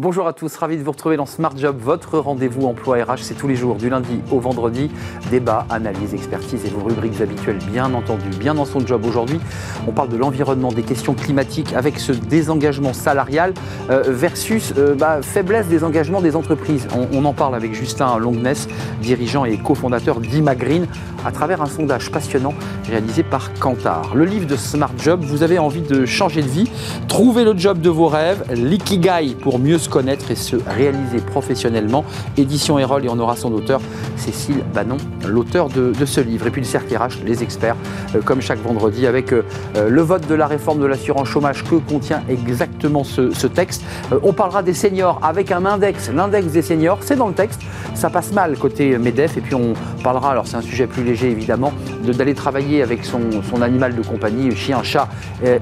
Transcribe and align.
Bonjour 0.00 0.28
à 0.28 0.32
tous, 0.32 0.54
ravi 0.54 0.76
de 0.76 0.84
vous 0.84 0.92
retrouver 0.92 1.16
dans 1.16 1.26
Smart 1.26 1.56
Job, 1.56 1.76
votre 1.80 2.20
rendez-vous 2.20 2.68
emploi 2.68 3.02
RH. 3.02 3.22
C'est 3.22 3.34
tous 3.34 3.48
les 3.48 3.56
jours, 3.56 3.74
du 3.74 3.90
lundi 3.90 4.20
au 4.30 4.38
vendredi. 4.38 4.92
Débat, 5.28 5.66
analyse, 5.70 6.14
expertise 6.14 6.64
et 6.64 6.68
vos 6.68 6.86
rubriques 6.86 7.20
habituelles, 7.20 7.58
bien 7.72 7.92
entendu. 7.92 8.28
Bien 8.38 8.54
dans 8.54 8.64
son 8.64 8.78
job 8.86 9.04
aujourd'hui, 9.04 9.40
on 9.88 9.90
parle 9.90 10.08
de 10.08 10.16
l'environnement, 10.16 10.70
des 10.70 10.84
questions 10.84 11.14
climatiques 11.14 11.72
avec 11.72 11.98
ce 11.98 12.12
désengagement 12.12 12.92
salarial 12.92 13.54
euh, 13.90 14.04
versus 14.06 14.72
euh, 14.78 14.94
bah, 14.94 15.20
faiblesse 15.20 15.66
des 15.66 15.82
engagements 15.82 16.20
des 16.20 16.36
entreprises. 16.36 16.86
On, 17.12 17.24
en 17.24 17.32
parle 17.32 17.56
avec 17.56 17.74
Justin 17.74 18.18
Longness, 18.18 18.68
dirigeant 19.02 19.46
et 19.46 19.58
cofondateur 19.58 20.20
d'Imagreen, 20.20 20.86
à 21.26 21.32
travers 21.32 21.60
un 21.60 21.66
sondage 21.66 22.12
passionnant 22.12 22.54
réalisé 22.88 23.24
par 23.24 23.52
Kantar. 23.54 24.14
Le 24.14 24.24
livre 24.24 24.46
de 24.46 24.54
Smart 24.54 24.92
Job, 24.96 25.22
vous 25.24 25.42
avez 25.42 25.58
envie 25.58 25.82
de 25.82 26.06
changer 26.06 26.42
de 26.42 26.48
vie, 26.48 26.70
trouver 27.08 27.42
le 27.42 27.58
job 27.58 27.80
de 27.80 27.90
vos 27.90 28.06
rêves, 28.06 28.44
l'ikigai 28.52 29.34
pour 29.34 29.58
mieux 29.58 29.78
se 29.78 29.87
connaître 29.88 30.30
et 30.30 30.36
se 30.36 30.56
réaliser 30.56 31.18
professionnellement. 31.18 32.04
Édition 32.36 32.78
Erol 32.78 33.04
et 33.04 33.08
on 33.08 33.18
aura 33.18 33.36
son 33.36 33.52
auteur, 33.52 33.80
Cécile 34.16 34.62
Bannon, 34.74 34.96
l'auteur 35.26 35.68
de, 35.68 35.92
ce 36.04 36.20
livre. 36.20 36.46
Et 36.46 36.50
puis 36.50 36.60
le 36.60 36.66
cercle 36.66 36.94
RH, 36.96 37.24
les 37.24 37.42
experts, 37.42 37.76
euh, 38.14 38.20
comme 38.24 38.40
chaque 38.40 38.60
vendredi, 38.60 39.06
avec 39.06 39.32
euh, 39.32 39.44
euh, 39.76 39.88
le 39.88 40.02
vote 40.02 40.26
de 40.26 40.34
la 40.34 40.46
réforme 40.46 40.80
de 40.80 40.86
l'assurance 40.86 41.28
chômage 41.28 41.64
que 41.64 41.76
contient 41.76 42.22
exactement 42.28 43.04
ce, 43.04 43.46
texte. 43.46 43.82
on 44.22 44.32
parlera 44.32 44.62
des 44.62 44.74
seniors 44.74 45.20
avec 45.22 45.52
un 45.52 45.64
index, 45.64 46.10
l'index 46.10 46.48
des 46.48 46.62
seniors, 46.62 46.98
c'est 47.02 47.16
dans 47.16 47.28
le 47.28 47.34
texte. 47.34 47.62
Ça 47.94 48.10
passe 48.10 48.32
mal 48.32 48.58
côté 48.58 48.98
MEDEF. 48.98 49.36
Et 49.36 49.40
puis 49.40 49.54
on 49.54 49.72
parlera, 50.02 50.32
alors 50.32 50.46
c'est 50.46 50.56
un 50.56 50.62
sujet 50.62 50.86
plus 50.86 51.02
léger 51.02 51.30
évidemment, 51.30 51.72
d'aller 52.04 52.34
travailler 52.34 52.82
avec 52.82 53.04
son, 53.04 53.20
animal 53.62 53.96
de 53.96 54.02
compagnie, 54.02 54.54
chien, 54.54 54.82
chat 54.82 55.08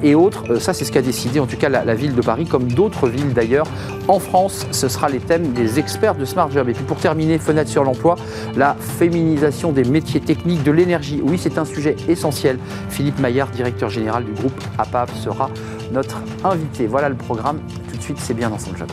et 0.03 0.15
autres. 0.15 0.57
ça, 0.61 0.75
c'est 0.75 0.85
ce 0.85 0.93
qu'a 0.93 1.03
décidé 1.03 1.41
en 1.41 1.47
tout 1.47 1.57
cas 1.57 1.69
la, 1.69 1.85
la 1.85 1.95
ville 1.95 2.15
de 2.15 2.21
Paris, 2.21 2.45
comme 2.45 2.71
d'autres 2.71 3.09
villes 3.09 3.33
d'ailleurs, 3.33 3.67
en 4.09 4.16
en 4.17 4.19
France, 4.19 4.67
ce 4.71 4.89
sera 4.89 5.11
les 5.11 5.19
thèmes 5.19 5.53
des 5.53 5.79
experts 5.79 6.15
de 6.15 6.25
Smart 6.25 6.51
Job. 6.51 6.71
Et 6.71 6.73
puis 6.73 6.85
pour 6.85 6.97
terminer, 6.97 7.39
fenêtre 7.39 7.69
sur 7.69 7.85
l'emploi, 7.85 8.17
la 8.57 8.75
féminisation 8.81 9.73
des 9.73 9.85
métiers 9.85 10.21
techniques 10.21 10.63
de 10.63 10.73
l'énergie. 10.73 11.21
Oui, 11.23 11.39
c'est 11.39 11.59
un 11.59 11.67
sujet 11.67 11.97
essentiel. 12.09 12.59
Philippe 12.89 13.19
Maillard, 13.19 13.49
directeur 13.49 13.91
général 13.91 14.25
du 14.25 14.33
groupe 14.33 14.59
APAP, 14.79 15.11
sera 15.23 15.51
notre 15.93 16.23
invité. 16.45 16.87
Voilà 16.87 17.11
le 17.11 17.17
programme. 17.17 17.61
Tout 17.91 17.99
de 17.99 18.03
suite, 18.03 18.19
c'est 18.19 18.33
bien 18.33 18.49
dans 18.49 18.59
son 18.59 18.75
job. 18.75 18.89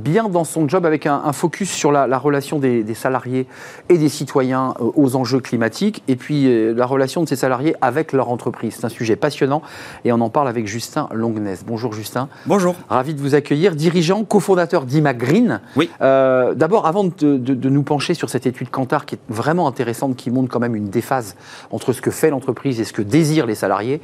Bien 0.00 0.28
dans 0.28 0.44
son 0.44 0.68
job 0.68 0.86
avec 0.86 1.06
un, 1.06 1.32
focus 1.32 1.70
sur 1.70 1.92
la, 1.92 2.18
relation 2.18 2.58
des, 2.58 2.94
salariés 2.94 3.46
et 3.88 3.98
des 3.98 4.08
citoyens 4.08 4.74
euh, 4.80 4.90
aux 4.96 5.16
enjeux 5.16 5.40
climatiques 5.40 6.02
et 6.08 6.16
puis 6.16 6.46
euh, 6.46 6.74
la 6.74 6.86
relation 6.86 7.22
de 7.22 7.28
ces 7.28 7.36
salariés 7.36 7.74
avec 7.80 8.12
leur 8.12 8.30
entreprise. 8.30 8.76
C'est 8.78 8.84
un 8.84 8.90
sujet 8.90 9.16
passionnant 9.16 9.62
et 10.04 10.12
on 10.12 10.20
en 10.20 10.30
parle 10.30 10.48
avec 10.48 10.66
Justin 10.66 11.08
Longness. 11.12 11.64
Bonjour 11.64 11.92
Justin. 11.92 12.28
Bonjour. 12.46 12.74
Ravi 12.88 13.14
de 13.14 13.20
vous 13.20 13.34
accueillir, 13.34 13.76
dirigeant, 13.76 14.24
cofondateur 14.24 14.84
d'Imagreen. 14.84 15.60
Oui. 15.76 15.90
Euh, 16.00 16.54
d'abord, 16.54 16.86
avant 16.86 17.04
de, 17.04 17.68
nous 17.70 17.82
pencher 17.82 18.14
sur 18.14 18.30
cette 18.30 18.46
étude 18.46 18.70
Kantar 18.70 19.06
qui 19.06 19.16
est 19.16 19.20
vraiment 19.28 19.68
intéressante, 19.68 20.16
qui 20.16 20.30
montre 20.30 20.48
quand 20.48 20.60
même 20.60 20.74
une 20.74 20.88
déphase 20.88 21.36
entre 21.70 21.92
ce 21.92 22.00
que 22.00 22.10
fait 22.10 22.30
l'entreprise 22.30 22.80
et 22.80 22.84
ce 22.84 22.92
que 22.92 23.02
désirent 23.02 23.46
les 23.46 23.54
salariés, 23.54 24.00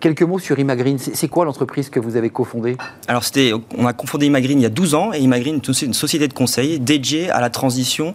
quelques 0.00 0.22
mots 0.22 0.38
sur 0.38 0.58
Imagreen. 0.58 0.98
C'est 0.98 1.28
quoi 1.28 1.44
l'entreprise 1.44 1.90
que 1.90 2.00
vous 2.00 2.16
avez 2.16 2.30
cofondée? 2.30 2.76
Alors, 3.06 3.22
on 3.78 3.86
a 3.86 3.92
cofondé 3.92 4.26
Imagreen 4.26 4.58
il 4.58 4.62
y 4.62 4.66
a 4.66 4.70
12 4.70 4.94
ans 4.94 5.09
et 5.12 5.20
Imagreen 5.20 5.56
est 5.56 5.82
une 5.82 5.94
société 5.94 6.28
de 6.28 6.32
conseil 6.32 6.78
dédiée 6.78 7.30
à 7.30 7.40
la 7.40 7.50
transition 7.50 8.14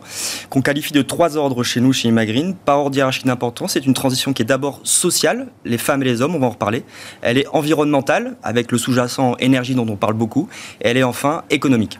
qu'on 0.50 0.62
qualifie 0.62 0.94
de 0.94 1.02
trois 1.02 1.38
ordres 1.38 1.64
chez 1.64 1.81
nous, 1.81 1.94
chez 1.94 2.08
Imagreen. 2.08 2.56
Pas 2.56 2.78
ordre 2.78 2.96
hiérarchique 2.96 3.25
d'importance, 3.25 3.74
c'est 3.74 3.86
une 3.86 3.94
transition 3.94 4.34
qui 4.34 4.42
est 4.42 4.46
d'abord 4.46 4.80
sociale, 4.84 5.47
les 5.64 5.78
femmes 5.78 6.02
et 6.02 6.06
les 6.06 6.22
hommes, 6.22 6.36
on 6.36 6.40
va 6.40 6.47
en 6.47 6.52
reparler. 6.52 6.84
Elle 7.22 7.38
est 7.38 7.47
environnementale, 7.47 8.38
avec 8.44 8.72
le 8.72 8.78
sous-jacent 8.78 9.36
énergie 9.40 9.75
dont 9.75 9.88
on 9.88 9.96
parle 9.96 10.14
beaucoup. 10.14 10.47
Et 10.81 10.88
elle 10.90 10.97
est 10.97 11.03
enfin 11.03 11.44
économique. 11.50 12.00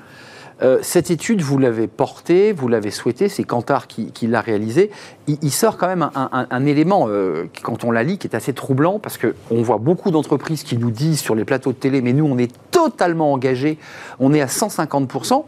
Euh, 0.62 0.80
cette 0.82 1.12
étude, 1.12 1.42
vous 1.42 1.58
l'avez 1.58 1.88
portée, 1.88 2.54
vous 2.54 2.68
l'avez 2.68 2.92
souhaitée, 2.92 3.28
c'est 3.28 3.44
Kantar 3.44 3.88
qui, 3.88 4.28
l'a 4.28 4.42
réalisée. 4.42 4.90
Il, 5.28 5.52
sort 5.52 5.78
quand 5.78 5.88
même 5.88 6.10
un, 6.14 6.66
élément, 6.66 7.08
euh, 7.10 7.46
quand 7.62 7.84
on 7.84 7.92
la 7.92 8.04
lit, 8.04 8.18
qui 8.18 8.28
est 8.28 8.36
assez 8.36 8.54
troublant, 8.54 9.00
parce 9.00 9.18
qu'on 9.18 9.62
voit 9.62 9.78
beaucoup 9.78 10.12
d'entreprises 10.12 10.64
qui 10.64 10.78
nous 10.78 10.92
disent 10.92 11.20
sur 11.20 11.36
les 11.36 11.46
plateaux 11.46 11.72
de 11.72 11.78
télé, 11.78 12.02
mais 12.02 12.14
nous, 12.14 12.26
on 12.26 12.38
est 12.38 12.52
totalement 12.72 13.34
engagés, 13.34 13.78
on 14.20 14.34
est 14.34 14.42
à 14.42 14.48
150%. 14.48 15.44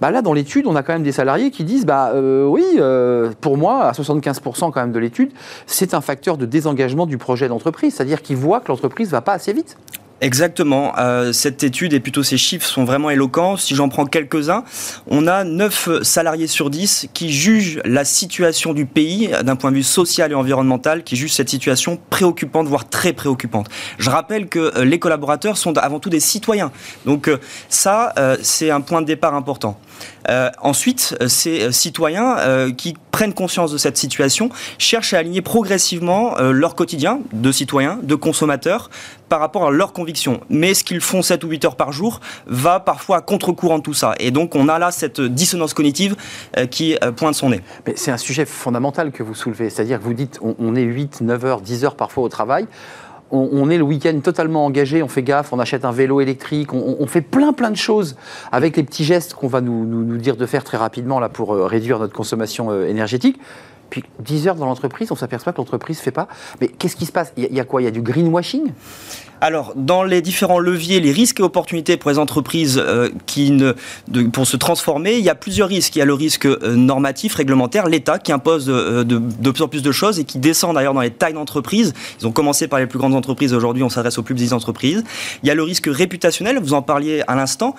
Bah 0.00 0.10
là, 0.10 0.22
dans 0.22 0.32
l'étude, 0.32 0.66
on 0.66 0.74
a 0.76 0.82
quand 0.82 0.92
même 0.92 1.02
des 1.02 1.12
salariés 1.12 1.50
qui 1.50 1.64
disent 1.64 1.86
bah 1.86 2.12
euh, 2.14 2.46
oui, 2.46 2.64
pour 3.40 3.56
moi, 3.56 3.84
à 3.84 3.92
75% 3.92 4.70
quand 4.70 4.80
même 4.80 4.92
de 4.92 4.98
l'étude, 4.98 5.32
c'est 5.66 5.94
un 5.94 6.00
facteur 6.00 6.38
de 6.38 6.46
désengagement 6.46 7.06
du 7.06 7.18
projet 7.18 7.48
d'entreprise, 7.48 7.94
c'est-à-dire 7.94 8.22
qu'ils 8.22 8.36
voient 8.36 8.60
que 8.60 8.68
l'entreprise 8.68 9.10
va 9.10 9.20
pas 9.20 9.32
assez 9.32 9.52
vite. 9.52 9.76
Exactement. 10.20 10.92
Euh, 10.98 11.32
cette 11.32 11.62
étude 11.62 11.94
et 11.94 12.00
plutôt 12.00 12.22
ces 12.22 12.36
chiffres 12.36 12.66
sont 12.66 12.84
vraiment 12.84 13.08
éloquents. 13.08 13.56
Si 13.56 13.74
j'en 13.74 13.88
prends 13.88 14.04
quelques-uns, 14.04 14.64
on 15.06 15.26
a 15.26 15.44
9 15.44 16.02
salariés 16.02 16.46
sur 16.46 16.68
10 16.68 17.08
qui 17.14 17.32
jugent 17.32 17.80
la 17.86 18.04
situation 18.04 18.74
du 18.74 18.84
pays 18.84 19.30
d'un 19.42 19.56
point 19.56 19.70
de 19.70 19.76
vue 19.76 19.82
social 19.82 20.30
et 20.32 20.34
environnemental, 20.34 21.04
qui 21.04 21.16
jugent 21.16 21.32
cette 21.32 21.48
situation 21.48 21.98
préoccupante, 22.10 22.66
voire 22.66 22.88
très 22.88 23.14
préoccupante. 23.14 23.68
Je 23.98 24.10
rappelle 24.10 24.48
que 24.48 24.76
euh, 24.76 24.84
les 24.84 24.98
collaborateurs 24.98 25.56
sont 25.56 25.78
avant 25.78 26.00
tout 26.00 26.10
des 26.10 26.20
citoyens. 26.20 26.70
Donc 27.06 27.28
euh, 27.28 27.38
ça, 27.68 28.14
c'est 28.42 28.70
un 28.70 28.80
point 28.80 29.00
de 29.00 29.06
départ 29.06 29.34
important. 29.34 29.78
ensuite, 30.62 31.16
ces 31.26 31.72
citoyens 31.72 32.70
qui 32.76 32.94
prennent 33.10 33.32
conscience 33.32 33.72
de 33.72 33.78
cette 33.78 33.96
situation 33.96 34.50
cherchent 34.78 35.14
à 35.14 35.18
aligner 35.18 35.42
progressivement 35.42 36.38
leur 36.40 36.74
quotidien 36.74 37.20
de 37.32 37.52
citoyens, 37.52 37.98
de 38.02 38.14
consommateurs, 38.14 38.90
par 39.30 39.40
rapport 39.40 39.68
à 39.68 39.70
leurs 39.70 39.94
convictions. 39.94 40.40
Mais 40.50 40.74
ce 40.74 40.84
qu'ils 40.84 41.00
font 41.00 41.22
7 41.22 41.44
ou 41.44 41.48
8 41.48 41.64
heures 41.64 41.76
par 41.76 41.92
jour 41.92 42.20
va 42.46 42.80
parfois 42.80 43.18
à 43.18 43.20
contre-courant 43.22 43.78
de 43.78 43.82
tout 43.82 43.94
ça. 43.94 44.14
Et 44.18 44.30
donc 44.30 44.54
on 44.54 44.68
a 44.68 44.78
là 44.78 44.90
cette 44.90 45.20
dissonance 45.20 45.72
cognitive 45.72 46.16
euh, 46.58 46.66
qui 46.66 46.98
euh, 47.02 47.12
pointe 47.12 47.34
son 47.34 47.50
nez. 47.50 47.62
Mais 47.86 47.94
c'est 47.96 48.10
un 48.10 48.18
sujet 48.18 48.44
fondamental 48.44 49.12
que 49.12 49.22
vous 49.22 49.34
soulevez. 49.34 49.70
C'est-à-dire 49.70 49.98
que 49.98 50.04
vous 50.04 50.14
dites 50.14 50.40
on, 50.42 50.74
est 50.74 50.82
8, 50.82 51.22
9 51.22 51.44
heures, 51.44 51.60
10 51.60 51.84
heures 51.84 51.94
parfois 51.94 52.24
au 52.24 52.28
travail. 52.28 52.66
On, 53.32 53.70
est 53.70 53.78
le 53.78 53.84
week-end 53.84 54.18
totalement 54.18 54.66
engagé, 54.66 55.04
on 55.04 55.08
fait 55.08 55.22
gaffe, 55.22 55.52
on 55.52 55.60
achète 55.60 55.84
un 55.84 55.92
vélo 55.92 56.20
électrique, 56.20 56.74
on, 56.74 57.06
fait 57.06 57.20
plein 57.20 57.52
plein 57.52 57.70
de 57.70 57.76
choses 57.76 58.16
avec 58.50 58.76
les 58.76 58.82
petits 58.82 59.04
gestes 59.04 59.34
qu'on 59.34 59.46
va 59.46 59.60
nous, 59.60 59.84
nous, 59.84 60.16
dire 60.16 60.34
de 60.34 60.46
faire 60.46 60.64
très 60.64 60.76
rapidement 60.76 61.20
là 61.20 61.28
pour 61.28 61.54
euh, 61.54 61.66
réduire 61.66 62.00
notre 62.00 62.12
consommation 62.12 62.82
énergétique. 62.82 63.38
Puis 63.90 64.04
10 64.20 64.48
heures 64.48 64.54
dans 64.54 64.66
l'entreprise, 64.66 65.10
on 65.12 65.16
s'aperçoit 65.16 65.52
que 65.52 65.58
l'entreprise 65.58 65.98
ne 65.98 66.02
fait 66.02 66.10
pas. 66.10 66.28
Mais 66.60 66.68
qu'est-ce 66.68 66.96
qui 66.96 67.06
se 67.06 67.12
passe? 67.12 67.32
Il 67.36 67.52
y, 67.52 67.60
a 67.60 67.64
quoi? 67.64 67.82
Il 67.82 67.84
y 67.84 67.88
a 67.88 67.90
du 67.90 68.02
greenwashing? 68.02 68.72
Alors, 69.40 69.72
dans 69.74 70.02
les 70.02 70.20
différents 70.20 70.58
leviers, 70.58 71.00
les 71.00 71.12
risques 71.12 71.40
et 71.40 71.42
opportunités 71.42 71.96
pour 71.96 72.10
les 72.10 72.18
entreprises 72.18 72.82
euh, 72.84 73.08
qui 73.26 73.56
pour 74.32 74.46
se 74.46 74.56
transformer, 74.56 75.16
il 75.16 75.24
y 75.24 75.30
a 75.30 75.34
plusieurs 75.34 75.68
risques. 75.68 75.96
Il 75.96 76.00
y 76.00 76.02
a 76.02 76.04
le 76.04 76.14
risque 76.14 76.44
euh, 76.44 76.76
normatif, 76.76 77.34
réglementaire, 77.34 77.86
l'État 77.86 78.18
qui 78.18 78.32
impose 78.32 78.66
euh, 78.68 79.02
de, 79.02 79.50
plus 79.50 79.62
en 79.62 79.68
plus 79.68 79.82
de 79.82 79.92
choses 79.92 80.18
et 80.18 80.24
qui 80.24 80.38
descend 80.38 80.74
d'ailleurs 80.74 80.92
dans 80.92 81.00
les 81.00 81.10
tailles 81.10 81.32
d'entreprise. 81.32 81.94
Ils 82.20 82.26
ont 82.26 82.32
commencé 82.32 82.68
par 82.68 82.78
les 82.78 82.86
plus 82.86 82.98
grandes 82.98 83.14
entreprises, 83.14 83.54
aujourd'hui 83.54 83.82
on 83.82 83.88
s'adresse 83.88 84.18
aux 84.18 84.22
plus 84.22 84.34
petites 84.34 84.52
entreprises. 84.52 85.04
Il 85.42 85.48
y 85.48 85.50
a 85.50 85.54
le 85.54 85.62
risque 85.62 85.88
réputationnel, 85.90 86.58
vous 86.58 86.74
en 86.74 86.82
parliez 86.82 87.22
à 87.26 87.34
l'instant. 87.34 87.74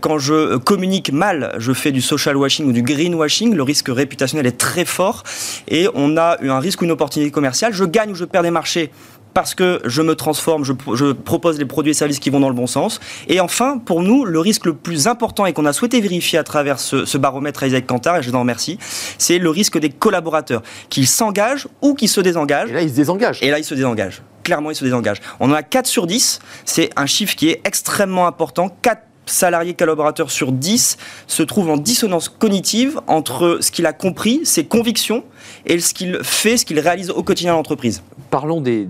Quand 0.00 0.18
je 0.18 0.56
communique 0.56 1.12
mal, 1.12 1.54
je 1.58 1.72
fais 1.72 1.92
du 1.92 2.00
social 2.00 2.36
washing 2.36 2.66
ou 2.66 2.72
du 2.72 2.82
greenwashing, 2.82 3.54
le 3.54 3.62
risque 3.62 3.88
réputationnel 3.88 4.46
est 4.46 4.58
très 4.58 4.84
fort 4.84 5.22
et 5.68 5.88
on 5.94 6.16
a 6.16 6.38
un 6.42 6.58
risque 6.58 6.82
ou 6.82 6.84
une 6.84 6.90
opportunité 6.90 7.30
commerciale. 7.30 7.72
Je 7.72 7.84
gagne 7.84 8.10
ou 8.10 8.14
je 8.14 8.24
perds 8.24 8.42
des 8.42 8.50
marchés 8.50 8.90
parce 9.34 9.54
que 9.54 9.80
je 9.84 10.00
me 10.00 10.14
transforme, 10.14 10.64
je, 10.64 11.12
propose 11.12 11.58
les 11.58 11.64
produits 11.64 11.90
et 11.90 11.94
services 11.94 12.20
qui 12.20 12.30
vont 12.30 12.40
dans 12.40 12.48
le 12.48 12.54
bon 12.54 12.66
sens. 12.66 13.00
Et 13.28 13.40
enfin, 13.40 13.78
pour 13.78 14.02
nous, 14.02 14.24
le 14.24 14.38
risque 14.38 14.64
le 14.64 14.74
plus 14.74 15.08
important 15.08 15.44
et 15.44 15.52
qu'on 15.52 15.66
a 15.66 15.72
souhaité 15.72 16.00
vérifier 16.00 16.38
à 16.38 16.44
travers 16.44 16.78
ce, 16.78 17.18
baromètre 17.18 17.64
Isaac 17.64 17.86
Cantar, 17.86 18.18
et 18.18 18.22
je 18.22 18.30
vous 18.30 18.36
en 18.36 18.40
remercie, 18.40 18.78
c'est 19.18 19.38
le 19.38 19.50
risque 19.50 19.78
des 19.78 19.90
collaborateurs, 19.90 20.62
qu'ils 20.88 21.08
s'engagent 21.08 21.68
ou 21.82 21.94
qu'ils 21.94 22.08
se 22.08 22.20
désengagent. 22.20 22.70
Et 22.70 22.74
là, 22.74 22.82
ils 22.82 22.90
se 22.90 22.94
désengagent. 22.94 23.42
Et 23.42 23.50
là, 23.50 23.58
ils 23.58 23.64
se 23.64 23.74
désengagent. 23.74 24.22
Clairement, 24.44 24.70
ils 24.70 24.76
se 24.76 24.84
désengagent. 24.84 25.20
On 25.40 25.50
en 25.50 25.54
a 25.54 25.62
4 25.62 25.86
sur 25.86 26.06
10. 26.06 26.38
C'est 26.64 26.90
un 26.96 27.06
chiffre 27.06 27.34
qui 27.34 27.48
est 27.48 27.60
extrêmement 27.64 28.26
important. 28.26 28.68
4 28.82 29.02
salarié 29.26 29.74
collaborateur 29.74 30.30
sur 30.30 30.52
10 30.52 30.96
se 31.26 31.42
trouve 31.42 31.70
en 31.70 31.76
dissonance 31.76 32.28
cognitive 32.28 33.00
entre 33.06 33.58
ce 33.60 33.70
qu'il 33.70 33.86
a 33.86 33.92
compris, 33.92 34.40
ses 34.44 34.66
convictions, 34.66 35.24
et 35.66 35.78
ce 35.78 35.94
qu'il 35.94 36.18
fait, 36.22 36.56
ce 36.56 36.64
qu'il 36.64 36.78
réalise 36.78 37.10
au 37.10 37.22
quotidien 37.22 37.52
dans 37.52 37.58
l'entreprise. 37.58 38.02
Parlons 38.30 38.60
des, 38.60 38.86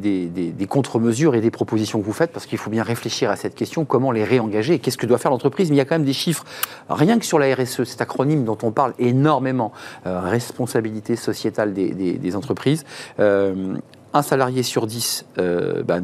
contre-mesures 0.69 1.35
et 1.35 1.41
des 1.41 1.51
propositions 1.51 2.01
que 2.01 2.07
vous 2.07 2.13
faites, 2.13 2.33
parce 2.33 2.47
qu'il 2.47 2.59
faut 2.59 2.71
bien 2.71 2.83
réfléchir 2.83 3.31
à 3.31 3.37
cette 3.37 3.55
question, 3.55 3.85
comment 3.85 4.11
les 4.11 4.25
réengager, 4.25 4.79
qu'est-ce 4.79 4.99
que 4.99 5.07
doit 5.07 5.19
faire 5.19 5.31
l'entreprise, 5.31 5.71
mais 5.71 5.77
il 5.77 5.79
y 5.79 5.83
a 5.83 5.85
quand 5.85 5.95
même 5.97 6.05
des 6.05 6.13
chiffres, 6.13 6.45
rien 6.89 7.19
que 7.19 7.25
sur 7.25 7.39
la 7.39 7.55
RSE, 7.55 7.85
cet 7.85 8.01
acronyme 8.01 8.45
dont 8.45 8.59
on 8.63 8.71
parle 8.71 8.95
énormément, 8.99 9.73
euh, 10.07 10.21
responsabilité 10.21 11.17
sociétale 11.17 11.73
des, 11.73 12.37
entreprises. 12.37 12.85
Euh, 13.21 13.77
un 14.15 14.23
salarié 14.23 14.63
sur 14.63 14.87
dix, 14.87 15.27
euh, 15.39 15.83
bah, 15.83 15.99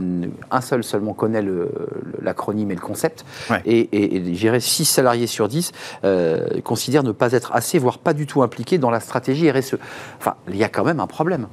un 0.51 0.61
seul 0.61 0.85
seulement 0.85 1.15
connaît 1.15 1.45
l'acronyme 2.21 2.73
et 2.73 2.75
le 2.75 2.81
concept, 2.81 3.25
et, 3.65 3.89
et, 3.93 4.35
j'irais 4.35 4.61
6 4.61 4.85
salariés 4.85 5.29
sur 5.29 5.49
10 5.49 5.73
euh, 6.05 6.61
considèrent 6.62 7.05
ne 7.05 7.12
pas 7.12 7.33
être 7.33 7.53
assez, 7.55 7.79
voire 7.79 7.99
pas 7.99 8.12
du 8.12 8.27
tout 8.27 8.43
impliqués 8.43 8.79
dans 8.79 8.91
la 8.91 9.01
stratégie 9.01 9.51
RSE. 9.51 9.77
Enfin, 10.19 10.35
il 10.49 10.57
y 10.57 10.65
a 10.65 10.69
quand 10.69 10.85
même 10.85 11.01
un 11.01 11.07
problème 11.07 11.47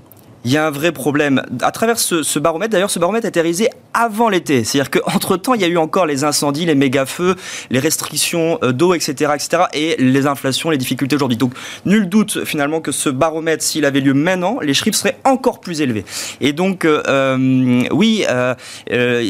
il 0.47 0.53
y 0.53 0.55
a 0.55 0.65
un 0.65 0.71
vrai 0.71 0.94
problème. 0.94 1.44
À 1.61 1.71
travers 1.71 1.99
ce, 1.99 2.39
baromètre, 2.39 2.71
d'ailleurs, 2.71 2.89
ce 2.89 2.99
baromètre 2.99 3.25
a 3.25 3.27
été 3.27 3.41
réalisé 3.41 3.69
avant 3.94 4.29
l'été. 4.29 4.63
C'est-à-dire 4.63 4.89
qu'entre-temps, 4.91 5.53
il 5.55 5.59
y 5.59 5.65
a 5.65 5.67
eu 5.67 5.75
encore 5.75 6.05
les 6.05 6.23
incendies, 6.23 6.65
les 6.65 6.73
méga-feux, 6.73 7.35
les 7.69 7.79
restrictions 7.79 8.57
euh, 8.63 8.71
d'eau, 8.71 8.94
etc., 8.94 9.33
etc., 9.35 9.63
et 9.73 9.97
les 9.99 10.25
inflations, 10.25 10.69
les 10.69 10.77
difficultés 10.77 11.17
aujourd'hui. 11.17 11.38
Donc, 11.38 11.51
nul 11.85 12.07
doute, 12.07 12.45
finalement, 12.45 12.79
que 12.79 12.94
ce 12.94 13.09
baromètre, 13.09 13.61
s'il 13.61 13.83
avait 13.83 13.99
lieu 13.99 14.13
maintenant, 14.13 14.59
les 14.61 14.73
chiffres 14.73 14.97
seraient 14.97 15.17
encore 15.25 15.59
plus 15.59 15.81
élevés. 15.81 16.05
Et 16.39 16.53
donc, 16.53 16.85
euh, 16.85 17.03
euh, 17.09 17.83
oui, 17.91 18.23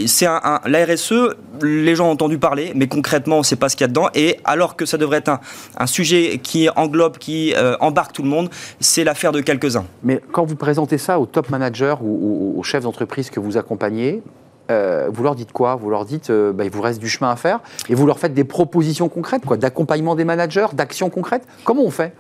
c'est 0.05 0.27
un, 0.27 0.61
la 0.65 0.85
RSE, 0.85 1.35
les 1.63 1.95
gens 1.95 2.09
ont 2.09 2.11
entendu 2.11 2.37
parler, 2.37 2.73
mais 2.75 2.85
concrètement, 2.85 3.37
on 3.37 3.39
ne 3.39 3.43
sait 3.43 3.55
pas 3.55 3.69
ce 3.69 3.75
qu'il 3.75 3.85
y 3.85 3.85
a 3.85 3.87
dedans. 3.87 4.09
Et 4.13 4.37
alors 4.43 4.75
que 4.75 4.85
ça 4.85 4.99
devrait 4.99 5.17
être 5.17 5.29
un, 5.29 5.39
un 5.79 5.87
sujet 5.87 6.39
qui 6.43 6.69
englobe, 6.75 7.17
qui 7.17 7.55
embarque 7.79 8.13
tout 8.13 8.21
le 8.21 8.29
monde, 8.29 8.51
c'est 8.79 9.03
l'affaire 9.03 9.31
de 9.31 9.41
quelques-uns. 9.41 9.85
Mais 10.03 10.21
quand 10.31 10.45
vous 10.45 10.55
présentez 10.55 10.99
ça 11.07 11.19
aux 11.19 11.25
top 11.25 11.49
managers 11.49 11.95
ou 12.01 12.55
aux, 12.57 12.63
chefs 12.63 12.83
d'entreprise 12.83 13.29
que 13.29 13.39
vous 13.39 13.55
accompagnez, 13.57 14.21
euh, 14.69 15.09
vous 15.11 15.23
leur 15.23 15.35
dites 15.35 15.53
quoi? 15.53 15.75
Vous 15.75 15.89
leur 15.89 16.03
dites, 16.03 16.29
euh, 16.29 16.51
bah, 16.51 16.65
il 16.65 16.69
vous 16.69 16.81
reste 16.81 16.99
du 16.99 17.07
chemin 17.07 17.31
à 17.31 17.37
faire, 17.37 17.61
et 17.87 17.95
vous 17.95 18.05
leur 18.05 18.19
faites 18.19 18.33
des 18.33 18.43
propositions 18.43 19.07
concrètes, 19.07 19.45
quoi, 19.45 19.55
d'accompagnement 19.55 20.15
des 20.15 20.25
managers, 20.25 20.67
d'actions 20.73 21.09
concrètes? 21.09 21.43
Comment 21.63 21.83
on 21.83 21.91
fait? 21.91 22.13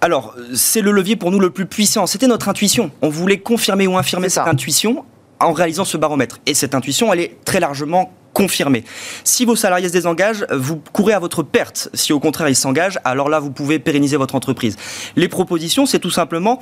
Alors, 0.00 0.34
c'est 0.54 0.80
le 0.80 0.90
levier 0.90 1.14
pour 1.14 1.30
nous 1.30 1.38
le 1.38 1.50
plus 1.50 1.66
puissant. 1.66 2.06
C'était 2.06 2.26
notre 2.26 2.48
intuition. 2.48 2.90
On 3.00 3.08
voulait 3.08 3.38
confirmer 3.38 3.86
ou 3.86 3.96
infirmer 3.96 4.28
cette 4.28 4.48
intuition 4.48 5.04
en 5.38 5.52
réalisant 5.52 5.84
ce 5.84 5.96
baromètre. 5.96 6.40
Et 6.46 6.54
cette 6.54 6.74
intuition, 6.74 7.12
elle 7.12 7.20
est 7.20 7.36
très 7.44 7.60
largement 7.60 8.10
confirmée. 8.36 8.84
Si 9.24 9.46
vos 9.46 9.56
salariés 9.56 9.88
se 9.88 9.94
désengagent, 9.94 10.44
vous 10.52 10.78
courez 10.92 11.14
à 11.14 11.18
votre 11.18 11.42
perte. 11.42 11.88
Si 11.94 12.12
au 12.12 12.20
contraire 12.20 12.50
ils 12.50 12.56
s'engagent, 12.56 12.98
alors 13.02 13.30
là, 13.30 13.40
vous 13.40 13.50
pouvez 13.50 13.78
pérenniser 13.78 14.18
votre 14.18 14.34
entreprise. 14.34 14.76
Les 15.16 15.28
propositions, 15.28 15.86
c'est 15.86 16.00
tout 16.00 16.10
simplement 16.10 16.60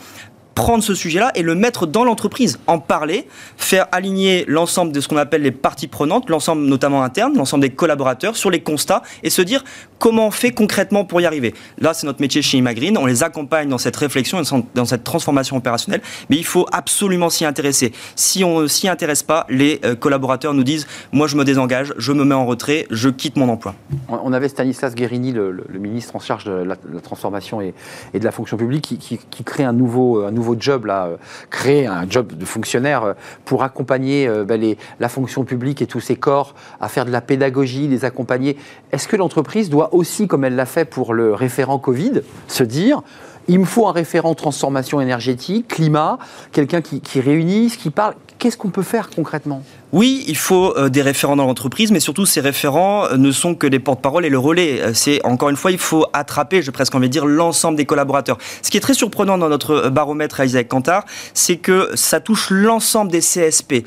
prendre 0.54 0.82
ce 0.82 0.94
sujet-là 0.94 1.32
et 1.34 1.42
le 1.42 1.54
mettre 1.54 1.86
dans 1.86 2.04
l'entreprise, 2.04 2.58
en 2.66 2.78
parler, 2.78 3.26
faire 3.56 3.86
aligner 3.92 4.44
l'ensemble 4.46 4.92
de 4.92 5.00
ce 5.00 5.08
qu'on 5.08 5.16
appelle 5.16 5.42
les 5.42 5.50
parties 5.50 5.88
prenantes, 5.88 6.30
l'ensemble 6.30 6.62
notamment 6.62 7.02
interne, 7.02 7.36
l'ensemble 7.36 7.62
des 7.62 7.70
collaborateurs 7.70 8.36
sur 8.36 8.50
les 8.50 8.60
constats 8.60 9.02
et 9.22 9.30
se 9.30 9.42
dire 9.42 9.64
comment 9.98 10.28
on 10.28 10.30
fait 10.30 10.52
concrètement 10.52 11.04
pour 11.04 11.20
y 11.20 11.26
arriver. 11.26 11.54
Là, 11.78 11.94
c'est 11.94 12.06
notre 12.06 12.20
métier 12.20 12.42
chez 12.42 12.58
Imagreen, 12.58 12.98
on 12.98 13.06
les 13.06 13.22
accompagne 13.22 13.68
dans 13.68 13.78
cette 13.78 13.96
réflexion, 13.96 14.42
dans 14.74 14.84
cette 14.84 15.04
transformation 15.04 15.56
opérationnelle, 15.56 16.02
mais 16.30 16.36
il 16.36 16.44
faut 16.44 16.66
absolument 16.72 17.30
s'y 17.30 17.44
intéresser. 17.44 17.92
Si 18.16 18.44
on 18.44 18.60
ne 18.60 18.66
s'y 18.66 18.88
intéresse 18.88 19.22
pas, 19.22 19.46
les 19.48 19.80
euh, 19.84 19.94
collaborateurs 19.94 20.54
nous 20.54 20.64
disent 20.64 20.86
moi 21.12 21.26
je 21.26 21.36
me 21.36 21.44
désengage, 21.44 21.94
je 21.96 22.12
me 22.12 22.24
mets 22.24 22.34
en 22.34 22.46
retrait, 22.46 22.86
je 22.90 23.08
quitte 23.08 23.36
mon 23.36 23.48
emploi. 23.48 23.74
On 24.08 24.32
avait 24.32 24.48
Stanislas 24.48 24.94
Guérini, 24.94 25.32
le, 25.32 25.64
ministre 25.78 26.16
en 26.16 26.20
charge 26.20 26.44
de 26.44 26.52
la, 26.52 26.76
transformation 27.02 27.60
et, 27.60 27.74
de 28.14 28.24
la 28.24 28.32
fonction 28.32 28.56
publique, 28.56 28.96
qui, 28.98 29.44
crée 29.44 29.64
un 29.64 29.72
nouveau 29.72 30.24
nouveau 30.44 30.56
job, 30.58 30.84
là, 30.84 31.06
euh, 31.06 31.16
créer 31.48 31.86
un 31.86 32.08
job 32.08 32.32
de 32.36 32.44
fonctionnaire 32.44 33.02
euh, 33.02 33.12
pour 33.46 33.62
accompagner 33.62 34.28
euh, 34.28 34.44
ben, 34.44 34.60
les, 34.60 34.76
la 35.00 35.08
fonction 35.08 35.44
publique 35.44 35.80
et 35.80 35.86
tous 35.86 36.00
ses 36.00 36.16
corps 36.16 36.54
à 36.80 36.88
faire 36.88 37.06
de 37.06 37.10
la 37.10 37.22
pédagogie, 37.22 37.88
les 37.88 38.04
accompagner. 38.04 38.58
Est-ce 38.92 39.08
que 39.08 39.16
l'entreprise 39.16 39.70
doit 39.70 39.94
aussi, 39.94 40.28
comme 40.28 40.44
elle 40.44 40.56
l'a 40.56 40.66
fait 40.66 40.84
pour 40.84 41.14
le 41.14 41.32
référent 41.32 41.78
Covid, 41.78 42.20
se 42.46 42.62
dire 42.62 43.02
il 43.46 43.58
me 43.58 43.64
faut 43.64 43.86
un 43.86 43.92
référent 43.92 44.34
transformation 44.34 45.00
énergétique, 45.02 45.68
climat, 45.68 46.18
quelqu'un 46.52 46.80
qui, 46.80 47.00
qui 47.00 47.20
réunisse, 47.20 47.76
qui 47.76 47.90
parle. 47.90 48.14
Qu'est-ce 48.38 48.56
qu'on 48.56 48.70
peut 48.70 48.82
faire 48.82 49.10
concrètement? 49.10 49.62
Oui, 49.94 50.24
il 50.26 50.36
faut 50.36 50.76
euh, 50.76 50.88
des 50.88 51.02
référents 51.02 51.36
dans 51.36 51.46
l'entreprise, 51.46 51.92
mais 51.92 52.00
surtout 52.00 52.26
ces 52.26 52.40
référents 52.40 53.04
euh, 53.04 53.16
ne 53.16 53.30
sont 53.30 53.54
que 53.54 53.68
des 53.68 53.78
porte-parole 53.78 54.26
et 54.26 54.28
le 54.28 54.40
relais. 54.40 54.80
Euh, 54.82 54.90
c'est 54.92 55.24
encore 55.24 55.50
une 55.50 55.56
fois, 55.56 55.70
il 55.70 55.78
faut 55.78 56.04
attraper, 56.12 56.62
je 56.62 56.72
presque 56.72 56.96
envie 56.96 57.06
de 57.06 57.12
dire, 57.12 57.26
l'ensemble 57.26 57.76
des 57.76 57.84
collaborateurs. 57.84 58.36
Ce 58.62 58.72
qui 58.72 58.76
est 58.76 58.80
très 58.80 58.94
surprenant 58.94 59.38
dans 59.38 59.48
notre 59.48 59.90
baromètre 59.90 60.34
réalisé 60.34 60.58
avec 60.58 60.68
Kantar, 60.68 61.04
c'est 61.32 61.58
que 61.58 61.90
ça 61.94 62.18
touche 62.18 62.50
l'ensemble 62.50 63.12
des 63.12 63.20
CSP. 63.20 63.84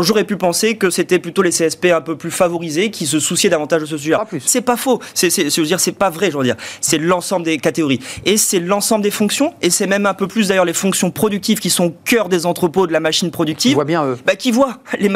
J'aurais 0.00 0.24
pu 0.24 0.38
penser 0.38 0.78
que 0.78 0.88
c'était 0.88 1.18
plutôt 1.18 1.42
les 1.42 1.50
CSP 1.50 1.88
un 1.92 2.00
peu 2.00 2.16
plus 2.16 2.30
favorisés 2.30 2.90
qui 2.90 3.04
se 3.04 3.20
souciaient 3.20 3.50
davantage 3.50 3.82
de 3.82 3.86
ce 3.86 3.98
sujet. 3.98 4.16
C'est 4.46 4.62
pas 4.62 4.78
faux. 4.78 5.02
C'est, 5.12 5.28
je 5.28 5.60
veux 5.60 5.66
dire, 5.66 5.80
c'est 5.80 5.92
pas 5.92 6.08
vrai. 6.08 6.30
Je 6.30 6.38
veux 6.38 6.44
dire, 6.44 6.56
c'est 6.80 6.96
l'ensemble 6.96 7.44
des 7.44 7.58
catégories 7.58 8.00
et 8.24 8.38
c'est 8.38 8.60
l'ensemble 8.60 9.02
des 9.02 9.10
fonctions 9.10 9.52
et 9.60 9.68
c'est 9.68 9.86
même 9.86 10.06
un 10.06 10.14
peu 10.14 10.28
plus 10.28 10.48
d'ailleurs 10.48 10.64
les 10.64 10.72
fonctions 10.72 11.10
productives 11.10 11.58
qui 11.58 11.68
sont 11.68 11.84
au 11.84 11.94
cœur 12.06 12.30
des 12.30 12.46
entrepôts 12.46 12.86
de 12.86 12.92
la 12.94 13.00
machine 13.00 13.30
productive. 13.30 13.72
Qui 13.72 13.74
voient 13.74 13.84
bien 13.84 14.02
eux. 14.06 14.16
Bah, 14.24 14.34
qui 14.34 14.50
voient 14.50 14.78
les 14.98 15.10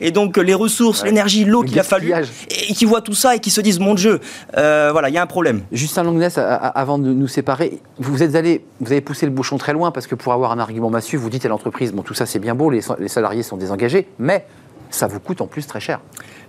et 0.00 0.10
donc 0.10 0.36
les 0.36 0.54
ressources, 0.54 1.04
l'énergie, 1.04 1.44
l'eau 1.44 1.62
qu'il 1.62 1.78
a 1.78 1.82
fallu, 1.82 2.12
et 2.50 2.74
qui 2.74 2.84
voient 2.84 3.00
tout 3.00 3.14
ça 3.14 3.36
et 3.36 3.40
qui 3.40 3.50
se 3.50 3.60
disent 3.60 3.80
mon 3.80 3.94
Dieu, 3.94 4.20
euh, 4.56 4.90
voilà, 4.92 5.08
il 5.08 5.14
y 5.14 5.18
a 5.18 5.22
un 5.22 5.26
problème. 5.26 5.62
Justin 5.72 6.04
Longness, 6.04 6.38
avant 6.38 6.98
de 6.98 7.12
nous 7.12 7.28
séparer, 7.28 7.80
vous 7.98 8.22
êtes 8.22 8.34
allé, 8.34 8.64
vous 8.80 8.92
avez 8.92 9.00
poussé 9.00 9.26
le 9.26 9.32
bouchon 9.32 9.58
très 9.58 9.72
loin 9.72 9.90
parce 9.90 10.06
que 10.06 10.14
pour 10.14 10.32
avoir 10.32 10.52
un 10.52 10.58
argument 10.58 10.90
massif, 10.90 11.20
vous 11.20 11.30
dites 11.30 11.44
à 11.46 11.48
l'entreprise, 11.48 11.92
bon 11.92 12.02
tout 12.02 12.14
ça 12.14 12.26
c'est 12.26 12.38
bien 12.38 12.54
beau, 12.54 12.70
les, 12.70 12.80
les 12.98 13.08
salariés 13.08 13.42
sont 13.42 13.56
désengagés, 13.56 14.08
mais 14.18 14.44
ça 14.90 15.06
vous 15.06 15.20
coûte 15.20 15.40
en 15.40 15.46
plus 15.46 15.66
très 15.66 15.80
cher. 15.80 16.00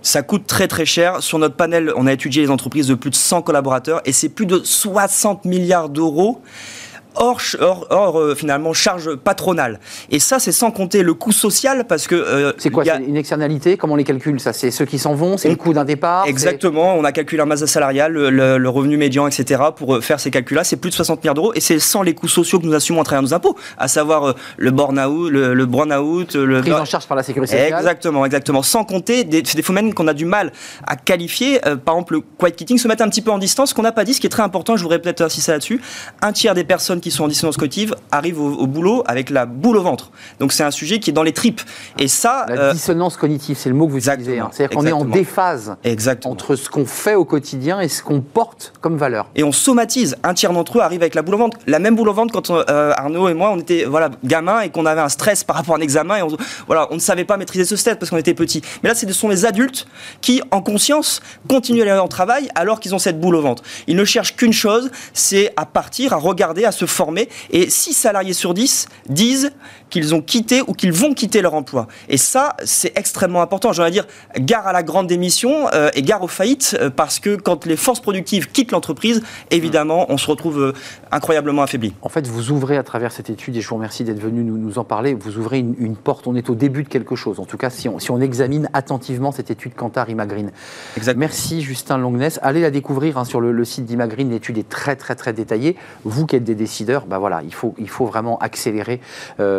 Ça 0.02 0.22
coûte 0.22 0.46
très 0.46 0.68
très 0.68 0.84
cher. 0.84 1.22
Sur 1.22 1.38
notre 1.38 1.54
panel, 1.54 1.92
on 1.96 2.06
a 2.06 2.12
étudié 2.12 2.42
les 2.42 2.50
entreprises 2.50 2.88
de 2.88 2.94
plus 2.94 3.10
de 3.10 3.14
100 3.14 3.42
collaborateurs 3.42 4.00
et 4.04 4.12
c'est 4.12 4.28
plus 4.28 4.46
de 4.46 4.60
60 4.62 5.44
milliards 5.44 5.88
d'euros 5.88 6.40
hors, 7.16 7.40
hors, 7.90 8.18
euh, 8.18 8.34
finalement 8.34 8.72
charge 8.72 9.14
patronale. 9.16 9.80
Et 10.10 10.18
ça, 10.18 10.38
c'est 10.38 10.52
sans 10.52 10.70
compter 10.70 11.02
le 11.02 11.14
coût 11.14 11.32
social 11.32 11.84
parce 11.86 12.06
que. 12.06 12.14
Euh, 12.14 12.52
c'est 12.58 12.70
quoi 12.70 12.84
Une 12.98 13.16
externalité? 13.16 13.76
Comment 13.76 13.94
on 13.94 13.96
les 13.96 14.04
calcule 14.04 14.40
Ça, 14.40 14.52
c'est 14.52 14.70
ceux 14.70 14.84
qui 14.84 14.98
s'en 14.98 15.14
vont 15.14 15.36
C'est 15.36 15.48
le 15.48 15.56
coût 15.56 15.72
d'un 15.72 15.84
départ 15.84 16.26
Exactement. 16.26 16.94
On 16.94 17.04
a 17.04 17.12
calculé 17.12 17.38
la 17.38 17.46
masse 17.46 17.64
salariale, 17.66 18.12
le, 18.12 18.68
revenu 18.68 18.96
médian, 18.96 19.26
etc. 19.26 19.62
pour 19.76 19.96
euh, 19.96 20.00
faire 20.00 20.18
ces 20.18 20.30
calculs-là. 20.30 20.64
C'est 20.64 20.76
plus 20.76 20.90
de 20.90 20.94
60 20.94 21.22
milliards 21.22 21.34
d'euros 21.34 21.52
et 21.54 21.60
c'est 21.60 21.78
sans 21.78 22.02
les 22.02 22.14
coûts 22.14 22.28
sociaux 22.28 22.58
que 22.58 22.66
nous 22.66 22.74
assumons 22.74 23.00
à 23.00 23.04
travers 23.04 23.22
nos 23.22 23.34
impôts, 23.34 23.56
à 23.76 23.88
savoir 23.88 24.34
le 24.56 24.70
burn-out, 24.70 25.30
le, 25.30 25.54
le 25.54 25.66
burn-out, 25.66 26.34
le. 26.34 26.60
Prise 26.60 26.72
en 26.72 26.84
charge 26.84 27.06
par 27.06 27.16
la 27.16 27.22
sécurité 27.22 27.56
sociale. 27.56 27.78
Exactement, 27.78 28.24
exactement. 28.24 28.62
Sans 28.62 28.84
compter 28.84 29.24
des, 29.24 29.42
des 29.42 29.62
phénomènes 29.62 29.92
qu'on 29.92 30.08
a 30.08 30.14
du 30.14 30.24
mal 30.24 30.52
à 30.86 30.96
qualifier. 30.96 31.60
par 31.84 31.96
exemple, 31.96 32.14
le 32.14 32.20
quiet 32.38 32.52
quitting, 32.52 32.78
se 32.78 32.88
mettre 32.88 33.02
un 33.02 33.08
petit 33.08 33.22
peu 33.22 33.30
en 33.30 33.38
distance. 33.38 33.70
Ce 33.70 33.74
qu'on 33.74 33.82
n'a 33.82 33.92
pas 33.92 34.04
dit, 34.04 34.14
ce 34.14 34.20
qui 34.20 34.26
est 34.26 34.30
très 34.30 34.42
important, 34.42 34.76
je 34.76 34.82
voudrais 34.82 35.00
peut-être 35.00 35.20
insister 35.20 35.52
là-dessus. 35.52 35.80
Un 36.22 36.32
tiers 36.32 36.54
des 36.54 36.64
personnes 36.64 37.00
qui 37.02 37.10
sont 37.10 37.24
en 37.24 37.28
dissonance 37.28 37.58
cognitive 37.58 37.94
arrivent 38.10 38.40
au, 38.40 38.66
boulot 38.66 39.02
avec 39.06 39.28
la 39.28 39.44
boule 39.44 39.76
au 39.76 39.82
ventre. 39.82 40.10
Donc 40.40 40.52
c'est 40.52 40.64
un 40.64 40.70
sujet 40.70 40.98
qui 40.98 41.10
est 41.10 41.12
dans 41.12 41.22
les 41.22 41.32
tripes. 41.32 41.60
Et 41.98 42.08
ça. 42.08 42.46
La 42.48 42.54
euh, 42.54 42.72
dissonance 42.72 43.18
cognitive, 43.18 43.58
c'est 43.58 43.68
le 43.68 43.74
mot 43.74 43.86
que 43.86 43.92
vous 43.92 44.08
utilisez. 44.08 44.38
Hein. 44.38 44.48
C'est-à-dire 44.52 44.76
qu'on 44.76 44.86
est 44.86 44.92
en 44.92 45.04
déphase 45.04 45.76
entre 46.24 46.56
ce 46.56 46.70
qu'on 46.70 46.86
fait 46.86 47.14
au 47.14 47.24
quotidien 47.24 47.80
et 47.80 47.88
ce 47.88 48.02
qu'on 48.02 48.20
porte 48.20 48.72
comme 48.80 48.96
valeur. 48.96 49.28
Et 49.34 49.44
on 49.44 49.52
somatise. 49.52 50.16
Un 50.22 50.34
tiers 50.34 50.52
d'entre 50.52 50.78
eux 50.78 50.80
arrive 50.80 51.02
avec 51.02 51.14
la 51.14 51.22
boule 51.22 51.34
au 51.34 51.38
ventre. 51.38 51.58
La 51.66 51.78
même 51.78 51.96
boule 51.96 52.08
au 52.08 52.14
ventre 52.14 52.32
quand 52.32 52.50
euh, 52.50 52.92
Arnaud 52.96 53.28
et 53.28 53.34
moi, 53.34 53.50
on 53.50 53.58
était 53.58 53.84
voilà, 53.84 54.10
gamins 54.24 54.60
et 54.60 54.70
qu'on 54.70 54.86
avait 54.86 55.00
un 55.00 55.08
stress 55.08 55.44
par 55.44 55.56
rapport 55.56 55.74
à 55.74 55.78
un 55.78 55.80
examen 55.80 56.16
et 56.16 56.22
on, 56.22 56.28
voilà, 56.66 56.88
on 56.90 56.94
ne 56.94 57.00
savait 57.00 57.24
pas 57.24 57.36
maîtriser 57.36 57.64
ce 57.64 57.76
stress 57.76 57.96
parce 57.98 58.10
qu'on 58.10 58.16
était 58.16 58.34
petit. 58.34 58.62
Mais 58.82 58.88
là, 58.88 58.94
ce 58.94 59.10
sont 59.12 59.28
les 59.28 59.44
adultes 59.44 59.86
qui, 60.20 60.42
en 60.50 60.62
conscience, 60.62 61.20
continuent 61.48 61.82
à 61.82 61.92
aller 61.92 62.00
en 62.00 62.08
travail 62.08 62.48
alors 62.54 62.80
qu'ils 62.80 62.94
ont 62.94 62.98
cette 62.98 63.20
boule 63.20 63.36
au 63.36 63.42
ventre. 63.42 63.62
Ils 63.86 63.96
ne 63.96 64.04
cherchent 64.04 64.36
qu'une 64.36 64.52
chose, 64.52 64.90
c'est 65.12 65.52
à 65.56 65.66
partir, 65.66 66.12
à 66.12 66.16
regarder, 66.16 66.64
à 66.64 66.72
se 66.72 66.86
former 66.92 67.28
et 67.50 67.70
6 67.70 67.94
salariés 67.94 68.32
sur 68.32 68.54
10 68.54 68.86
disent 69.08 69.52
qu'ils 69.92 70.14
ont 70.14 70.22
quitté 70.22 70.62
ou 70.66 70.72
qu'ils 70.72 70.92
vont 70.92 71.12
quitter 71.12 71.42
leur 71.42 71.54
emploi. 71.54 71.86
Et 72.08 72.16
ça, 72.16 72.56
c'est 72.64 72.96
extrêmement 72.96 73.42
important. 73.42 73.72
J'aimerais 73.72 73.90
dire 73.90 74.06
gare 74.38 74.66
à 74.66 74.72
la 74.72 74.82
grande 74.82 75.06
démission 75.06 75.68
euh, 75.74 75.90
et 75.94 76.02
gare 76.02 76.22
aux 76.22 76.28
faillites, 76.28 76.76
euh, 76.80 76.88
parce 76.88 77.20
que 77.20 77.36
quand 77.36 77.66
les 77.66 77.76
forces 77.76 78.00
productives 78.00 78.50
quittent 78.50 78.72
l'entreprise, 78.72 79.22
évidemment, 79.50 80.06
on 80.08 80.16
se 80.16 80.26
retrouve 80.26 80.60
euh, 80.60 80.72
incroyablement 81.10 81.62
affaibli. 81.62 81.92
En 82.00 82.08
fait, 82.08 82.26
vous 82.26 82.50
ouvrez 82.50 82.78
à 82.78 82.82
travers 82.82 83.12
cette 83.12 83.28
étude, 83.28 83.54
et 83.56 83.60
je 83.60 83.68
vous 83.68 83.74
remercie 83.74 84.02
d'être 84.02 84.18
venu 84.18 84.42
nous, 84.42 84.56
nous, 84.56 84.78
en 84.78 84.84
parler, 84.84 85.12
vous 85.12 85.36
ouvrez 85.36 85.58
une, 85.58 85.96
porte, 85.96 86.26
on 86.26 86.34
est 86.34 86.48
au 86.48 86.54
début 86.54 86.84
de 86.84 86.88
quelque 86.88 87.14
chose. 87.14 87.38
En 87.38 87.44
tout 87.44 87.58
cas, 87.58 87.68
si 87.68 87.88
on, 87.88 87.98
si 87.98 88.10
on 88.10 88.20
examine 88.20 88.70
attentivement 88.72 89.30
cette 89.30 89.50
étude 89.50 89.74
Kantar 89.74 90.08
Imagreen. 90.08 90.52
Exact. 90.96 91.18
Merci 91.18 91.60
Justin 91.60 91.98
Longness. 91.98 92.40
Allez 92.42 92.62
la 92.62 92.70
découvrir 92.70 93.18
hein, 93.18 93.26
sur 93.26 93.42
le, 93.42 93.64
site 93.64 93.84
d'Imagreen, 93.84 94.30
l'étude 94.30 94.56
est 94.56 94.68
très 94.68 94.96
très 94.96 95.14
très 95.14 95.34
détaillée. 95.34 95.76
Vous 96.04 96.26
qui 96.26 96.36
êtes 96.36 96.44
des 96.44 96.54
décideurs, 96.54 97.04
bah 97.06 97.18
voilà, 97.18 97.42
il 97.44 97.52
faut, 97.52 97.74
il 97.78 97.88
faut 97.88 98.06
vraiment 98.06 98.38
accélérer 98.38 99.00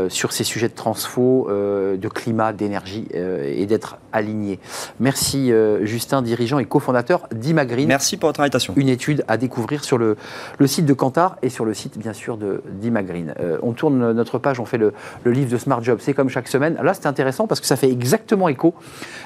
sur 0.10 0.23
sur 0.24 0.32
ces 0.32 0.46
sujets 0.46 0.70
de 0.70 0.74
transfo, 0.74 1.50
euh, 1.50 1.98
de 1.98 2.08
climat, 2.08 2.54
d'énergie 2.54 3.10
euh, 3.14 3.54
et 3.54 3.66
d'être 3.66 3.98
aligné. 4.14 4.58
Merci 5.02 5.52
euh, 5.52 5.86
Justin, 5.86 6.22
dirigeant 6.22 6.60
et 6.60 6.66
cofondateur 6.66 7.28
d'Imagreen. 7.36 7.90
Merci 7.90 8.16
pour 8.16 8.30
votre 8.30 8.40
invitation. 8.40 8.74
Une 8.78 8.88
étude 8.88 9.26
à 9.28 9.36
découvrir 9.36 9.84
sur 9.84 9.98
le, 9.98 10.16
le 10.60 10.68
site 10.68 10.86
de 10.86 10.94
Kantar 10.94 11.36
et 11.42 11.50
sur 11.50 11.66
le 11.66 11.74
site 11.74 11.98
bien 11.98 12.14
sûr 12.14 12.38
d'Imagreen. 12.38 13.34
on 13.62 13.74
tourne 13.74 14.14
notre 14.14 14.40
page, 14.40 14.62
on 14.62 14.66
fait 14.66 14.78
le, 14.78 14.94
le 15.26 15.32
livre 15.34 15.52
de 15.52 15.58
Smart 15.58 15.84
Job. 15.84 15.98
C'est 16.00 16.14
comme 16.14 16.30
chaque 16.30 16.48
semaine. 16.48 16.78
Là, 16.82 16.94
c'est 16.94 17.08
intéressant 17.08 17.46
parce 17.46 17.60
que 17.60 17.68
ça 17.68 17.76
fait 17.76 17.92
exactement 17.92 18.48
écho 18.48 18.74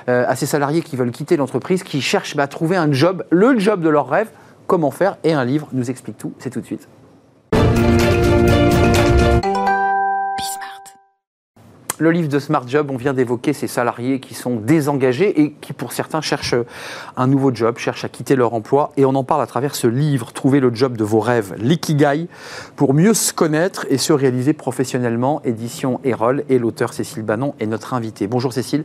à 0.08 0.36
ces 0.36 0.48
salariés 0.48 0.82
qui 0.82 0.96
veulent 0.96 1.12
quitter 1.12 1.38
l'entreprise, 1.38 1.84
qui 1.84 2.02
cherchent 2.02 2.36
bah, 2.36 2.44
à 2.44 2.48
trouver 2.48 2.76
un 2.76 2.92
job, 2.92 3.24
le 3.30 3.60
job 3.60 3.82
de 3.82 3.90
leur 3.90 4.10
rêve. 4.10 4.30
Comment 4.66 4.90
faire 4.90 5.18
Et 5.24 5.34
un 5.34 5.46
livre 5.46 5.68
nous 5.74 5.92
explique 5.92 6.18
tout. 6.18 6.34
C'est 6.40 6.50
tout 6.50 6.62
de 6.62 6.66
suite. 6.66 6.88
Le 12.00 12.12
livre 12.12 12.30
de 12.30 12.38
Smart 12.38 12.68
Job, 12.68 12.92
on 12.92 12.98
vient 12.98 13.16
d'évoquer 13.16 13.54
ces 13.54 13.66
salariés 13.66 14.20
qui 14.20 14.36
sont 14.36 14.58
désengagés 14.58 15.42
et 15.42 15.54
qui, 15.54 15.74
pour 15.74 15.94
certains, 15.94 16.22
cherchent 16.22 16.54
un 17.16 17.26
nouveau 17.26 17.52
job, 17.52 17.80
cherchent 17.80 18.06
à 18.06 18.10
quitter 18.10 18.36
leur 18.36 18.54
emploi. 18.54 18.92
Et 18.98 19.06
on 19.06 19.16
en 19.16 19.24
parle 19.24 19.42
à 19.42 19.48
travers 19.48 19.74
ce 19.74 19.88
livre, 19.88 20.32
Trouver 20.32 20.60
le 20.60 20.72
job 20.74 20.96
de 20.96 21.04
vos 21.04 21.20
rêves, 21.20 21.56
l'Ikigai, 21.58 22.28
pour 22.76 22.94
mieux 22.94 23.16
se 23.16 23.34
connaître 23.34 23.88
et 23.90 23.98
se 23.98 24.14
réaliser 24.14 24.54
professionnellement, 24.54 25.42
édition 25.44 26.00
Erol. 26.04 26.44
Et 26.50 26.60
l'auteur 26.60 26.94
Cécile 26.94 27.24
Bannon 27.24 27.56
est 27.60 27.66
notre 27.66 27.96
invitée. 27.96 28.28
Bonjour 28.28 28.54
Cécile. 28.54 28.84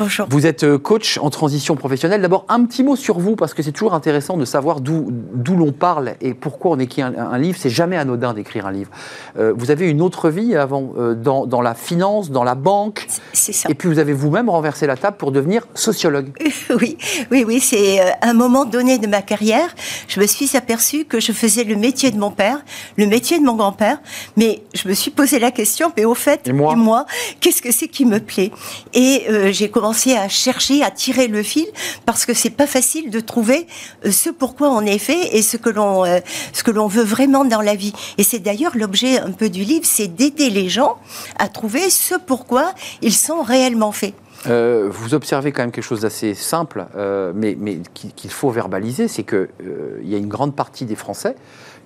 Bonjour. 0.00 0.26
Vous 0.28 0.44
êtes 0.44 0.64
euh, 0.64 0.76
coach 0.76 1.18
en 1.18 1.30
transition 1.30 1.76
professionnelle. 1.76 2.20
D'abord, 2.20 2.46
un 2.48 2.64
petit 2.64 2.82
mot 2.82 2.96
sur 2.96 3.20
vous, 3.20 3.36
parce 3.36 3.54
que 3.54 3.62
c'est 3.62 3.70
toujours 3.70 3.94
intéressant 3.94 4.36
de 4.36 4.44
savoir 4.44 4.80
d'où 4.80 5.12
l'on 5.56 5.70
parle 5.70 6.14
et 6.20 6.34
pourquoi 6.34 6.72
on 6.72 6.80
écrit 6.80 7.02
un, 7.02 7.14
un 7.16 7.38
livre. 7.38 7.58
C'est 7.60 7.70
jamais 7.70 7.96
anodin 7.96 8.34
d'écrire 8.34 8.66
un 8.66 8.72
livre. 8.72 8.90
Euh, 9.38 9.54
vous 9.56 9.70
avez 9.70 9.88
une 9.88 10.02
autre 10.02 10.30
vie 10.30 10.56
avant, 10.56 10.92
euh, 10.98 11.14
dans, 11.14 11.46
dans 11.46 11.60
la 11.60 11.74
finance, 11.74 12.32
dans 12.32 12.39
dans 12.40 12.44
la 12.44 12.54
banque. 12.54 13.06
C'est 13.34 13.52
ça. 13.52 13.68
Et 13.68 13.74
puis 13.74 13.86
vous 13.86 13.98
avez 13.98 14.14
vous-même 14.14 14.48
renversé 14.48 14.86
la 14.86 14.96
table 14.96 15.18
pour 15.18 15.30
devenir 15.30 15.66
sociologue. 15.74 16.30
Oui, 16.80 16.96
oui, 17.30 17.44
oui. 17.46 17.60
C'est 17.60 18.00
euh, 18.00 18.10
un 18.22 18.32
moment 18.32 18.64
donné 18.64 18.98
de 18.98 19.06
ma 19.06 19.22
carrière. 19.22 19.74
Je 20.08 20.20
me 20.20 20.26
suis 20.26 20.56
aperçue 20.56 21.04
que 21.04 21.18
je 21.20 21.32
faisais 21.32 21.64
le 21.64 21.74
métier 21.74 22.10
de 22.10 22.18
mon 22.18 22.30
père, 22.30 22.62
le 22.96 23.06
métier 23.06 23.38
de 23.38 23.44
mon 23.44 23.56
grand-père. 23.56 23.98
Mais 24.36 24.62
je 24.72 24.88
me 24.88 24.94
suis 24.94 25.10
posé 25.10 25.38
la 25.38 25.50
question, 25.50 25.92
mais 25.96 26.04
au 26.04 26.14
fait, 26.14 26.46
et 26.46 26.52
moi, 26.52 27.06
qu'est-ce 27.40 27.60
que 27.60 27.72
c'est 27.72 27.88
qui 27.88 28.06
me 28.06 28.20
plaît? 28.20 28.52
Et 28.94 29.24
euh, 29.28 29.52
j'ai 29.52 29.68
commencé 29.68 30.14
à 30.14 30.28
chercher, 30.28 30.82
à 30.82 30.90
tirer 30.90 31.26
le 31.26 31.42
fil, 31.42 31.66
parce 32.06 32.24
que 32.24 32.34
c'est 32.34 32.50
pas 32.50 32.68
facile 32.68 33.10
de 33.10 33.20
trouver 33.20 33.66
euh, 34.06 34.12
ce 34.12 34.30
pourquoi 34.30 34.70
on 34.70 34.82
est 34.82 34.98
fait 34.98 35.36
et 35.36 35.42
ce 35.42 35.56
que 35.56 35.70
l'on 35.70 36.04
ce 36.52 36.62
que 36.62 36.70
l'on 36.70 36.86
veut 36.86 37.02
vraiment 37.02 37.44
dans 37.44 37.60
la 37.60 37.74
vie. 37.74 37.92
Et 38.16 38.22
c'est 38.22 38.38
d'ailleurs 38.38 38.76
l'objet 38.76 39.18
un 39.18 39.32
peu 39.32 39.50
du 39.50 39.64
livre, 39.64 39.84
c'est 39.84 40.08
d'aider 40.08 40.50
les 40.50 40.68
gens 40.68 40.98
à 41.38 41.48
trouver 41.48 41.90
ce 41.90 42.14
pourquoi 42.14 42.29
ils 43.02 43.14
sont 43.14 43.42
réellement 43.42 43.92
faits. 43.92 44.14
Euh, 44.46 44.88
vous 44.90 45.14
observez 45.14 45.52
quand 45.52 45.62
même 45.62 45.72
quelque 45.72 45.84
chose 45.84 46.00
d'assez 46.00 46.34
simple, 46.34 46.86
euh, 46.96 47.32
mais, 47.34 47.56
mais 47.58 47.78
qu'il 47.94 48.30
faut 48.30 48.50
verbaliser, 48.50 49.06
c'est 49.08 49.22
qu'il 49.22 49.48
euh, 49.62 50.00
y 50.02 50.14
a 50.14 50.18
une 50.18 50.28
grande 50.28 50.56
partie 50.56 50.86
des 50.86 50.96
Français 50.96 51.36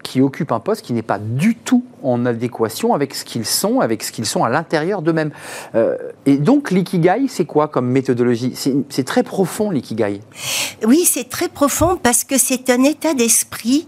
qui 0.05 0.21
occupent 0.21 0.53
un 0.53 0.61
poste 0.61 0.83
qui 0.83 0.93
n'est 0.93 1.03
pas 1.03 1.19
du 1.19 1.57
tout 1.57 1.85
en 2.05 2.25
adéquation 2.27 2.95
avec 2.95 3.15
ce 3.15 3.25
qu'ils 3.25 3.47
sont, 3.47 3.81
avec 3.81 4.05
ce 4.05 4.13
qu'ils 4.13 4.27
sont 4.27 4.45
à 4.45 4.49
l'intérieur 4.49 5.03
d'eux-mêmes. 5.03 5.33
et 6.27 6.37
donc 6.37 6.71
l'ikigai, 6.71 7.27
c'est 7.29 7.47
quoi 7.47 7.67
comme 7.67 7.89
méthodologie? 7.89 8.55
C'est 8.55 9.05
très 9.05 9.23
profond 9.23 9.71
l'ikigai. 9.71 10.21
Oui, 10.87 11.05
c'est 11.05 11.29
très 11.29 11.49
profond 11.49 11.99
parce 12.01 12.23
que 12.23 12.39
c'est 12.39 12.71
un 12.71 12.85
état 12.85 13.15
d'esprit 13.15 13.87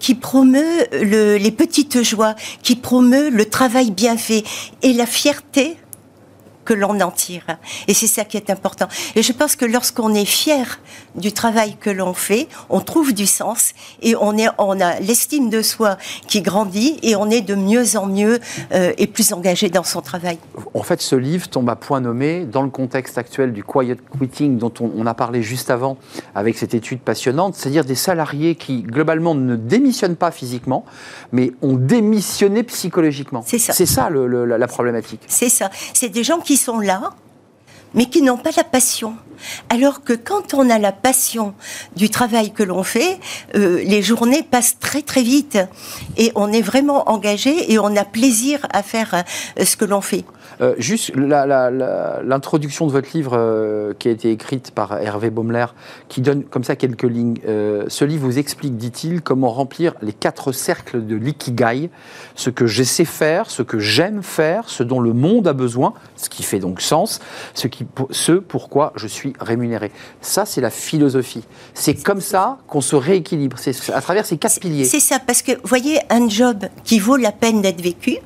qui 0.00 0.14
promeut 0.14 0.86
le, 0.92 1.36
les 1.36 1.52
petites 1.52 2.02
joies, 2.02 2.34
qui 2.62 2.74
promeut 2.74 3.28
le 3.28 3.44
travail 3.44 3.90
bien 3.90 4.16
fait 4.16 4.42
et 4.82 4.94
la 4.94 5.06
fierté 5.06 5.76
que 6.64 6.74
l'on 6.74 7.00
en 7.00 7.10
tire. 7.10 7.44
Et 7.88 7.94
c'est 7.94 8.06
ça 8.06 8.24
qui 8.24 8.36
est 8.36 8.50
important. 8.50 8.88
Et 9.14 9.22
je 9.22 9.32
pense 9.32 9.56
que 9.56 9.64
lorsqu'on 9.64 10.14
est 10.14 10.24
fier 10.24 10.80
du 11.14 11.32
travail 11.32 11.76
que 11.80 11.90
l'on 11.90 12.14
fait, 12.14 12.48
on 12.70 12.80
trouve 12.80 13.12
du 13.12 13.26
sens 13.26 13.72
et 14.02 14.16
on, 14.16 14.36
est, 14.36 14.48
on 14.58 14.80
a 14.80 15.00
l'estime 15.00 15.50
de 15.50 15.62
soi 15.62 15.96
qui 16.26 16.42
grandit 16.42 16.98
et 17.02 17.16
on 17.16 17.30
est 17.30 17.40
de 17.40 17.54
mieux 17.54 17.96
en 17.96 18.06
mieux 18.06 18.40
euh, 18.72 18.92
et 18.98 19.06
plus 19.06 19.32
engagé 19.32 19.68
dans 19.68 19.84
son 19.84 20.00
travail. 20.00 20.38
En 20.74 20.82
fait, 20.82 21.00
ce 21.00 21.16
livre 21.16 21.48
tombe 21.48 21.68
à 21.70 21.76
point 21.76 22.00
nommé 22.00 22.44
dans 22.44 22.62
le 22.62 22.70
contexte 22.70 23.18
actuel 23.18 23.52
du 23.52 23.62
quiet 23.62 23.96
quitting 24.18 24.58
dont 24.58 24.72
on, 24.80 24.90
on 24.96 25.06
a 25.06 25.14
parlé 25.14 25.42
juste 25.42 25.70
avant 25.70 25.96
avec 26.34 26.56
cette 26.56 26.74
étude 26.74 27.00
passionnante, 27.00 27.54
c'est-à-dire 27.54 27.84
des 27.84 27.94
salariés 27.94 28.54
qui 28.54 28.82
globalement 28.82 29.34
ne 29.34 29.56
démissionnent 29.56 30.16
pas 30.16 30.30
physiquement, 30.30 30.84
mais 31.32 31.52
ont 31.62 31.74
démissionné 31.76 32.62
psychologiquement. 32.64 33.44
C'est 33.46 33.58
ça. 33.58 33.72
C'est 33.72 33.86
ça 33.86 34.10
le, 34.10 34.44
la, 34.44 34.58
la 34.58 34.66
problématique. 34.66 35.20
C'est 35.28 35.48
ça. 35.48 35.70
C'est 35.92 36.08
des 36.08 36.24
gens 36.24 36.38
qui 36.38 36.53
sont 36.56 36.80
là, 36.80 37.12
mais 37.94 38.06
qui 38.06 38.22
n'ont 38.22 38.36
pas 38.36 38.50
la 38.56 38.64
passion. 38.64 39.16
Alors 39.68 40.02
que 40.02 40.12
quand 40.12 40.54
on 40.54 40.70
a 40.70 40.78
la 40.78 40.92
passion 40.92 41.54
du 41.96 42.10
travail 42.10 42.52
que 42.52 42.62
l'on 42.62 42.82
fait, 42.82 43.18
euh, 43.54 43.82
les 43.84 44.02
journées 44.02 44.42
passent 44.42 44.78
très 44.78 45.02
très 45.02 45.22
vite 45.22 45.58
et 46.16 46.32
on 46.34 46.52
est 46.52 46.62
vraiment 46.62 47.10
engagé 47.10 47.72
et 47.72 47.78
on 47.78 47.96
a 47.96 48.04
plaisir 48.04 48.66
à 48.72 48.82
faire 48.82 49.14
euh, 49.14 49.64
ce 49.64 49.76
que 49.76 49.84
l'on 49.84 50.00
fait. 50.00 50.24
Euh, 50.60 50.74
juste 50.78 51.12
l'introduction 51.16 52.86
de 52.86 52.92
votre 52.92 53.08
livre 53.14 53.94
qui 53.98 54.08
a 54.08 54.10
été 54.10 54.30
écrite 54.30 54.70
par 54.70 55.00
Hervé 55.00 55.30
Baumler, 55.30 55.66
qui 56.08 56.20
donne 56.20 56.44
comme 56.44 56.64
ça 56.64 56.76
quelques 56.76 57.02
lignes. 57.02 57.38
ce 57.44 58.04
livre 58.04 58.24
vous 58.24 58.38
explique, 58.38 58.76
dit-il, 58.76 59.20
comment 59.20 59.50
remplir 59.50 59.94
les 60.02 60.12
quatre 60.12 60.52
cercles 60.52 61.04
de 61.04 61.16
l'ikigai, 61.16 61.90
ce 62.34 62.50
que 62.50 62.66
je 62.66 62.82
sais 62.82 63.04
faire, 63.04 63.50
ce 63.50 63.62
que 63.62 63.78
j'aime 63.78 64.22
faire, 64.22 64.68
ce 64.68 64.82
dont 64.82 65.00
le 65.00 65.12
monde 65.12 65.48
a 65.48 65.52
besoin, 65.52 65.94
ce 66.16 66.28
qui 66.28 66.42
fait 66.42 66.58
donc 66.58 66.80
sens, 66.80 67.20
ce, 67.54 67.66
qui, 67.66 67.86
ce 68.10 68.32
pourquoi 68.32 68.92
je 68.96 69.06
suis 69.06 69.23
rémunéré. 69.40 69.90
Ça, 70.20 70.46
c'est 70.46 70.60
la 70.60 70.70
philosophie. 70.70 71.44
C'est 71.72 71.94
comme 72.02 72.20
ça 72.20 72.58
qu'on 72.68 72.80
se 72.80 72.96
rééquilibre, 72.96 73.56
c'est 73.58 73.90
à 73.92 74.00
travers 74.00 74.26
ces 74.26 74.36
quatre 74.36 74.60
piliers. 74.60 74.84
C'est 74.84 75.00
ça, 75.00 75.18
parce 75.18 75.42
que, 75.42 75.52
voyez, 75.64 76.00
un 76.10 76.28
job 76.28 76.66
qui 76.84 76.98
vaut 76.98 77.16
la 77.16 77.32
peine 77.32 77.62
d'être 77.62 77.80
vécu, 77.80 78.18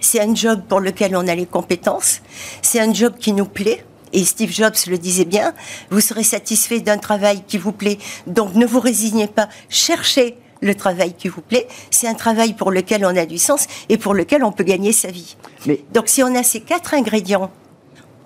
c'est 0.00 0.20
un 0.20 0.34
job 0.34 0.62
pour 0.68 0.80
lequel 0.80 1.16
on 1.16 1.26
a 1.26 1.34
les 1.34 1.46
compétences, 1.46 2.20
c'est 2.62 2.80
un 2.80 2.92
job 2.92 3.14
qui 3.18 3.32
nous 3.32 3.46
plaît, 3.46 3.84
et 4.12 4.24
Steve 4.24 4.52
Jobs 4.52 4.76
le 4.86 4.98
disait 4.98 5.24
bien, 5.24 5.52
vous 5.90 6.00
serez 6.00 6.22
satisfait 6.22 6.80
d'un 6.80 6.98
travail 6.98 7.42
qui 7.46 7.58
vous 7.58 7.72
plaît, 7.72 7.98
donc 8.26 8.54
ne 8.54 8.66
vous 8.66 8.80
résignez 8.80 9.26
pas, 9.26 9.48
cherchez 9.68 10.36
le 10.62 10.74
travail 10.74 11.14
qui 11.14 11.28
vous 11.28 11.42
plaît, 11.42 11.66
c'est 11.90 12.08
un 12.08 12.14
travail 12.14 12.54
pour 12.54 12.70
lequel 12.70 13.04
on 13.04 13.14
a 13.16 13.26
du 13.26 13.38
sens 13.38 13.66
et 13.88 13.98
pour 13.98 14.14
lequel 14.14 14.42
on 14.44 14.52
peut 14.52 14.64
gagner 14.64 14.92
sa 14.92 15.10
vie. 15.10 15.36
Mais... 15.66 15.80
Donc 15.92 16.08
si 16.08 16.22
on 16.22 16.34
a 16.34 16.42
ces 16.42 16.60
quatre 16.60 16.94
ingrédients 16.94 17.50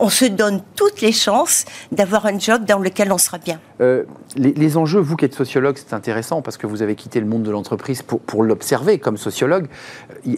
on 0.00 0.08
se 0.08 0.24
donne 0.24 0.62
toutes 0.74 1.02
les 1.02 1.12
chances 1.12 1.66
d'avoir 1.92 2.26
un 2.26 2.38
job 2.38 2.64
dans 2.64 2.78
lequel 2.78 3.12
on 3.12 3.18
sera 3.18 3.38
bien. 3.38 3.60
Euh, 3.80 4.04
les, 4.34 4.76
enjeux, 4.76 4.98
vous 4.98 5.14
qui 5.14 5.26
êtes 5.26 5.34
sociologue, 5.34 5.76
c'est 5.76 5.94
intéressant 5.94 6.42
parce 6.42 6.56
que 6.56 6.66
vous 6.66 6.82
avez 6.82 6.94
quitté 6.94 7.20
le 7.20 7.26
monde 7.26 7.42
de 7.42 7.50
l'entreprise 7.50 8.02
pour, 8.02 8.42
l'observer 8.42 8.98
comme 8.98 9.18
sociologue. 9.18 9.66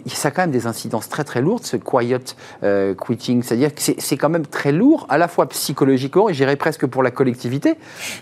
Ça 0.07 0.27
a 0.27 0.31
quand 0.31 0.41
même 0.41 0.51
des 0.51 0.67
incidences 0.67 1.07
très 1.07 1.23
très 1.23 1.41
lourdes, 1.41 1.63
ce 1.63 1.77
quiet 1.77 2.35
euh, 2.63 2.93
quitting, 2.93 3.41
c'est-à-dire 3.41 3.73
que 3.73 3.81
c'est 3.81 4.17
quand 4.17 4.29
même 4.29 4.45
très 4.45 4.73
lourd, 4.73 5.05
à 5.09 5.17
la 5.17 5.29
fois 5.29 5.47
psychologiquement 5.47 6.27
et 6.27 6.33
j'irais 6.33 6.57
presque 6.57 6.85
pour 6.85 7.01
la 7.01 7.11
collectivité. 7.11 7.75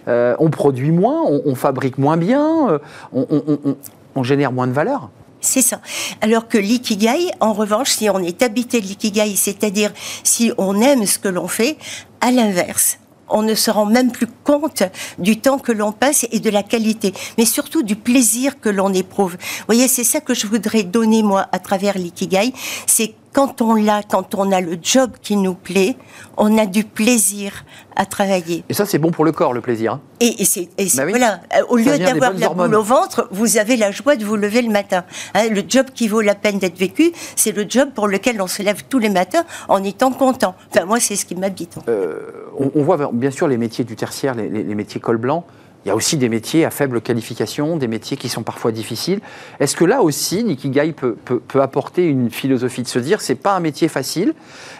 Euh, 0.07 0.35
on 0.37 0.51
produit 0.51 0.91
moins, 0.91 1.23
on, 1.23 1.55
fabrique 1.55 1.97
moins 1.97 2.17
bien, 2.17 2.79
on 3.11 4.23
génère 4.23 4.51
moins 4.51 4.67
de 4.67 4.73
valeur. 4.73 5.09
C'est 5.41 5.63
ça. 5.63 5.81
Alors 6.21 6.47
que 6.47 6.59
l'ikigai, 6.59 7.31
en 7.39 7.53
revanche, 7.53 7.89
si 7.89 8.09
on 8.09 8.19
est 8.19 8.43
habité 8.43 8.79
de 8.79 8.85
l'ikigai, 8.85 9.35
c'est-à-dire 9.35 9.91
si 10.23 10.51
on 10.59 10.79
aime 10.79 11.07
ce 11.07 11.17
que 11.17 11.27
l'on 11.27 11.47
fait, 11.47 11.77
à 12.21 12.31
l'inverse, 12.31 12.99
on 13.27 13.41
ne 13.41 13.55
se 13.55 13.71
rend 13.71 13.85
même 13.85 14.11
plus 14.11 14.27
compte 14.43 14.83
du 15.17 15.39
temps 15.39 15.57
que 15.57 15.71
l'on 15.71 15.91
passe 15.91 16.27
et 16.31 16.39
de 16.39 16.49
la 16.49 16.63
qualité, 16.63 17.13
mais 17.37 17.45
surtout 17.45 17.81
du 17.81 17.95
plaisir 17.95 18.59
que 18.59 18.69
l'on 18.69 18.93
éprouve. 18.93 19.33
Vous 19.33 19.65
voyez, 19.67 19.87
c'est 19.87 20.03
ça 20.03 20.21
que 20.21 20.33
je 20.33 20.45
voudrais 20.45 20.83
donner, 20.83 21.23
moi, 21.23 21.47
à 21.51 21.59
travers 21.59 21.97
l'ikigai, 21.97 22.53
c'est 22.85 23.15
quand 23.33 23.61
on 23.61 23.75
l'a, 23.75 24.01
quand 24.03 24.35
on 24.35 24.51
a 24.51 24.61
le 24.61 24.77
job 24.81 25.11
qui 25.21 25.35
nous 25.35 25.53
plaît, 25.53 25.95
on 26.37 26.57
a 26.57 26.65
du 26.65 26.83
plaisir 26.83 27.65
à 27.95 28.05
travailler. 28.05 28.63
Et 28.69 28.73
ça, 28.73 28.85
c'est 28.85 28.97
bon 28.97 29.11
pour 29.11 29.25
le 29.25 29.31
corps, 29.31 29.53
le 29.53 29.61
plaisir. 29.61 29.93
Hein. 29.93 30.01
et, 30.19 30.45
c'est, 30.45 30.69
bah 30.95 31.05
voilà, 31.07 31.39
euh, 31.55 31.63
au 31.69 31.77
lieu 31.77 31.97
d'avoir 31.97 32.33
la 32.33 32.49
boule 32.49 32.75
au 32.75 32.83
ventre, 32.83 33.27
vous 33.31 33.57
avez 33.57 33.77
la 33.77 33.91
joie 33.91 34.15
de 34.15 34.25
vous 34.25 34.35
lever 34.35 34.61
le 34.61 34.71
matin. 34.71 35.03
Hein, 35.33 35.49
le 35.49 35.63
job 35.67 35.87
qui 35.93 36.07
vaut 36.07 36.21
la 36.21 36.35
peine 36.35 36.59
d'être 36.59 36.77
vécu, 36.77 37.11
c'est 37.35 37.55
le 37.55 37.65
job 37.67 37.89
pour 37.93 38.07
lequel 38.07 38.41
on 38.41 38.47
se 38.47 38.63
lève 38.63 38.83
tous 38.89 38.99
les 38.99 39.09
matins 39.09 39.43
en 39.69 39.83
étant 39.83 40.11
content. 40.11 40.55
Enfin, 40.73 40.85
moi, 40.85 40.99
c'est 40.99 41.15
ce 41.15 41.25
qui 41.25 41.35
m'habite. 41.35 41.77
Euh, 41.87 42.19
on, 42.57 42.83
voit 42.83 43.09
bien 43.13 43.31
sûr 43.31 43.47
les 43.47 43.57
métiers 43.57 43.83
du 43.83 43.95
tertiaire, 43.95 44.35
les, 44.35 44.49
les 44.49 44.75
métiers 44.75 44.99
col 44.99 45.17
blanc. 45.17 45.45
Il 45.83 45.87
y 45.87 45.91
a 45.91 45.95
aussi 45.95 46.17
des 46.17 46.29
métiers 46.29 46.63
à 46.63 46.69
faible 46.69 47.01
qualification, 47.01 47.75
des 47.75 47.87
métiers 47.87 48.15
qui 48.15 48.29
sont 48.29 48.43
parfois 48.43 48.71
difficiles. 48.71 49.19
Est-ce 49.59 49.75
que 49.75 49.83
là 49.83 50.03
aussi, 50.03 50.43
Nikigai 50.43 50.91
peut, 50.91 51.15
peut, 51.15 51.61
apporter 51.61 52.05
une 52.05 52.29
philosophie 52.29 52.83
de 52.83 52.87
se 52.87 52.99
dire, 52.99 53.19
c'est 53.19 53.35
pas 53.35 53.55
un 53.55 53.59
métier 53.59 53.87
facile. 53.87 54.35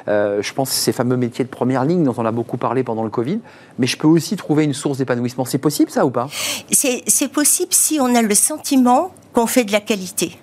Euh, 0.08 0.44
je 0.44 0.54
pense 0.54 0.70
à 0.70 0.74
ces 0.74 0.92
fameux 0.92 1.18
métiers 1.18 1.44
de 1.44 1.50
première 1.50 1.86
ligne 1.86 2.04
dont 2.04 2.14
on 2.18 2.26
a 2.26 2.32
beaucoup 2.32 2.58
parlé 2.58 2.84
pendant 2.84 3.04
le 3.04 3.10
Covid, 3.10 3.40
mais 3.80 3.88
je 3.88 3.98
peux 3.98 4.08
aussi 4.08 4.36
trouver 4.36 4.64
une 4.64 4.76
source 4.76 5.00
d'épanouissement. 5.00 5.44
C'est 5.44 5.58
possible 5.58 5.90
ça 5.90 6.06
ou 6.06 6.12
pas? 6.12 6.30
C'est 6.72 7.32
possible 7.32 7.74
si 7.74 8.00
on 8.00 8.14
a 8.14 8.22
le 8.22 8.36
sentiment 8.36 9.12
qu'on 9.34 9.48
fait 9.48 9.64
de 9.64 9.72
la 9.72 9.82
qualité. 9.82 10.38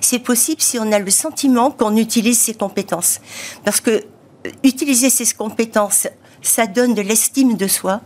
C'est 0.00 0.20
possible 0.20 0.60
si 0.60 0.78
on 0.78 0.92
a 0.92 1.00
le 1.00 1.10
sentiment 1.10 1.72
qu'on 1.72 1.96
utilise 1.96 2.38
ses 2.38 2.54
compétences. 2.54 3.20
Parce 3.64 3.80
que 3.80 3.90
euh, 3.90 4.50
utiliser 4.62 5.10
ses 5.10 5.34
compétences, 5.34 6.06
ça 6.42 6.68
donne 6.68 6.94
de 6.94 7.02
l'estime 7.02 7.56
de 7.56 7.66
soi 7.66 8.00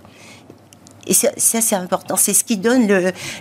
et 1.07 1.15
ça, 1.15 1.31
c'est 1.37 1.75
important. 1.75 2.17
C'est 2.17 2.33
ce 2.33 2.45
qui 2.45 2.57
donne 2.57 2.89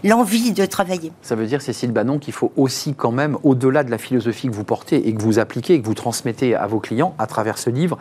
l'envie 0.04 0.51
de 0.51 0.66
travailler. 0.66 1.12
Ça 1.22 1.36
veut 1.36 1.46
dire, 1.46 1.62
Cécile 1.62 1.92
Bannon, 1.92 2.20
qu'il 2.20 2.34
faut 2.34 2.51
aussi 2.58 2.94
quand 2.94 3.12
même, 3.12 3.38
au-delà 3.44 3.84
de 3.84 3.92
la 3.92 3.98
philosophie 3.98 4.48
que 4.48 4.54
vous 4.54 4.63
portez 4.63 5.08
et 5.08 5.13
que 5.13 5.22
vous 5.22 5.39
appliquez 5.39 5.75
et 5.75 5.82
que 5.82 5.86
vous 5.86 5.94
transmettez 5.94 6.56
à 6.56 6.68
vos 6.68 6.80
clients 6.80 7.13
à 7.18 7.28
travers 7.28 7.58
ce 7.58 7.70
livre, 7.70 7.98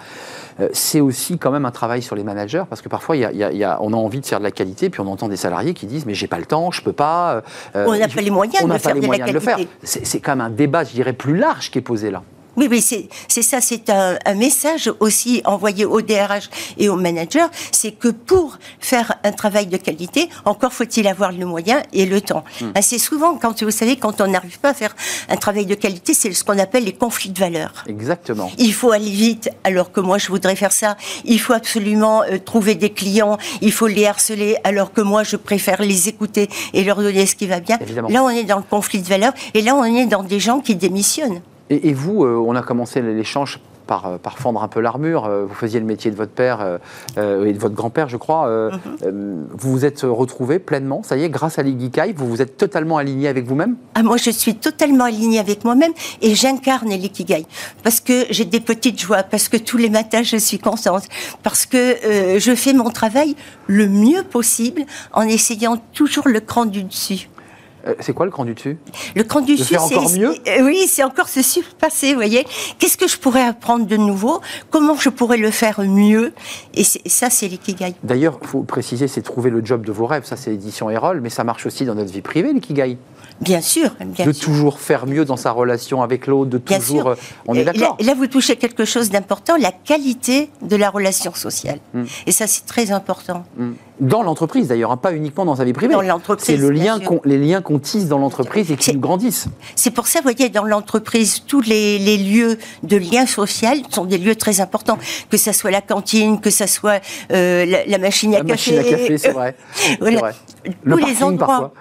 euh, 0.61 0.69
c'est 0.73 1.00
aussi 1.00 1.38
quand 1.38 1.50
même 1.50 1.65
un 1.65 1.71
travail 1.71 2.03
sur 2.03 2.17
les 2.17 2.25
managers 2.25 2.65
parce 2.69 2.83
que 2.83 2.88
parfois, 2.88 3.17
y 3.17 3.21
y 3.21 3.65
a, 3.65 3.79
on 3.81 3.93
a 3.93 3.97
envie 3.97 4.21
de 4.21 4.27
faire 4.27 4.38
de 4.38 4.45
la 4.45 4.50
qualité, 4.50 4.91
puis 4.91 5.00
on 5.00 5.07
entend 5.07 5.29
des 5.29 5.37
salariés 5.37 5.75
qui 5.75 5.87
disent 5.87 6.07
mais 6.07 6.15
j'ai 6.15 6.27
pas 6.27 6.38
le 6.38 6.47
temps, 6.47 6.71
je 6.71 6.83
peux 6.83 6.93
pas. 6.93 7.43
Euh, 7.77 7.87
on 7.87 7.97
n'a 7.97 8.09
pas 8.09 8.21
les 8.21 8.31
moyens, 8.31 8.65
de, 8.65 8.79
faire 8.79 8.95
de, 8.95 9.07
la 9.07 9.19
qualité. 9.19 9.69
C'est 9.83 10.21
quand 10.21 10.37
même 10.37 10.47
un 10.47 10.50
débat, 10.50 10.85
je 10.85 10.93
dirais, 10.93 11.12
plus 11.12 11.37
large 11.37 11.71
qui 11.71 11.79
est 11.79 11.83
posé 11.83 12.11
là. 12.11 12.23
Oui, 12.59 12.67
oui, 12.69 12.83
c'est 12.83 13.43
ça, 13.43 13.61
c'est 13.61 13.88
un, 13.88 14.19
message 14.35 14.91
aussi 14.99 15.43
envoyé 15.45 15.85
au 15.85 16.00
DRH 16.00 16.50
et 16.77 16.88
aux 16.88 16.97
managers, 16.97 17.47
c'est 17.71 17.93
que 17.93 18.09
pour 18.09 18.59
faire 18.81 19.15
un 19.23 19.31
travail 19.31 19.67
de 19.69 19.77
qualité, 19.77 20.29
encore 20.45 20.73
faut-il 20.73 21.07
avoir 21.07 21.31
le 21.31 21.47
moyen 21.47 21.85
et 21.93 22.05
le 22.05 22.21
temps. 22.21 22.43
Hmm. 22.61 22.73
C'est 22.83 22.99
souvent, 22.99 23.37
quand 23.37 23.62
vous 23.62 23.71
savez, 23.71 23.95
quand 23.95 24.21
on 24.21 24.27
n'arrive 24.27 24.59
pas 24.59 24.71
à 24.71 24.75
faire 24.75 24.97
un 25.29 25.37
travail 25.37 25.67
de 25.67 25.77
qualité, 25.77 26.15
c'est 26.15 26.33
ce 26.33 26.43
qu'on 26.43 26.59
appelle 26.59 26.83
les 26.83 26.95
conflits 26.95 27.31
de 27.31 27.38
valeurs. 27.38 27.85
Exactement. 27.87 28.50
Il 28.59 28.75
faut 28.75 28.91
aller 28.91 29.11
vite, 29.11 29.50
alors 29.62 29.93
que 29.93 30.00
moi 30.00 30.19
je 30.19 30.27
voudrais 30.27 30.57
faire 30.57 30.73
ça. 30.73 30.97
Il 31.25 31.38
faut 31.38 31.53
absolument 31.53 32.23
euh, 32.25 32.38
trouver 32.45 32.75
des 32.75 32.91
clients, 32.91 33.38
il 33.61 33.71
faut 33.71 33.87
les 33.87 34.07
harceler, 34.07 34.57
alors 34.65 34.93
que 34.93 35.00
moi 35.00 35.23
je 35.23 35.37
préfère 35.37 35.81
les 35.81 36.09
écouter 36.09 36.50
et 36.75 36.83
leur 36.83 36.97
donner 36.97 37.27
ce 37.27 37.37
qui 37.37 37.47
va 37.47 37.61
bien. 37.61 37.79
Là, 38.09 38.25
on 38.25 38.31
est 38.31 38.43
dans 38.43 38.57
le 38.57 38.65
conflit 38.69 39.00
de 39.00 39.07
valeurs 39.07 39.33
et 39.55 39.62
là, 39.62 39.77
on 39.77 39.85
est 39.85 40.07
dans 40.07 40.25
des 40.25 40.41
gens 40.41 40.59
qui 40.59 40.75
démissionnent. 40.75 41.41
Et, 41.71 41.93
vous, 41.93 42.25
euh, 42.25 42.37
on 42.37 42.55
a 42.55 42.63
commencé 42.63 43.03
l'échange 43.03 43.61
par, 43.87 44.07
euh, 44.07 44.19
par, 44.19 44.39
fendre 44.39 44.63
un 44.63 44.69
peu 44.69 44.81
l'armure. 44.81 45.27
Euh, 45.27 45.45
vous 45.45 45.55
faisiez 45.55 45.81
le 45.81 45.87
métier 45.87 46.11
de 46.11 46.17
votre 46.17 46.33
père 46.33 46.79
et 47.17 47.53
de 47.53 47.59
votre 47.59 47.75
grand-père, 47.75 48.09
je 48.09 48.17
crois. 48.17 48.71
Mhm. 49.03 49.47
Vous 49.51 49.73
vous 49.73 49.85
êtes 49.85 50.03
retrouvé 50.03 50.59
pleinement, 50.59 51.03
ça 51.03 51.17
y 51.17 51.25
est, 51.25 51.29
grâce 51.29 51.59
à 51.59 51.63
l'Ikigai, 51.63 52.15
vous 52.17 52.27
vous 52.27 52.43
êtes 52.43 52.57
totalement 52.57 52.97
aligné 52.97 53.29
avec 53.29 53.47
vous-même? 53.47 53.77
Ah, 53.95 54.03
Moi, 54.03 54.17
je 54.17 54.31
suis 54.31 54.55
totalement 54.55 55.05
aligné 55.05 55.39
avec 55.39 55.65
moi-même 55.65 55.93
et 56.23 56.35
j'incarne 56.35 56.91
l'Ikigai. 56.91 57.47
Parce 57.83 58.01
que 58.01 58.27
j'ai 58.31 58.45
des 58.45 58.61
petites 58.61 59.01
joies, 59.01 59.23
parce 59.23 59.49
que 59.49 59.57
tous 59.57 59.77
les 59.77 59.91
matins, 59.91 60.23
je 60.23 60.37
suis 60.37 60.59
contente, 60.59 61.05
parce 61.43 61.67
que 61.67 61.97
je 62.39 62.55
fais 62.55 62.73
mon 62.73 62.91
travail 62.91 63.37
le 63.67 63.89
mieux 63.89 64.23
possible 64.23 64.83
en 65.13 65.23
essayant 65.23 65.77
toujours 65.93 66.29
le 66.29 66.41
cran 66.41 66.65
du 66.65 66.85
dessus. 66.85 67.29
Euh, 67.88 67.95
c'est 68.00 68.12
quoi 68.12 68.26
le 68.26 68.33
cran 68.33 68.45
du 68.45 68.54
dessus? 68.54 68.78
Le 69.14 69.25
cran 69.25 69.40
du 69.40 69.57
dessus, 69.57 69.64
c'est 69.64 69.78
encore 69.78 70.11
mieux? 70.11 70.35
Euh, 70.47 70.62
oui, 70.62 70.87
c'est 70.88 71.04
encore 71.04 71.28
se 71.28 71.42
surpasser. 71.42 72.11
Vous 72.11 72.16
voyez, 72.16 72.47
qu'est-ce 72.78 72.97
que 72.97 73.09
je 73.09 73.18
pourrais 73.18 73.45
apprendre 73.45 73.87
de 73.87 73.97
nouveau? 73.97 74.40
Comment 74.71 74.97
je 74.97 75.09
pourrais 75.09 75.38
le 75.38 75.50
faire 75.50 75.80
mieux? 75.80 76.33
Et 76.75 76.85
ça, 76.85 77.30
c'est 77.30 77.49
l'ikigai. 77.49 77.95
D'ailleurs, 78.02 78.38
il 78.42 78.49
faut 78.49 78.62
préciser, 78.62 79.09
c'est 79.09 79.23
trouver 79.23 79.50
le 79.50 79.64
job 79.64 79.85
de 79.85 79.92
vos 79.92 80.07
rêves. 80.07 80.25
Ça, 80.25 80.37
c'est 80.37 80.50
l'édition 80.50 80.90
Erol, 80.90 81.21
mais 81.21 81.30
ça 81.30 81.45
marche 81.45 81.66
aussi 81.66 81.85
dans 81.85 81.95
notre 81.95 82.12
vie 82.12 82.23
privée, 82.23 82.52
l'ikigai. 82.52 82.99
Bien 83.40 83.61
sûr. 83.61 83.90
de 84.00 84.33
toujours 84.33 84.80
faire 84.80 85.07
mieux 85.07 85.25
dans 85.25 85.37
sa 85.37 85.52
relation 85.52 86.02
avec 86.02 86.26
l'autre, 86.26 86.50
de 86.50 86.59
toujours. 86.59 87.09
Euh, 87.09 87.14
on 87.47 87.54
est 87.54 87.64
d'accord. 87.64 87.97
Là, 88.00 88.07
là, 88.07 88.14
vous 88.14 88.26
touchez 88.26 88.57
quelque 88.57 88.85
chose 88.85 89.11
d'important, 89.11 89.57
la 89.57 89.71
qualité 89.73 90.50
de 90.62 90.76
la 90.76 90.90
relation 90.90 91.33
sociale. 91.35 91.78
Hmm. 91.95 92.04
Et 92.26 92.33
ça, 92.33 92.47
c'est 92.47 92.66
très 92.66 92.90
important. 92.90 93.45
Hmm. 93.57 93.73
Dans 94.00 94.23
l'entreprise 94.23 94.68
d'ailleurs, 94.68 94.92
hein, 94.92 94.97
pas 94.97 95.12
uniquement 95.12 95.45
dans 95.45 95.57
sa 95.57 95.64
vie 95.64 95.73
privée. 95.73 95.95
Dans 95.95 96.02
l'entreprise. 96.02 96.47
C'est 96.47 96.57
le 96.57 96.71
lien 96.71 96.99
les 97.25 97.38
liens 97.38 97.62
qu'on 97.62 97.78
tisse 97.78 98.07
dans 98.07 98.18
l'entreprise 98.18 98.71
et 98.71 98.76
qui 98.76 98.92
nous 98.92 99.00
grandissent. 99.00 99.49
C'est 99.75 99.90
pour 99.90 100.07
ça, 100.07 100.21
vous 100.21 100.30
voyez, 100.30 100.49
dans 100.49 100.64
l'entreprise, 100.64 101.42
tous 101.47 101.61
les, 101.62 101.99
les, 101.99 102.16
lieux 102.16 102.59
de 102.85 102.97
lien 102.97 103.26
social 103.26 103.78
sont 103.90 104.04
des 104.04 104.18
lieux 104.18 104.37
très 104.37 104.61
importants. 104.61 104.99
Que 105.30 105.37
ça 105.37 105.52
soit 105.52 105.71
la 105.71 105.80
cantine, 105.80 106.40
que 106.40 106.50
ça 106.50 106.66
soit 106.66 107.00
euh, 107.33 107.66
la, 107.87 107.99
machine 107.99 108.35
à 108.35 108.38
la 108.38 108.45
café. 108.45 108.73
Machine 108.73 108.78
à 108.78 108.85
café, 108.85 109.18
c'est 109.18 109.33
vrai. 109.33 109.57
vrai. 110.00 110.35
Le 110.85 110.97
Tous 110.97 111.07
les 111.07 111.23
endroits. 111.23 111.47
Parfois 111.47 111.73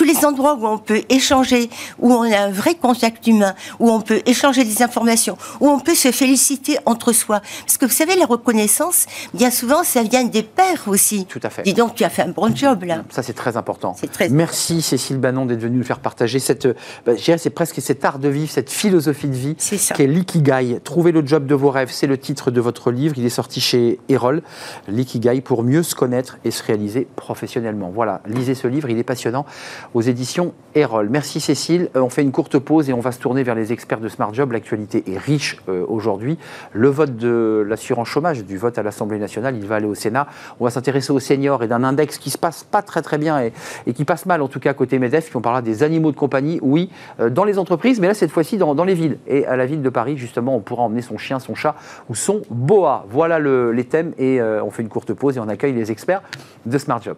tous 0.00 0.06
les 0.06 0.24
endroits 0.24 0.54
où 0.54 0.66
on 0.66 0.78
peut 0.78 1.02
échanger, 1.10 1.68
où 1.98 2.10
on 2.10 2.22
a 2.22 2.38
un 2.46 2.50
vrai 2.50 2.74
contact 2.74 3.26
humain, 3.26 3.54
où 3.80 3.90
on 3.90 4.00
peut 4.00 4.22
échanger 4.24 4.64
des 4.64 4.82
informations, 4.82 5.36
où 5.60 5.68
on 5.68 5.78
peut 5.78 5.94
se 5.94 6.10
féliciter 6.10 6.78
entre 6.86 7.12
soi. 7.12 7.42
Parce 7.66 7.76
que 7.76 7.84
vous 7.84 7.92
savez, 7.92 8.16
la 8.16 8.24
reconnaissance, 8.24 9.04
bien 9.34 9.50
souvent, 9.50 9.84
ça 9.84 10.02
vient 10.02 10.24
des 10.24 10.42
pères 10.42 10.84
aussi. 10.86 11.26
Tout 11.26 11.40
à 11.42 11.50
fait. 11.50 11.64
Dis 11.64 11.74
donc, 11.74 11.96
tu 11.96 12.04
as 12.04 12.08
fait 12.08 12.22
un 12.22 12.30
bon 12.30 12.56
job 12.56 12.84
là. 12.84 13.02
Ça, 13.10 13.22
c'est 13.22 13.34
très 13.34 13.58
important. 13.58 13.94
Très 14.10 14.30
Merci 14.30 14.80
Cécile 14.80 15.18
Bannon 15.18 15.44
d'être 15.44 15.60
venue 15.60 15.76
nous 15.76 15.84
faire 15.84 15.98
partager 15.98 16.38
cette, 16.38 16.66
bah, 17.04 17.12
c'est 17.18 17.50
presque 17.50 17.82
cet 17.82 18.02
art 18.02 18.18
de 18.18 18.30
vivre, 18.30 18.50
cette 18.50 18.70
philosophie 18.70 19.28
de 19.28 19.36
vie 19.36 19.54
qui 19.56 19.74
est 19.74 20.06
l'ikigai. 20.06 20.80
Trouver 20.82 21.12
le 21.12 21.26
job 21.26 21.44
de 21.44 21.54
vos 21.54 21.68
rêves, 21.68 21.90
c'est 21.92 22.06
le 22.06 22.16
titre 22.16 22.50
de 22.50 22.62
votre 22.62 22.90
livre. 22.90 23.16
Il 23.18 23.26
est 23.26 23.28
sorti 23.28 23.60
chez 23.60 24.00
Erol. 24.08 24.40
L'ikigai 24.88 25.42
pour 25.42 25.62
mieux 25.62 25.82
se 25.82 25.94
connaître 25.94 26.38
et 26.46 26.50
se 26.50 26.62
réaliser 26.62 27.06
professionnellement. 27.16 27.90
Voilà, 27.94 28.22
lisez 28.24 28.54
ce 28.54 28.66
livre, 28.66 28.88
il 28.88 28.96
est 28.96 29.04
passionnant 29.04 29.44
aux 29.94 30.00
éditions 30.00 30.54
Erol. 30.74 31.08
Merci 31.10 31.40
Cécile. 31.40 31.90
Euh, 31.96 32.00
on 32.00 32.08
fait 32.08 32.22
une 32.22 32.30
courte 32.30 32.58
pause 32.58 32.88
et 32.88 32.92
on 32.92 33.00
va 33.00 33.12
se 33.12 33.18
tourner 33.18 33.42
vers 33.42 33.54
les 33.54 33.72
experts 33.72 34.00
de 34.00 34.08
Smart 34.08 34.32
Job. 34.32 34.52
L'actualité 34.52 35.02
est 35.08 35.18
riche 35.18 35.56
euh, 35.68 35.84
aujourd'hui. 35.88 36.38
Le 36.72 36.88
vote 36.88 37.16
de 37.16 37.64
l'assurance 37.68 38.08
chômage, 38.08 38.44
du 38.44 38.56
vote 38.56 38.78
à 38.78 38.82
l'Assemblée 38.82 39.18
nationale, 39.18 39.56
il 39.56 39.66
va 39.66 39.76
aller 39.76 39.86
au 39.86 39.94
Sénat. 39.94 40.28
On 40.60 40.64
va 40.64 40.70
s'intéresser 40.70 41.12
aux 41.12 41.18
seniors 41.18 41.62
et 41.62 41.68
d'un 41.68 41.82
index 41.82 42.18
qui 42.18 42.30
se 42.30 42.38
passe 42.38 42.62
pas 42.62 42.82
très 42.82 43.02
très 43.02 43.18
bien 43.18 43.40
et, 43.86 43.92
qui 43.92 44.04
passe 44.04 44.26
mal 44.26 44.42
en 44.42 44.48
tout 44.48 44.60
cas 44.60 44.74
côté 44.74 44.98
MEDEF. 44.98 45.26
Puis 45.26 45.36
on 45.36 45.40
parlera 45.40 45.62
des 45.62 45.82
animaux 45.82 46.12
de 46.12 46.16
compagnie, 46.16 46.60
oui, 46.62 46.90
euh, 47.18 47.30
dans 47.30 47.44
les 47.44 47.58
entreprises, 47.58 48.00
mais 48.00 48.06
là 48.06 48.14
cette 48.14 48.30
fois-ci 48.30 48.58
dans, 48.58 48.84
les 48.84 48.94
villes. 48.94 49.18
Et 49.26 49.44
à 49.46 49.56
la 49.56 49.66
ville 49.66 49.82
de 49.82 49.90
Paris, 49.90 50.16
justement, 50.16 50.54
on 50.54 50.60
pourra 50.60 50.84
emmener 50.84 51.02
son 51.02 51.18
chien, 51.18 51.38
son 51.38 51.54
chat 51.54 51.74
ou 52.08 52.14
son 52.14 52.42
boa. 52.50 53.06
Voilà 53.10 53.38
les 53.38 53.84
thèmes 53.84 54.12
et 54.18 54.40
on 54.40 54.70
fait 54.70 54.82
une 54.82 54.88
courte 54.88 55.12
pause 55.12 55.36
et 55.36 55.40
on 55.40 55.48
accueille 55.48 55.72
les 55.72 55.90
experts 55.90 56.22
de 56.66 56.78
Smart 56.78 57.02
Job. 57.02 57.16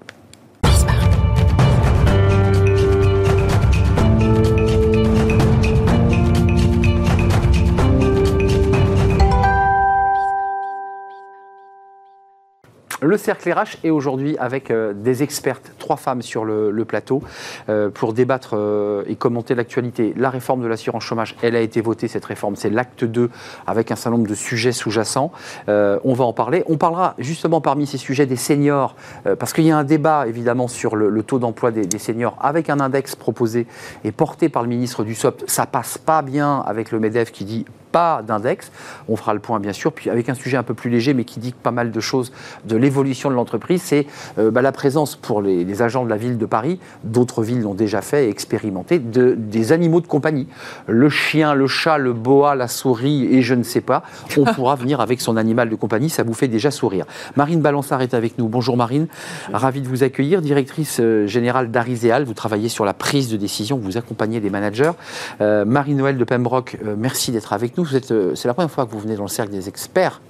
Le 13.03 13.17
cercle 13.17 13.53
RH 13.53 13.79
est 13.83 13.91
aujourd'hui 13.91 14.37
avec 14.38 14.71
euh, 14.71 14.93
des 14.93 15.25
expertes, 15.25 15.73
trois 15.81 15.97
femmes 15.97 16.23
sur 16.23 16.45
le, 16.45 16.85
plateau, 16.85 17.21
euh, 17.69 17.91
pour 17.91 18.12
débattre 18.12 18.51
euh, 18.55 19.03
et 19.09 19.17
commenter 19.17 19.57
l'actualité. 19.57 20.15
La 20.17 20.31
réforme 20.31 20.62
de 20.62 20.69
l'assurance 20.69 21.03
chômage, 21.03 21.35
elle 21.43 21.57
a 21.57 21.61
été 21.61 21.81
votée, 21.81 22.07
cette 22.07 22.25
réforme, 22.25 22.55
c'est 22.55 22.71
l'acte 22.71 23.03
2, 23.05 23.29
avec 23.67 23.91
un 23.91 23.97
certain 23.97 24.17
nombre 24.17 24.29
de 24.29 24.37
sujets 24.37 24.71
sous-jacents. 24.71 25.33
on 25.67 26.15
va 26.15 26.25
en 26.25 26.33
parler. 26.33 26.62
On 26.69 26.77
parlera 26.77 27.15
justement 27.19 27.61
parmi 27.61 27.88
ces 27.88 27.99
sujets 27.99 28.27
des 28.27 28.37
seniors, 28.37 28.95
parce 29.38 29.53
qu'il 29.53 29.65
y 29.65 29.73
a 29.73 29.77
un 29.77 29.85
débat 29.85 30.27
évidemment 30.29 30.69
sur 30.69 30.95
le, 30.95 31.23
taux 31.23 31.41
d'emploi 31.41 31.73
des, 31.73 31.87
des, 31.87 31.99
seniors, 31.99 32.37
avec 32.41 32.71
un 32.71 32.79
index 32.79 33.17
proposé 33.17 33.67
et 34.05 34.12
porté 34.12 34.49
par 34.49 34.62
le 34.62 34.69
ministre 34.69 35.03
du 35.03 35.15
SOP. 35.15 35.43
Ça 35.47 35.67
passe 35.67 35.99
pas 35.99 36.23
bien 36.23 36.61
avec 36.61 36.93
le 36.93 37.01
MEDEF 37.01 37.33
qui 37.33 37.45
dit 37.45 37.65
pas 37.92 38.22
d'index. 38.26 38.72
On 39.09 39.16
fera 39.16 39.35
le 39.35 39.40
point, 39.40 39.61
bien 39.61 39.72
sûr. 39.72 39.92
Puis 39.92 40.11
avec 40.11 40.28
un 40.28 40.35
sujet 40.35 40.57
un 40.57 40.62
peu 40.62 40.74
plus 40.74 40.90
léger, 40.90 41.14
mais 41.14 41.24
qui 41.24 41.38
dit 41.38 41.52
pas 41.52 41.70
mal 41.70 41.90
de 41.90 42.00
choses 42.00 42.33
de 42.64 42.76
l'évolution 42.76 43.31
de 43.31 43.35
l'entreprise, 43.35 43.83
c'est 43.83 44.07
euh, 44.38 44.50
bah, 44.50 44.62
la 44.62 44.72
présence 44.72 45.14
pour 45.14 45.42
les, 45.42 45.83
agents 45.83 46.05
de 46.05 46.11
la 46.11 46.16
ville 46.16 46.38
de 46.38 46.46
Paris, 46.46 46.81
d'autres 47.05 47.42
villes 47.42 47.62
l'ont 47.62 47.74
déjà 47.74 48.02
fait 48.02 48.26
et 48.26 48.28
expérimenté, 48.28 48.98
de, 48.98 49.35
des 49.37 49.72
animaux 49.72 50.00
de 50.00 50.07
compagnie. 50.07 50.48
Le 50.87 51.09
chien, 51.09 51.55
le 51.55 51.66
chat, 51.66 51.98
le 51.98 52.12
boa, 52.12 52.55
la 52.55 52.68
souris 52.68 53.26
et 53.26 53.42
je 53.42 53.55
ne 53.55 53.62
sais 53.62 53.81
pas. 53.81 54.02
On 54.37 54.44
pourra 54.55 54.74
venir 54.74 55.00
avec 55.00 55.20
son 55.20 55.37
animal 55.37 55.68
de 55.68 55.76
compagnie. 55.76 56.11
Ça 56.11 56.22
vous 56.22 56.35
fait 56.35 56.48
déjà 56.48 56.70
sourire. 56.70 57.07
Marine 57.37 57.61
Balançard 57.61 58.02
est 58.02 58.14
avec 58.14 58.38
nous. 58.38 58.48
Bonjour 58.48 58.76
Marine. 58.76 59.07
Ravie 59.52 59.83
de 59.83 59.88
vous 59.88 60.02
accueillir. 60.02 60.40
Directrice 60.40 60.98
euh, 61.00 61.26
générale 61.26 61.70
d'Ariséal. 61.70 62.24
Vous 62.24 62.35
travaillez 62.35 62.68
sur 62.68 62.85
la 62.85 62.94
prise 62.94 63.28
de 63.28 63.37
décision. 63.37 63.78
Vous 63.78 63.96
accompagnez 63.96 64.40
les 64.40 64.50
managers. 64.50 64.92
Euh, 65.40 65.64
Marie-Noël 65.64 66.16
de 66.16 66.24
Pembroke, 66.24 66.78
merci 66.96 67.33
d'être 67.33 67.52
avec 67.52 67.76
nous. 67.76 67.82
Euh, 68.11 68.35
c'est 68.35 68.49
la 68.49 68.55
première 68.55 68.71
fois 68.71 68.87
que 68.87 68.90
vous 68.90 68.99
venez 68.99 69.16
dans 69.16 69.23
le 69.23 69.29
cercle 69.29 69.53
des 69.53 69.68
experts, 69.68 70.21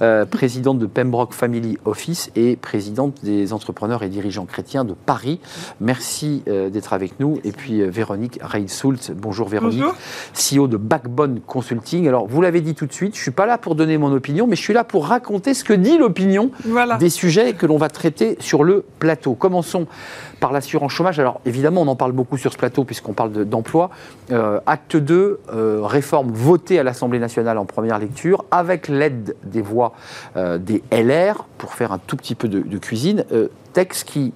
euh, 0.00 0.24
présidente 0.24 0.78
de 0.78 0.86
Pembroke 0.86 1.34
Family 1.34 1.78
Office 1.84 2.30
et 2.36 2.56
présidente 2.56 3.18
des 3.22 3.52
entrepreneurs 3.52 4.02
et 4.02 4.08
dirigeants 4.08 4.46
chrétiens 4.46 4.84
de 4.84 4.94
Paris. 4.94 5.40
Merci 5.80 6.42
euh, 6.48 6.70
d'être 6.70 6.92
avec 6.92 7.20
nous. 7.20 7.38
Et 7.44 7.52
puis 7.52 7.82
Véronique 7.82 8.38
Reitsoult, 8.42 9.12
bonjour 9.14 9.48
Véronique, 9.48 9.84
CEO 10.34 10.68
de 10.68 10.76
Backbone 10.76 11.40
Consulting. 11.46 12.08
Alors, 12.08 12.26
vous 12.26 12.42
l'avez 12.42 12.60
dit 12.60 12.74
tout 12.74 12.86
de 12.86 12.92
suite, 12.92 13.14
je 13.14 13.20
ne 13.20 13.22
suis 13.22 13.30
pas 13.30 13.46
là 13.46 13.58
pour 13.58 13.74
donner 13.74 13.98
mon 13.98 14.12
opinion, 14.12 14.46
mais 14.46 14.56
je 14.56 14.62
suis 14.62 14.74
là 14.74 14.84
pour 14.84 15.06
raconter 15.06 15.54
ce 15.54 15.64
que 15.64 15.72
dit 15.72 15.98
l'opinion 15.98 16.50
des 16.98 17.10
sujets 17.10 17.54
que 17.54 17.66
l'on 17.66 17.78
va 17.78 17.88
traiter 17.88 18.36
sur 18.40 18.64
le 18.64 18.84
plateau. 18.98 19.34
Commençons 19.34 19.86
par 20.40 20.52
l'assurance 20.52 20.92
chômage. 20.92 21.18
Alors 21.18 21.40
évidemment, 21.46 21.82
on 21.82 21.88
en 21.88 21.96
parle 21.96 22.12
beaucoup 22.12 22.36
sur 22.36 22.52
ce 22.52 22.58
plateau 22.58 22.84
puisqu'on 22.84 23.12
parle 23.12 23.32
d'emploi. 23.44 23.90
Acte 24.66 24.96
2, 24.96 25.40
euh, 25.52 25.80
réforme 25.82 26.30
votée 26.32 26.55
à 26.78 26.82
l'Assemblée 26.82 27.18
nationale 27.18 27.58
en 27.58 27.64
première 27.64 27.98
lecture 27.98 28.44
avec 28.50 28.88
l'aide 28.88 29.36
des 29.44 29.62
voix 29.62 29.92
euh, 30.36 30.58
des 30.58 30.82
LR 30.92 31.44
pour 31.58 31.74
faire 31.74 31.92
un 31.92 31.98
tout 31.98 32.16
petit 32.16 32.34
peu 32.34 32.48
de, 32.48 32.78
cuisine. 32.78 33.24
texte 33.72 34.08
qui 34.08 34.32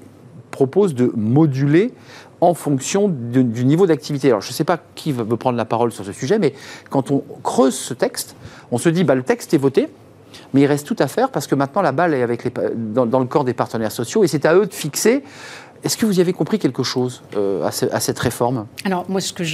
propose 0.50 0.94
de 0.94 1.12
moduler 1.14 1.92
en 2.40 2.54
fonction 2.54 3.08
du 3.08 3.64
niveau 3.64 3.86
d'activité. 3.86 4.28
Alors 4.28 4.40
je 4.40 4.48
ne 4.48 4.54
sais 4.54 4.64
pas 4.64 4.78
qui 4.94 5.12
veut 5.12 5.36
prendre 5.36 5.56
la 5.56 5.64
parole 5.64 5.92
sur 5.92 6.04
ce 6.04 6.12
sujet, 6.12 6.38
mais 6.38 6.54
quand 6.88 7.10
on 7.10 7.22
creuse 7.42 7.74
ce 7.74 7.94
texte, 7.94 8.34
on 8.70 8.78
se 8.78 8.88
dit 8.88 9.04
bah, 9.04 9.14
le 9.14 9.22
texte 9.22 9.52
est 9.52 9.58
voté, 9.58 9.88
mais 10.54 10.62
il 10.62 10.66
reste 10.66 10.86
tout 10.86 10.96
à 10.98 11.06
faire 11.06 11.30
parce 11.30 11.46
que 11.46 11.54
maintenant 11.54 11.82
la 11.82 11.92
balle 11.92 12.14
est 12.14 12.22
avec 12.22 12.44
les, 12.44 12.52
dans, 12.74 13.20
le 13.20 13.26
corps 13.26 13.44
des 13.44 13.54
partenaires 13.54 13.92
sociaux 13.92 14.24
et 14.24 14.28
c'est 14.28 14.46
à 14.46 14.54
eux 14.54 14.66
de 14.66 14.74
fixer 14.74 15.22
Est-ce 15.82 15.96
que 15.96 16.04
vous 16.04 16.18
y 16.18 16.20
avez 16.20 16.34
compris 16.34 16.58
quelque 16.58 16.82
chose 16.82 17.22
euh, 17.36 17.64
à, 17.64 18.00
cette 18.00 18.18
réforme? 18.18 18.66
Alors, 18.84 19.06
moi, 19.08 19.20
ce 19.20 19.32
que, 19.32 19.44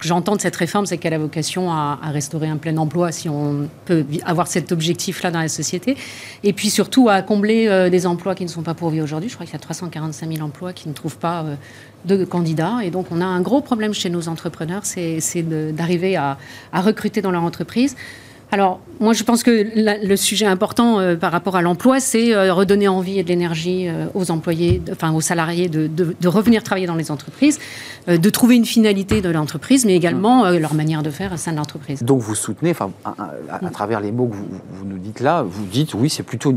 j'entends 0.00 0.36
de 0.36 0.40
cette 0.40 0.54
réforme, 0.54 0.86
c'est 0.86 0.96
qu'elle 0.96 1.14
a 1.14 1.18
vocation 1.18 1.72
à, 1.72 1.98
restaurer 2.04 2.48
un 2.48 2.56
plein 2.56 2.76
emploi, 2.76 3.10
si 3.10 3.28
on 3.28 3.68
peut 3.84 4.04
avoir 4.24 4.46
cet 4.46 4.70
objectif-là 4.70 5.32
dans 5.32 5.40
la 5.40 5.48
société. 5.48 5.96
Et 6.44 6.52
puis 6.52 6.70
surtout 6.70 7.08
à 7.08 7.22
combler 7.22 7.66
euh, 7.66 7.90
des 7.90 8.06
emplois 8.06 8.36
qui 8.36 8.44
ne 8.44 8.48
sont 8.48 8.62
pas 8.62 8.74
pourvus 8.74 9.00
aujourd'hui. 9.00 9.28
Je 9.28 9.34
crois 9.34 9.44
qu'il 9.44 9.54
y 9.54 9.56
a 9.56 9.60
345 9.60 10.32
000 10.32 10.46
emplois 10.46 10.72
qui 10.72 10.88
ne 10.88 10.94
trouvent 10.94 11.18
pas 11.18 11.42
euh, 11.42 11.56
de 12.04 12.24
candidats. 12.24 12.78
Et 12.84 12.90
donc, 12.90 13.06
on 13.10 13.20
a 13.20 13.26
un 13.26 13.40
gros 13.40 13.60
problème 13.60 13.92
chez 13.92 14.10
nos 14.10 14.28
entrepreneurs, 14.28 14.82
c'est 14.84 15.42
d'arriver 15.42 16.16
à, 16.16 16.38
à 16.72 16.80
recruter 16.80 17.22
dans 17.22 17.32
leur 17.32 17.42
entreprise. 17.42 17.96
Alors, 18.54 18.78
moi, 19.00 19.14
je 19.14 19.24
pense 19.24 19.42
que 19.42 19.66
le 19.74 20.16
sujet 20.16 20.46
important 20.46 21.00
euh, 21.00 21.16
par 21.16 21.32
rapport 21.32 21.56
à 21.56 21.62
l'emploi, 21.62 21.98
c'est 21.98 22.32
euh, 22.32 22.54
redonner 22.54 22.86
envie 22.86 23.18
et 23.18 23.24
de 23.24 23.28
l'énergie 23.28 23.88
euh, 23.88 24.06
aux 24.14 24.30
employés, 24.30 24.80
enfin 24.92 25.12
aux 25.12 25.20
salariés 25.20 25.68
de, 25.68 26.28
revenir 26.28 26.62
travailler 26.62 26.86
dans 26.86 26.94
les 26.94 27.10
entreprises, 27.10 27.58
de 28.06 28.30
trouver 28.30 28.54
une 28.54 28.64
finalité 28.64 29.20
de 29.22 29.28
l'entreprise, 29.28 29.84
mais 29.84 29.96
également 29.96 30.48
leur 30.50 30.74
manière 30.74 31.02
de 31.02 31.10
faire 31.10 31.32
au 31.32 31.36
sein 31.36 31.52
de 31.52 31.56
l'entreprise. 31.56 32.02
Donc, 32.02 32.20
vous 32.20 32.34
soutenez, 32.34 32.70
enfin, 32.70 32.92
à, 33.04 33.70
travers 33.70 34.00
les 34.00 34.12
mots 34.12 34.26
que 34.26 34.34
vous, 34.36 34.84
nous 34.84 34.98
dites 34.98 35.20
là, 35.20 35.42
vous 35.42 35.64
dites 35.64 35.94
oui, 35.94 36.08
c'est 36.08 36.22
plutôt 36.22 36.54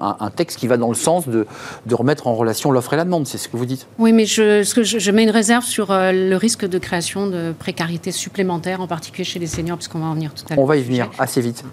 un, 0.00 0.30
texte 0.30 0.58
qui 0.58 0.66
va 0.66 0.76
dans 0.76 0.88
le 0.88 0.94
sens 0.94 1.26
de, 1.26 1.46
remettre 1.90 2.26
en 2.26 2.34
relation 2.34 2.70
l'offre 2.70 2.92
et 2.92 2.96
la 2.96 3.04
demande, 3.04 3.26
c'est 3.26 3.38
ce 3.38 3.48
que 3.48 3.56
vous 3.56 3.66
dites. 3.66 3.86
Oui, 3.98 4.12
mais 4.12 4.26
je, 4.26 4.62
ce 4.62 4.74
que 4.74 4.82
je, 4.82 5.10
mets 5.10 5.22
une 5.22 5.30
réserve 5.30 5.64
sur 5.64 5.88
le 5.90 6.34
risque 6.34 6.68
de 6.68 6.78
création 6.78 7.26
de 7.26 7.52
précarité 7.58 8.12
supplémentaire, 8.12 8.80
en 8.80 8.86
particulier 8.86 9.24
chez 9.24 9.38
les 9.38 9.46
seniors, 9.46 9.78
puisqu'on 9.78 10.00
va 10.00 10.06
en 10.06 10.14
venir 10.14 10.34
tout 10.34 10.44
à 10.50 10.54
l'heure. 10.54 10.62
On 10.62 10.66
va 10.66 10.76
y 10.76 10.82
venir 10.82 11.08
assez 11.30 11.40
vite. 11.40 11.64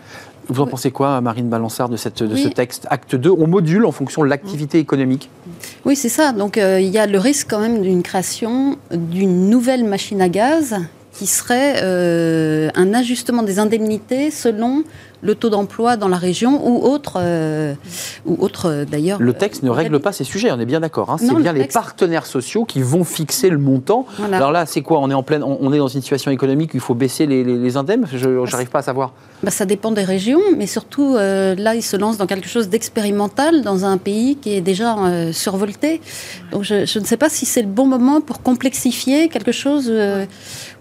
Vous 0.50 0.62
en 0.62 0.68
pensez 0.68 0.92
quoi, 0.92 1.20
Marine 1.20 1.50
Balançard, 1.50 1.90
de, 1.90 1.98
cette, 1.98 2.24
de 2.24 2.36
ce 2.36 2.48
texte 2.48 2.88
Acte 2.90 3.16
2, 3.16 3.30
on 3.32 3.48
module 3.48 3.86
en 3.86 3.92
fonction 3.92 4.24
de 4.24 4.30
l'activité 4.30 4.80
économique? 4.80 5.30
Oui, 5.84 5.96
c'est 5.98 6.10
ça. 6.10 6.32
Donc 6.32 6.58
euh, 6.58 6.80
il 6.80 6.88
y 6.88 6.98
a 6.98 7.06
le 7.06 7.20
risque 7.20 7.48
quand 7.50 7.60
même 7.60 7.82
d'une 7.82 8.02
création 8.02 8.78
d'une 8.92 9.50
nouvelle 9.50 9.84
machine 9.84 10.22
à 10.22 10.30
gaz 10.30 10.78
qui 11.18 11.26
serait 11.26 11.82
euh, 11.82 12.70
un 12.76 12.94
ajustement 12.94 13.42
des 13.42 13.58
indemnités 13.58 14.30
selon 14.30 14.84
le 15.22 15.36
taux 15.36 15.50
d'emploi 15.50 15.98
dans 15.98 16.08
la 16.08 16.18
région 16.18 16.66
ou 16.68 16.84
autre, 16.86 17.14
euh, 17.18 17.74
ou 18.26 18.38
autre 18.40 18.70
euh, 18.70 18.86
d'ailleurs. 18.86 19.20
Le 19.22 19.34
texte 19.34 19.64
ne 19.64 19.70
règle 19.70 20.00
pas 20.00 20.12
ces 20.12 20.24
sujets, 20.24 20.52
on 20.52 20.60
est 20.60 20.66
bien 20.66 20.80
d'accord. 20.80 21.10
Hein. 21.10 21.18
C'est 21.20 21.34
bien 21.36 21.54
les 21.54 21.66
partenaires 21.66 22.26
sociaux 22.26 22.66
qui 22.66 22.82
vont 22.82 23.04
fixer 23.04 23.50
le 23.50 23.58
montant. 23.58 24.06
Alors 24.32 24.52
là, 24.52 24.66
c'est 24.66 24.82
quoi? 24.82 25.00
On 25.00 25.10
est 25.10 25.16
en 25.16 25.24
pleine, 25.24 25.44
on 25.44 25.74
est 25.74 25.78
dans 25.78 25.88
une 25.88 26.02
situation 26.02 26.32
économique 26.32 26.74
où 26.74 26.78
il 26.78 26.82
faut 26.82 26.94
baisser 26.94 27.26
les, 27.26 27.44
les, 27.44 27.78
indemnes? 27.78 28.06
Je 28.14 28.30
n'arrive 28.52 28.70
pas 28.70 28.80
à 28.80 28.84
savoir. 28.84 29.14
Bah, 29.44 29.52
ça 29.52 29.66
dépend 29.66 29.92
des 29.92 30.04
régions, 30.04 30.42
mais 30.56 30.68
surtout 30.68 31.16
euh, 31.16 31.56
là, 31.56 31.76
ils 31.76 31.84
se 31.84 31.98
lancent 31.98 32.18
dans 32.18 32.28
quelque 32.28 32.48
chose 32.48 32.70
d'expérimental 32.70 33.62
dans 33.62 33.86
un 33.86 33.98
pays 33.98 34.36
qui 34.36 34.54
est 34.54 34.62
déjà 34.62 34.96
survolté. 35.32 36.02
Donc 36.52 36.64
je, 36.64 36.86
je, 36.86 37.00
ne 37.00 37.06
sais 37.06 37.18
pas 37.18 37.30
si 37.30 37.46
c'est 37.46 37.62
le 37.62 37.68
bon 37.68 37.86
moment 37.86 38.22
pour 38.22 38.42
complexifier 38.42 39.30
quelque 39.30 39.52
chose 39.52 39.92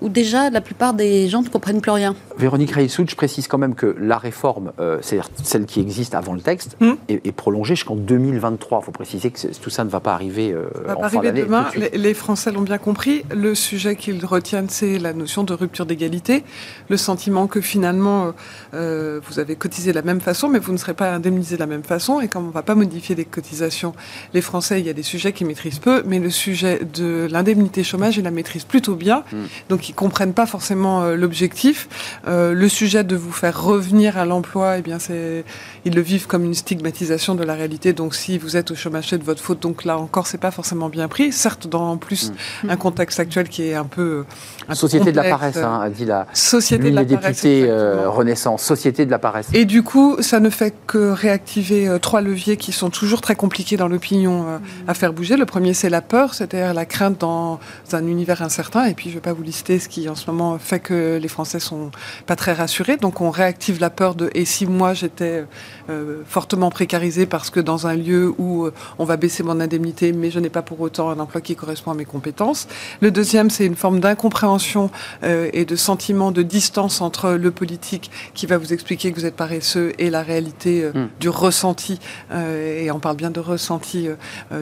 où 0.00 0.08
déjà 0.08 0.50
la 0.50 0.60
plupart 0.60 0.94
des 0.94 1.28
gens 1.28 1.42
ne 1.42 1.48
comprennent 1.48 1.80
plus 1.80 1.90
rien. 1.90 2.14
Véronique 2.38 2.72
Reissoud, 2.72 3.08
je 3.08 3.16
précise 3.16 3.48
quand 3.48 3.58
même 3.58 3.74
que 3.74 3.94
la 3.98 4.18
réforme, 4.18 4.72
euh, 4.78 4.98
c'est-à-dire 5.00 5.30
celle 5.42 5.66
qui 5.66 5.80
existe 5.80 6.14
avant 6.14 6.34
le 6.34 6.40
texte, 6.40 6.76
hmm. 6.80 6.92
est, 7.08 7.32
prolongée 7.32 7.74
jusqu'en 7.74 7.96
2023. 7.96 8.80
Il 8.82 8.84
faut 8.84 8.92
préciser 8.92 9.30
que 9.30 9.46
tout 9.58 9.70
ça 9.70 9.84
ne 9.84 9.90
va 9.90 10.00
pas 10.00 10.12
arriver 10.12 10.52
euh, 10.52 10.68
va 10.84 10.96
pas 10.96 11.06
arriver 11.06 11.32
demain. 11.32 11.66
Les, 11.92 12.14
Français 12.14 12.52
l'ont 12.52 12.62
bien 12.62 12.78
compris. 12.78 13.24
Le 13.34 13.54
sujet 13.54 13.96
qu'ils 13.96 14.24
retiennent, 14.24 14.68
c'est 14.68 14.98
la 14.98 15.12
notion 15.12 15.44
de 15.44 15.52
rupture 15.52 15.86
d'égalité, 15.86 16.44
le 16.88 16.96
sentiment 16.96 17.46
que 17.46 17.60
finalement 17.60 18.32
euh, 18.74 19.20
vous 19.28 19.38
avez 19.38 19.56
cotisé 19.56 19.90
de 19.90 19.96
la 19.96 20.02
même 20.02 20.20
façon, 20.20 20.48
mais 20.48 20.58
vous 20.58 20.72
ne 20.72 20.78
serez 20.78 20.94
pas 20.94 21.12
indemnisé 21.12 21.56
de 21.56 21.60
la 21.60 21.66
même 21.66 21.82
façon. 21.82 22.20
Et 22.20 22.28
comme 22.28 22.44
on 22.44 22.48
ne 22.48 22.52
va 22.52 22.62
pas 22.62 22.74
modifier 22.74 23.14
les 23.14 23.24
cotisations, 23.24 23.94
les 24.34 24.40
Français, 24.40 24.80
il 24.80 24.86
y 24.86 24.90
a 24.90 24.94
des 24.94 25.02
sujets 25.02 25.32
qu'ils 25.32 25.46
maîtrisent 25.46 25.78
peu, 25.78 26.02
mais 26.06 26.18
le 26.18 26.30
sujet 26.30 26.80
de 26.84 27.28
l'indemnité 27.30 27.84
chômage, 27.84 28.16
ils 28.16 28.24
la 28.24 28.30
maîtrisent 28.30 28.64
plutôt 28.64 28.94
bien. 28.94 29.24
Hmm. 29.32 29.44
Donc 29.68 29.85
ils 29.88 29.94
comprennent 29.94 30.34
pas 30.34 30.46
forcément 30.46 31.06
l'objectif. 31.10 31.88
le 32.26 32.68
sujet 32.68 33.04
de 33.04 33.16
vous 33.16 33.32
faire 33.32 33.62
revenir 33.62 34.18
à 34.18 34.24
l'emploi, 34.24 34.78
eh 34.78 34.82
bien, 34.82 34.98
c'est, 34.98 35.44
ils 35.84 35.94
le 35.94 36.00
vivent 36.00 36.26
comme 36.26 36.44
une 36.44 36.54
stigmatisation 36.54 37.34
de 37.34 37.44
la 37.44 37.54
réalité. 37.54 37.92
Donc, 37.92 38.14
si 38.14 38.38
vous 38.38 38.56
êtes 38.56 38.70
au 38.70 38.74
chômage, 38.74 39.08
c'est 39.10 39.18
de 39.18 39.24
votre 39.24 39.42
faute. 39.42 39.60
Donc 39.60 39.84
là 39.84 39.98
encore, 39.98 40.26
c'est 40.26 40.38
pas 40.38 40.50
forcément 40.50 40.88
bien 40.88 41.08
pris. 41.08 41.32
Certes, 41.32 41.66
dans 41.66 41.92
en 41.92 41.96
plus 41.96 42.32
mm. 42.64 42.70
un 42.70 42.76
contexte 42.76 43.20
actuel 43.20 43.48
qui 43.48 43.62
est 43.68 43.74
un 43.74 43.84
peu 43.84 44.24
un 44.68 44.74
société 44.74 45.12
de 45.12 45.16
la 45.16 45.24
paresse, 45.24 45.56
hein, 45.58 45.80
a 45.82 45.90
dit 45.90 46.04
la 46.04 46.26
société 46.32 46.90
de 46.90 46.94
la 46.94 47.02
euh, 47.02 48.08
Renaissance, 48.08 48.62
société 48.62 49.06
de 49.06 49.10
la 49.10 49.18
paresse. 49.18 49.48
Et 49.52 49.64
du 49.64 49.82
coup, 49.82 50.16
ça 50.20 50.40
ne 50.40 50.50
fait 50.50 50.74
que 50.86 51.10
réactiver 51.10 51.88
euh, 51.88 51.98
trois 51.98 52.20
leviers 52.20 52.56
qui 52.56 52.72
sont 52.72 52.90
toujours 52.90 53.20
très 53.20 53.36
compliqués 53.36 53.76
dans 53.76 53.88
l'opinion 53.88 54.46
euh, 54.48 54.58
à 54.88 54.94
faire 54.94 55.12
bouger. 55.12 55.36
Le 55.36 55.46
premier, 55.46 55.74
c'est 55.74 55.90
la 55.90 56.02
peur, 56.02 56.34
c'est-à-dire 56.34 56.74
la 56.74 56.84
crainte 56.84 57.20
dans 57.20 57.60
un 57.92 58.06
univers 58.06 58.42
incertain. 58.42 58.86
Et 58.86 58.94
puis, 58.94 59.10
je 59.10 59.14
vais 59.14 59.20
pas 59.20 59.32
vous 59.32 59.42
lister 59.42 59.75
ce 59.78 59.88
qui 59.88 60.08
en 60.08 60.14
ce 60.14 60.30
moment 60.30 60.58
fait 60.58 60.80
que 60.80 61.18
les 61.20 61.28
Français 61.28 61.60
sont 61.60 61.90
pas 62.26 62.36
très 62.36 62.52
rassurés. 62.52 62.96
Donc, 62.96 63.20
on 63.20 63.30
réactive 63.30 63.80
la 63.80 63.90
peur 63.90 64.16
et 64.34 64.44
si 64.44 64.66
moi 64.66 64.94
j'étais 64.94 65.44
euh, 65.88 66.22
fortement 66.26 66.70
précarisé 66.70 67.26
parce 67.26 67.50
que 67.50 67.60
dans 67.60 67.86
un 67.86 67.94
lieu 67.94 68.32
où 68.38 68.64
euh, 68.64 68.72
on 68.98 69.04
va 69.04 69.16
baisser 69.16 69.42
mon 69.42 69.60
indemnité, 69.60 70.12
mais 70.12 70.30
je 70.30 70.40
n'ai 70.40 70.48
pas 70.48 70.62
pour 70.62 70.80
autant 70.80 71.10
un 71.10 71.18
emploi 71.18 71.40
qui 71.40 71.56
correspond 71.56 71.92
à 71.92 71.94
mes 71.94 72.04
compétences? 72.04 72.68
Le 73.00 73.10
deuxième, 73.10 73.50
c'est 73.50 73.66
une 73.66 73.76
forme 73.76 74.00
d'incompréhension 74.00 74.90
euh, 75.22 75.48
et 75.52 75.64
de 75.64 75.76
sentiment 75.76 76.32
de 76.32 76.42
distance 76.42 77.00
entre 77.00 77.32
le 77.32 77.50
politique 77.50 78.10
qui 78.34 78.46
va 78.46 78.58
vous 78.58 78.72
expliquer 78.72 79.12
que 79.12 79.20
vous 79.20 79.26
êtes 79.26 79.36
paresseux 79.36 79.92
et 79.98 80.10
la 80.10 80.22
réalité 80.22 80.90
hmm. 80.92 81.08
du 81.20 81.28
ressenti, 81.28 81.98
et 82.32 82.90
on 82.90 82.98
parle 82.98 83.16
bien 83.16 83.30
de 83.30 83.40
ressenti 83.40 84.08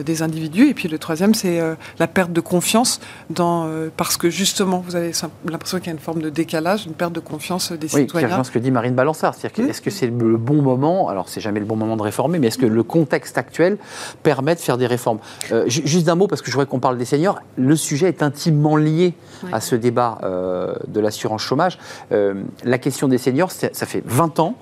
des 0.05 0.21
individus. 0.21 0.69
Et 0.69 0.73
puis 0.73 0.87
le 0.87 0.97
troisième, 0.97 1.33
c'est 1.33 1.59
la 1.99 2.07
perte 2.07 2.31
de 2.31 2.41
confiance 2.41 2.99
dans, 3.29 3.69
parce 3.97 4.17
que 4.17 4.29
justement, 4.29 4.83
vous 4.85 4.95
avez 4.95 5.04
l'impression 5.49 5.77
qu'il 5.79 5.87
y 5.87 5.89
a 5.89 5.93
une 5.93 5.99
forme 5.99 6.21
de 6.21 6.29
décalage, 6.29 6.85
une 6.85 6.93
perte 6.93 7.13
de 7.13 7.19
confiance 7.19 7.71
des 7.71 7.93
oui, 7.93 8.01
citoyens. 8.01 8.43
ce 8.43 8.51
que 8.51 8.59
dit 8.59 8.71
Marine 8.71 8.95
Balançard. 8.95 9.35
Est-ce 9.43 9.81
que 9.81 9.89
c'est 9.89 10.07
le 10.07 10.37
bon 10.37 10.61
moment 10.61 11.09
Alors, 11.09 11.29
c'est 11.29 11.41
jamais 11.41 11.59
le 11.59 11.65
bon 11.65 11.75
moment 11.75 11.97
de 11.97 12.01
réformer, 12.01 12.39
mais 12.39 12.47
est-ce 12.47 12.57
que 12.57 12.65
le 12.65 12.83
contexte 12.83 13.37
actuel 13.37 13.77
permet 14.23 14.55
de 14.55 14.59
faire 14.59 14.77
des 14.77 14.87
réformes? 14.87 15.19
Euh, 15.51 15.65
Juste 15.67 16.05
d'un 16.05 16.15
mot, 16.15 16.27
parce 16.27 16.41
que 16.41 16.47
je 16.47 16.55
voudrais 16.55 16.67
qu'on 16.67 16.79
parle 16.79 16.97
des 16.97 17.05
seniors. 17.05 17.39
Le 17.57 17.75
sujet 17.75 18.07
est 18.07 18.23
intimement 18.23 18.75
lié 18.75 19.13
à 19.51 19.61
ce 19.61 19.75
débat 19.75 20.19
euh, 20.23 20.75
de 20.87 20.99
l'assurance 20.99 21.41
chômage. 21.41 21.77
Euh, 22.11 22.43
la 22.63 22.77
question 22.77 23.07
des 23.07 23.17
seniors, 23.17 23.51
ça 23.51 23.85
fait 23.85 24.03
20 24.05 24.39
ans 24.39 24.55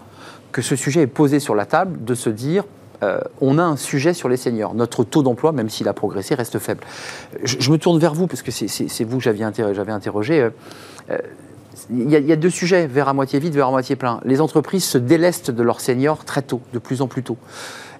que 0.52 0.62
ce 0.62 0.76
sujet 0.76 1.02
est 1.02 1.08
posé 1.08 1.40
sur 1.40 1.56
la 1.56 1.66
table, 1.66 2.04
de 2.04 2.14
se 2.14 2.30
dire 2.30 2.64
on 3.42 3.58
a 3.58 3.64
un 3.64 3.76
sujet 3.76 4.14
sur 4.14 4.30
les 4.30 4.38
seniors. 4.38 4.74
Notre 4.74 5.04
taux 5.04 5.24
d'emploi, 5.24 5.52
même 5.52 5.70
s'il 5.70 5.88
a 5.88 5.94
progressé, 5.94 6.36
reste 6.36 6.60
faible. 6.60 6.84
Je, 7.44 7.72
me 7.72 7.78
tourne 7.78 8.00
vers 8.00 8.14
vous, 8.14 8.28
parce 8.28 8.42
que 8.42 8.52
c'est 8.52 9.04
vous 9.04 9.18
que 9.18 9.24
j'avais 9.24 9.44
interrogé 9.44 10.50
il 11.90 12.10
y, 12.10 12.32
a, 12.32 12.36
deux 12.36 12.50
sujets, 12.50 12.88
verre 12.88 13.10
à 13.10 13.14
moitié 13.14 13.40
vide, 13.40 13.54
verre 13.54 13.68
à 13.68 13.72
moitié 13.72 13.96
plein. 13.96 14.20
Les 14.26 14.42
entreprises 14.42 14.84
se 14.84 14.98
délestent 14.98 15.52
de 15.52 15.64
leurs 15.64 15.82
seniors 15.82 16.24
très 16.24 16.42
tôt, 16.42 16.62
de 16.74 16.80
plus 16.80 17.02
en 17.02 17.08
plus 17.08 17.24
tôt. 17.24 17.38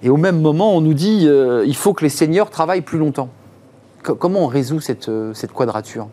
Et 0.02 0.08
au 0.08 0.16
même 0.16 0.40
moment, 0.40 0.76
on 0.76 0.80
nous 0.80 0.94
dit 0.94 1.24
euh, 1.26 1.64
il 1.66 1.76
faut 1.76 1.92
que 1.92 2.04
les 2.04 2.10
seniors 2.10 2.50
travaillent 2.50 2.82
plus 2.82 2.98
longtemps. 2.98 3.28
comment 4.02 4.40
on 4.40 4.46
résout 4.46 4.80
cette, 4.80 5.08
euh, 5.08 5.34
cette 5.34 5.52
quadrature? 5.52 6.08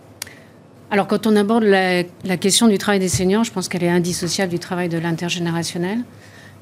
Alors, 0.90 1.08
quand 1.08 1.28
on 1.28 1.36
aborde 1.36 1.64
la, 1.64 2.04
question 2.38 2.68
du 2.68 2.78
travail 2.78 3.00
des 3.00 3.10
seniors, 3.10 3.44
je 3.44 3.52
pense 3.52 3.70
qu'elle 3.70 3.84
est 3.84 3.90
indissociable 3.90 4.52
du 4.52 4.60
travail 4.60 4.90
de 4.90 4.98
l'intergénérationnel. 4.98 6.00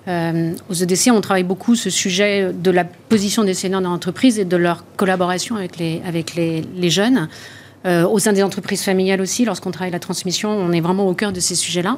Euh, 0.08 0.54
aux 0.70 0.74
EDC, 0.74 1.12
on 1.12 1.22
travaille 1.22 1.44
beaucoup 1.44 1.76
ce 1.76 1.90
sujet 1.90 2.52
de 2.54 2.72
la 2.72 2.84
position 2.84 3.44
des 3.44 3.54
seniors 3.54 3.82
dans 3.82 3.92
l'entreprise 3.92 4.40
et 4.40 4.46
de 4.46 4.58
leur 4.58 4.84
collaboration 4.96 5.56
avec 5.56 5.78
les, 5.78 6.90
jeunes. 6.90 7.28
Euh, 7.86 8.06
au 8.08 8.20
sein 8.20 8.34
des 8.34 8.44
entreprises 8.44 8.84
familiales 8.84 9.22
aussi, 9.22 9.46
lorsqu'on 9.46 9.72
travaille 9.72 9.92
la 9.92 10.00
transmission, 10.00 10.50
on 10.50 10.72
est 10.72 10.82
vraiment 10.82 11.08
au 11.08 11.14
cœur 11.14 11.32
de 11.32 11.40
ces 11.40 11.56
sujets-là. 11.56 11.98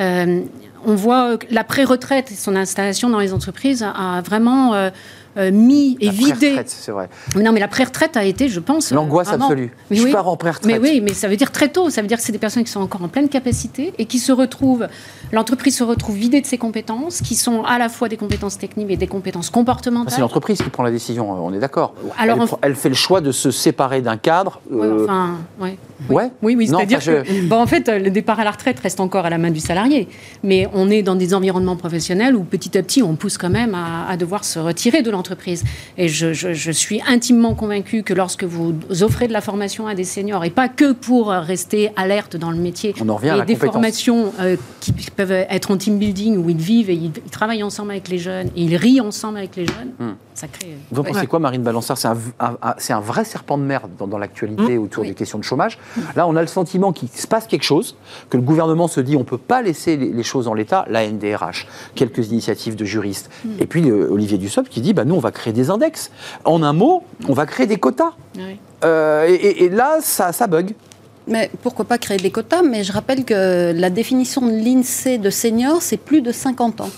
Euh, 0.00 0.42
on 0.84 0.94
voit 0.94 1.38
la 1.50 1.64
pré-retraite 1.64 2.30
et 2.30 2.34
son 2.34 2.54
installation 2.56 3.10
dans 3.10 3.18
les 3.18 3.32
entreprises 3.32 3.82
a 3.82 4.20
vraiment 4.20 4.90
mis 5.36 5.96
et 6.00 6.10
vidé. 6.10 6.56
c'est 6.66 6.92
vrai. 6.92 7.08
Non, 7.36 7.52
mais 7.52 7.60
la 7.60 7.68
pré-retraite 7.68 8.16
a 8.16 8.24
été, 8.24 8.48
je 8.48 8.60
pense. 8.60 8.90
L'angoisse 8.90 9.32
absolue. 9.32 9.72
Mais 9.90 9.96
je 9.96 10.04
oui, 10.04 10.12
pars 10.12 10.28
en 10.28 10.36
pré-retraite. 10.36 10.66
Mais 10.66 10.78
oui, 10.78 11.00
mais 11.00 11.14
ça 11.14 11.28
veut 11.28 11.36
dire 11.36 11.52
très 11.52 11.68
tôt. 11.68 11.90
Ça 11.90 12.02
veut 12.02 12.08
dire 12.08 12.18
que 12.18 12.24
c'est 12.24 12.32
des 12.32 12.38
personnes 12.38 12.64
qui 12.64 12.70
sont 12.70 12.80
encore 12.80 13.02
en 13.02 13.08
pleine 13.08 13.28
capacité 13.28 13.94
et 13.98 14.04
qui 14.04 14.18
se 14.18 14.32
retrouvent. 14.32 14.88
L'entreprise 15.32 15.76
se 15.76 15.84
retrouve 15.84 16.16
vidée 16.16 16.40
de 16.40 16.46
ses 16.46 16.58
compétences, 16.58 17.20
qui 17.20 17.34
sont 17.34 17.62
à 17.64 17.78
la 17.78 17.88
fois 17.88 18.08
des 18.08 18.16
compétences 18.16 18.58
techniques 18.58 18.90
et 18.90 18.96
des 18.96 19.06
compétences 19.06 19.50
comportementales. 19.50 20.12
C'est 20.12 20.20
l'entreprise 20.20 20.60
qui 20.60 20.70
prend 20.70 20.82
la 20.82 20.90
décision, 20.90 21.30
on 21.30 21.52
est 21.52 21.58
d'accord. 21.58 21.94
Alors, 22.18 22.58
elle, 22.62 22.74
fait 22.74 22.88
le 22.88 22.94
choix 22.94 23.20
de 23.20 23.32
se 23.32 23.50
séparer 23.50 24.02
d'un 24.02 24.16
cadre. 24.16 24.60
Euh, 24.72 25.04
enfin, 25.04 25.36
ouais. 25.60 25.78
Ouais? 26.08 26.30
Oui, 26.42 26.54
oui, 26.56 26.68
c'est-à-dire 26.68 27.00
que, 27.00 27.48
bon, 27.48 27.60
en 27.60 27.66
fait, 27.66 27.88
le 27.88 28.10
départ 28.10 28.40
à 28.40 28.44
la 28.44 28.50
retraite 28.50 28.80
reste 28.80 29.00
encore 29.00 29.26
à 29.26 29.30
la 29.30 29.38
main 29.38 29.50
du 29.50 29.60
salarié. 29.60 30.08
Mais 30.42 30.58
mais 30.58 30.68
on 30.74 30.90
est 30.90 31.02
dans 31.02 31.14
des 31.14 31.34
environnements 31.34 31.76
professionnels 31.76 32.34
où 32.34 32.42
petit 32.42 32.76
à 32.76 32.82
petit, 32.82 33.00
on 33.00 33.14
pousse 33.14 33.38
quand 33.38 33.50
même 33.50 33.76
à, 33.76 34.16
devoir 34.16 34.44
se 34.44 34.58
retirer 34.58 35.02
de 35.02 35.10
l'entreprise. 35.10 35.27
Et 35.96 36.08
je, 36.08 36.70
suis 36.72 37.00
intimement 37.06 37.54
convaincue 37.54 38.02
que 38.02 38.14
lorsque 38.14 38.44
vous 38.44 38.74
offrez 39.02 39.28
de 39.28 39.32
la 39.32 39.40
formation 39.40 39.86
à 39.86 39.94
des 39.94 40.04
seniors, 40.04 40.44
et 40.44 40.50
pas 40.50 40.68
que 40.68 40.92
pour 40.92 41.28
rester 41.28 41.90
alerte 41.96 42.36
dans 42.36 42.50
le 42.50 42.58
métier, 42.58 42.94
on 43.00 43.08
en 43.08 43.16
revient 43.16 43.30
à 43.30 43.44
des 43.44 43.56
formations 43.56 44.32
euh, 44.40 44.56
qui 44.80 44.92
peuvent 44.92 45.32
être 45.32 45.70
en 45.70 45.76
team 45.76 45.98
building 45.98 46.36
où 46.36 46.48
ils 46.50 46.56
vivent 46.56 46.90
et 46.90 46.94
ils, 46.94 47.12
travaillent 47.30 47.62
ensemble 47.62 47.90
avec 47.90 48.08
les 48.08 48.18
jeunes 48.18 48.48
et 48.56 48.62
ils 48.62 48.76
rient 48.76 49.00
ensemble 49.00 49.38
avec 49.38 49.56
les 49.56 49.66
jeunes, 49.66 49.92
hmm. 49.98 50.14
ça 50.34 50.48
crée. 50.48 50.76
Vous 50.90 51.00
en 51.00 51.04
pensez 51.04 51.26
quoi, 51.26 51.38
Marine 51.38 51.62
Balançard 51.62 51.98
C'est 51.98 52.92
un, 52.92 53.00
vrai 53.00 53.24
serpent 53.24 53.58
de 53.58 53.62
mer 53.62 53.82
dans, 53.98 54.18
l'actualité 54.18 54.78
hmm. 54.78 54.82
autour 54.82 55.04
des 55.04 55.14
questions 55.14 55.38
de 55.38 55.44
chômage. 55.44 55.78
Là, 56.16 56.26
on 56.26 56.36
a 56.36 56.40
le 56.40 56.46
sentiment 56.46 56.92
qu'il 56.92 57.08
se 57.08 57.26
passe 57.26 57.46
quelque 57.46 57.64
chose, 57.64 57.96
que 58.30 58.36
le 58.36 58.42
gouvernement 58.42 58.88
se 58.88 59.00
dit 59.00 59.16
on 59.16 59.20
ne 59.20 59.24
peut 59.24 59.38
pas 59.38 59.62
laisser 59.62 59.96
les, 59.96 60.22
choses 60.22 60.48
en 60.48 60.54
l'état. 60.54 60.84
La 60.88 61.08
NDRH, 61.08 61.66
quelques 61.94 62.30
initiatives 62.30 62.76
de 62.76 62.84
juristes. 62.84 63.30
Hmm. 63.44 63.50
Et 63.60 63.66
puis 63.66 63.90
Olivier 63.90 64.38
Dussopt 64.38 64.68
qui 64.68 64.80
dit 64.80 64.92
bah, 64.92 65.04
nous, 65.08 65.16
on 65.16 65.20
va 65.20 65.32
créer 65.32 65.52
des 65.52 65.70
index. 65.70 66.10
En 66.44 66.62
un 66.62 66.72
mot, 66.72 67.02
on 67.28 67.32
va 67.32 67.46
créer 67.46 67.66
des 67.66 67.78
quotas. 67.78 68.12
Euh, 68.84 69.26
et, 69.28 69.68
là, 69.68 69.98
ça, 70.00 70.32
ça 70.32 70.46
bug. 70.46 70.74
Mais 71.26 71.50
pourquoi 71.62 71.84
pas 71.84 71.98
créer 71.98 72.16
des 72.16 72.30
quotas? 72.30 72.62
Mais 72.62 72.84
je 72.84 72.92
rappelle 72.92 73.24
que 73.24 73.72
la 73.74 73.90
définition 73.90 74.46
de 74.46 74.52
l'INSEE 74.52 75.18
de 75.18 75.28
senior, 75.30 75.82
c'est 75.82 75.98
plus 75.98 76.22
de 76.22 76.32
50 76.32 76.80
ans. 76.80 76.90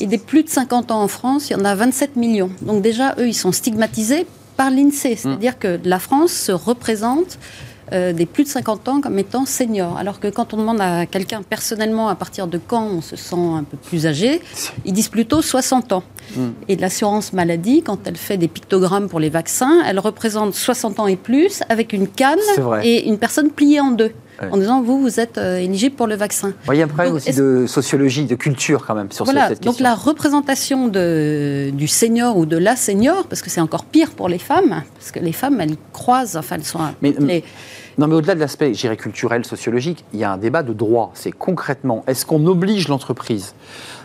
et 0.00 0.06
des 0.06 0.18
plus 0.18 0.42
de 0.42 0.48
50 0.48 0.90
ans 0.90 1.02
en 1.02 1.08
France, 1.08 1.50
il 1.50 1.52
y 1.52 1.56
en 1.56 1.64
a 1.64 1.74
27 1.74 2.16
millions. 2.16 2.50
Donc 2.62 2.82
déjà, 2.82 3.14
eux, 3.18 3.28
ils 3.28 3.34
sont 3.34 3.52
stigmatisés 3.52 4.26
par 4.56 4.70
l'INSEE. 4.70 5.16
C'est-à-dire 5.16 5.58
que 5.58 5.78
la 5.84 5.98
France 5.98 6.32
se 6.32 6.52
représente 6.52 7.38
euh, 7.92 8.12
des 8.12 8.26
plus 8.26 8.44
de 8.44 8.48
50 8.48 8.88
ans 8.88 9.00
comme 9.00 9.18
étant 9.18 9.46
seniors. 9.46 9.96
Alors 9.96 10.20
que 10.20 10.28
quand 10.28 10.54
on 10.54 10.56
demande 10.56 10.80
à 10.80 11.06
quelqu'un 11.06 11.42
personnellement 11.42 12.08
à 12.08 12.14
partir 12.14 12.46
de 12.46 12.58
quand 12.58 12.84
on 12.84 13.00
se 13.00 13.16
sent 13.16 13.36
un 13.36 13.64
peu 13.64 13.76
plus 13.76 14.06
âgé, 14.06 14.40
ils 14.84 14.92
disent 14.92 15.08
plutôt 15.08 15.42
60 15.42 15.92
ans. 15.92 16.02
Hmm. 16.36 16.50
Et 16.68 16.76
l'assurance 16.76 17.32
maladie, 17.32 17.82
quand 17.82 18.06
elle 18.06 18.16
fait 18.16 18.36
des 18.36 18.48
pictogrammes 18.48 19.08
pour 19.08 19.20
les 19.20 19.30
vaccins, 19.30 19.82
elle 19.86 19.98
représente 19.98 20.54
60 20.54 21.00
ans 21.00 21.06
et 21.06 21.16
plus 21.16 21.62
avec 21.68 21.92
une 21.92 22.08
canne 22.08 22.38
et 22.82 23.08
une 23.08 23.18
personne 23.18 23.50
pliée 23.50 23.80
en 23.80 23.90
deux. 23.90 24.12
En 24.50 24.56
disant 24.56 24.82
vous, 24.82 25.00
vous 25.00 25.20
êtes 25.20 25.38
euh, 25.38 25.58
éligible 25.58 25.96
pour 25.96 26.06
le 26.06 26.14
vaccin. 26.14 26.52
Il 26.70 26.76
y 26.76 26.82
a 26.82 26.84
un 26.84 26.88
problème 26.88 27.14
aussi 27.14 27.34
de 27.34 27.66
sociologie, 27.66 28.24
de 28.24 28.34
culture 28.34 28.86
quand 28.86 28.94
même 28.94 29.12
sur 29.12 29.24
voilà, 29.24 29.48
cette 29.48 29.58
question. 29.58 29.72
Donc 29.72 29.80
la 29.80 29.94
représentation 29.94 30.88
de, 30.88 31.70
du 31.72 31.88
senior 31.88 32.36
ou 32.36 32.46
de 32.46 32.56
la 32.56 32.76
senior, 32.76 33.26
parce 33.26 33.42
que 33.42 33.50
c'est 33.50 33.60
encore 33.60 33.84
pire 33.84 34.10
pour 34.12 34.28
les 34.28 34.38
femmes, 34.38 34.82
parce 34.94 35.10
que 35.10 35.20
les 35.20 35.32
femmes, 35.32 35.60
elles 35.60 35.76
croisent, 35.92 36.36
enfin 36.36 36.56
elles 36.56 36.64
sont... 36.64 36.80
Mais, 37.02 37.14
non, 37.98 38.06
mais 38.06 38.14
au-delà 38.14 38.34
de 38.34 38.40
l'aspect, 38.40 38.72
culturel, 38.96 39.44
sociologique, 39.44 40.04
il 40.14 40.20
y 40.20 40.24
a 40.24 40.32
un 40.32 40.38
débat 40.38 40.62
de 40.62 40.72
droit. 40.72 41.10
C'est 41.14 41.32
concrètement, 41.32 42.02
est-ce 42.06 42.24
qu'on 42.24 42.46
oblige 42.46 42.88
l'entreprise 42.88 43.54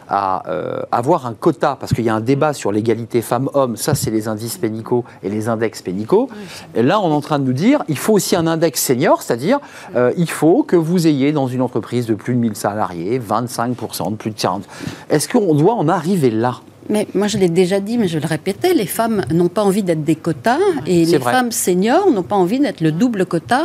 à 0.10 0.50
euh, 0.50 0.82
avoir 0.92 1.26
un 1.26 1.34
quota, 1.34 1.78
parce 1.80 1.94
qu'il 1.94 2.04
y 2.04 2.10
a 2.10 2.16
un 2.16 2.22
débat 2.22 2.54
sur 2.54 2.72
l'égalité 2.72 3.22
femmes-hommes, 3.22 3.78
ça 3.78 3.96
c'est 3.96 4.12
les 4.12 4.28
indices 4.28 4.58
pénicaux 4.58 5.04
et 5.24 5.30
les 5.30 5.50
index 5.50 5.82
pénicaux. 5.82 6.30
Et 6.76 6.84
là, 6.84 7.00
on 7.00 7.10
est 7.10 7.14
en 7.14 7.22
train 7.22 7.40
de 7.40 7.46
nous 7.46 7.54
dire, 7.54 7.84
il 7.88 7.98
faut 7.98 8.14
aussi 8.14 8.36
un 8.36 8.48
index 8.48 8.82
senior, 8.82 9.22
c'est-à-dire 9.22 9.60
euh, 9.96 10.12
il 10.18 10.30
faut 10.30 10.64
que 10.64 10.76
vous 10.76 11.08
ayez 11.08 11.32
dans 11.32 11.48
une 11.48 11.62
entreprise 11.62 12.06
de 12.06 12.14
plus 12.14 12.34
de 12.36 12.40
1000 12.40 12.56
salariés 12.56 13.20
25% 13.20 14.12
de 14.12 14.16
plus 14.16 14.32
de 14.32 14.40
40. 14.40 14.64
Est-ce 15.10 15.30
qu'on 15.30 15.54
doit 15.56 15.74
en 15.74 15.88
arriver 15.88 16.32
là? 16.32 16.62
Mais 16.90 17.08
moi, 17.16 17.28
je 17.28 17.38
l'ai 17.38 17.50
déjà 17.50 17.80
dit, 17.80 17.98
mais 17.98 18.08
je 18.08 18.20
le 18.20 18.28
répétais, 18.28 18.74
les 18.74 18.86
femmes 18.86 19.24
n'ont 19.32 19.48
pas 19.48 19.64
envie 19.64 19.82
d'être 19.82 20.04
des 20.04 20.16
quotas 20.16 20.60
et 20.86 21.06
les 21.06 21.20
femmes 21.20 21.52
seniors 21.52 22.12
n'ont 22.12 22.24
pas 22.24 22.36
envie 22.36 22.60
d'être 22.60 22.82
le 22.82 22.92
double 22.92 23.26
quota 23.26 23.64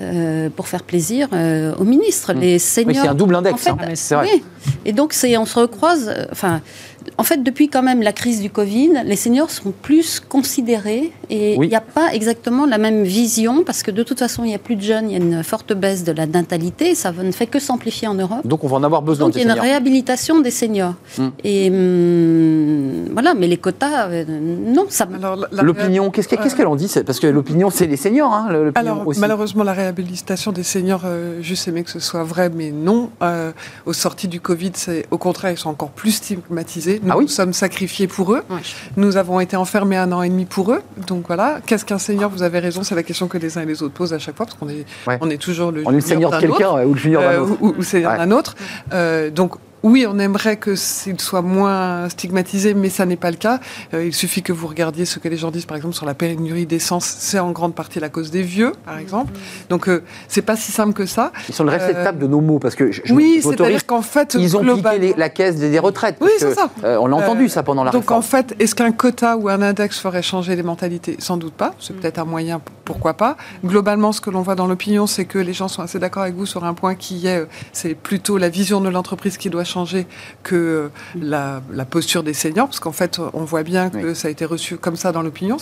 euh, 0.00 0.48
pour 0.50 0.68
faire 0.68 0.84
plaisir 0.84 1.28
euh, 1.32 1.74
aux 1.76 1.84
ministres. 1.84 2.32
Hmm. 2.32 2.40
Les 2.40 2.58
seniors. 2.58 2.88
Mais 2.88 2.94
c'est 2.94 3.08
un 3.08 3.14
double 3.14 3.34
index, 3.34 3.66
en 3.66 3.76
fait, 3.76 3.84
hein. 3.84 3.92
c'est 3.94 4.14
vrai. 4.14 4.42
Et 4.84 4.92
donc, 4.92 5.12
on 5.38 5.44
se 5.44 5.58
recroise. 5.58 6.08
Euh, 6.08 6.26
enfin, 6.30 6.60
en 7.16 7.24
fait, 7.24 7.42
depuis 7.42 7.68
quand 7.68 7.82
même 7.82 8.02
la 8.02 8.12
crise 8.12 8.40
du 8.40 8.50
Covid, 8.50 9.02
les 9.04 9.16
seniors 9.16 9.50
sont 9.50 9.72
plus 9.72 10.20
considérés 10.20 11.12
et 11.30 11.54
il 11.54 11.68
n'y 11.68 11.74
a 11.74 11.80
pas 11.80 12.12
exactement 12.12 12.66
la 12.66 12.78
même 12.78 13.02
vision 13.02 13.64
parce 13.64 13.82
que 13.82 13.90
de 13.90 14.02
toute 14.02 14.18
façon, 14.18 14.44
il 14.44 14.48
n'y 14.48 14.54
a 14.54 14.58
plus 14.58 14.76
de 14.76 14.82
jeunes, 14.82 15.10
il 15.10 15.12
y 15.12 15.20
a 15.20 15.24
une 15.24 15.42
forte 15.42 15.72
baisse 15.72 16.04
de 16.04 16.12
la 16.12 16.26
natalité, 16.26 16.94
ça 16.94 17.12
ne 17.12 17.32
fait 17.32 17.46
que 17.46 17.58
s'amplifier 17.58 18.08
en 18.08 18.14
Europe. 18.14 18.46
Donc 18.46 18.64
on 18.64 18.68
va 18.68 18.76
en 18.76 18.84
avoir 18.84 19.02
besoin. 19.02 19.28
Donc 19.28 19.36
il 19.36 19.46
y 19.46 19.50
a 19.50 19.54
une 19.54 19.60
réhabilitation 19.60 20.40
des 20.40 20.50
seniors. 20.50 20.94
Hmm. 21.16 21.28
Et 21.44 21.70
hum, 21.70 23.08
voilà, 23.12 23.34
mais 23.34 23.46
les 23.46 23.56
quotas, 23.56 24.08
euh, 24.08 24.24
non. 24.28 24.86
Ça... 24.88 25.06
L'opinion, 25.62 26.10
qu'est-ce 26.10 26.28
qu'elle 26.28 26.66
en 26.66 26.76
dit 26.76 26.92
Parce 27.06 27.20
que 27.20 27.26
l'opinion, 27.26 27.70
c'est 27.70 27.86
les 27.86 27.96
seniors. 27.96 28.32
Hein, 28.32 28.72
Alors 28.74 29.04
malheureusement, 29.18 29.64
la 29.64 29.72
réhabilitation 29.72 30.52
des 30.52 30.62
seniors, 30.62 31.02
euh, 31.04 31.40
juste 31.42 31.68
aimé 31.68 31.82
que 31.84 31.90
ce 31.90 32.00
soit 32.00 32.24
vrai, 32.24 32.50
mais 32.54 32.70
non. 32.70 33.10
Euh, 33.22 33.52
aux 33.86 33.92
sorties 33.92 34.28
du 34.28 34.40
Covid, 34.40 34.72
au 35.10 35.18
contraire, 35.18 35.52
ils 35.52 35.58
sont 35.58 35.70
encore 35.70 35.90
plus 35.90 36.12
stigmatisés 36.12 36.97
nous 37.02 37.12
ah 37.12 37.28
sommes 37.28 37.52
sacrifiés 37.52 38.06
pour 38.06 38.34
eux. 38.34 38.42
Nous 38.96 39.16
avons 39.16 39.40
été 39.40 39.56
enfermés 39.56 39.96
un 39.96 40.12
an 40.12 40.22
et 40.22 40.28
demi 40.28 40.44
pour 40.44 40.72
eux. 40.72 40.82
Donc 41.06 41.26
voilà, 41.26 41.60
qu'est-ce 41.66 41.84
qu'un 41.84 41.98
seigneur 41.98 42.30
Vous 42.30 42.42
avez 42.42 42.58
raison, 42.58 42.82
c'est 42.82 42.94
la 42.94 43.02
question 43.02 43.28
que 43.28 43.38
les 43.38 43.58
uns 43.58 43.62
et 43.62 43.66
les 43.66 43.82
autres 43.82 43.94
posent 43.94 44.12
à 44.12 44.18
chaque 44.18 44.36
fois, 44.36 44.46
parce 44.46 44.58
qu'on 44.58 44.68
est, 44.68 44.84
on 45.20 45.30
est 45.30 45.38
toujours 45.38 45.72
le, 45.72 45.82
on 45.86 45.94
est 45.94 46.00
seigneur 46.00 46.30
de 46.30 46.40
quelqu'un 46.40 46.84
ou 46.84 46.94
le 46.94 46.98
junior 46.98 47.22
d'un 47.22 47.28
euh, 47.28 47.40
autre. 47.40 47.56
ou, 47.60 47.72
le 47.72 47.82
seigneur 47.82 48.16
d'un 48.16 48.30
autre. 48.30 48.54
Euh, 48.92 49.30
donc 49.30 49.54
oui, 49.82 50.06
on 50.08 50.18
aimerait 50.18 50.56
que 50.56 50.74
qu'il 51.04 51.20
soit 51.20 51.42
moins 51.42 52.08
stigmatisé, 52.08 52.74
mais 52.74 52.88
ça 52.88 53.06
n'est 53.06 53.16
pas 53.16 53.30
le 53.30 53.36
cas. 53.36 53.60
Euh, 53.94 54.04
il 54.04 54.14
suffit 54.14 54.42
que 54.42 54.52
vous 54.52 54.66
regardiez 54.66 55.04
ce 55.04 55.18
que 55.18 55.28
les 55.28 55.36
gens 55.36 55.50
disent, 55.50 55.66
par 55.66 55.76
exemple, 55.76 55.94
sur 55.94 56.06
la 56.06 56.14
pénurie 56.14 56.66
d'essence. 56.66 57.04
C'est 57.04 57.38
en 57.38 57.52
grande 57.52 57.74
partie 57.74 58.00
la 58.00 58.08
cause 58.08 58.30
des 58.30 58.42
vieux, 58.42 58.72
par 58.84 58.98
exemple. 58.98 59.32
Donc, 59.68 59.88
euh, 59.88 60.02
c'est 60.26 60.42
pas 60.42 60.56
si 60.56 60.72
simple 60.72 60.92
que 60.92 61.06
ça. 61.06 61.32
Ils 61.48 61.54
sont 61.54 61.64
le 61.64 61.70
réceptacle 61.70 62.18
euh, 62.18 62.22
de 62.22 62.26
nos 62.26 62.40
mots, 62.40 62.58
parce 62.58 62.74
que 62.74 62.90
je, 62.90 63.02
oui, 63.12 63.40
c'est-à-dire 63.42 63.86
qu'en 63.86 64.02
fait, 64.02 64.36
ils 64.38 64.56
ont 64.56 64.60
piqué 64.60 65.14
la 65.16 65.28
caisse 65.28 65.56
des, 65.56 65.78
retraites. 65.78 66.16
Oui, 66.20 66.30
c'est 66.38 66.54
ça. 66.54 66.70
on 66.82 67.06
l'a 67.06 67.16
entendu 67.16 67.48
ça 67.48 67.62
pendant 67.62 67.84
la 67.84 67.90
donc, 67.90 68.02
réforme. 68.02 68.20
Donc, 68.20 68.24
en 68.24 68.28
fait, 68.28 68.56
est-ce 68.58 68.74
qu'un 68.74 68.92
quota 68.92 69.36
ou 69.36 69.48
un 69.48 69.62
index 69.62 69.98
ferait 69.98 70.22
changer 70.22 70.56
les 70.56 70.62
mentalités? 70.62 71.16
Sans 71.18 71.36
doute 71.36 71.54
pas. 71.54 71.74
C'est 71.78 71.94
peut-être 71.94 72.18
un 72.18 72.24
moyen, 72.24 72.60
pourquoi 72.84 73.14
pas. 73.14 73.36
Globalement, 73.64 74.12
ce 74.12 74.20
que 74.20 74.30
l'on 74.30 74.42
voit 74.42 74.56
dans 74.56 74.66
l'opinion, 74.66 75.06
c'est 75.06 75.24
que 75.24 75.38
les 75.38 75.52
gens 75.52 75.68
sont 75.68 75.82
assez 75.82 75.98
d'accord 75.98 76.24
avec 76.24 76.34
vous 76.34 76.46
sur 76.46 76.64
un 76.64 76.74
point 76.74 76.94
qui 76.94 77.26
est, 77.26 77.46
c'est 77.72 77.94
plutôt 77.94 78.38
la 78.38 78.48
vision 78.48 78.80
de 78.80 78.88
l'entreprise 78.88 79.36
qui 79.36 79.50
doit 79.50 79.64
changer 79.68 80.06
que 80.42 80.90
la, 81.20 81.60
posture 81.90 82.22
des 82.22 82.34
seniors, 82.34 82.66
parce 82.66 82.80
qu'en 82.80 82.92
fait, 82.92 83.20
on 83.32 83.44
voit 83.44 83.62
bien 83.62 83.90
que 83.90 84.14
ça 84.14 84.28
a 84.28 84.30
été 84.30 84.44
reçu 84.44 84.76
comme 84.76 84.96
ça 84.96 85.12
dans 85.12 85.22
l'opinion. 85.22 85.56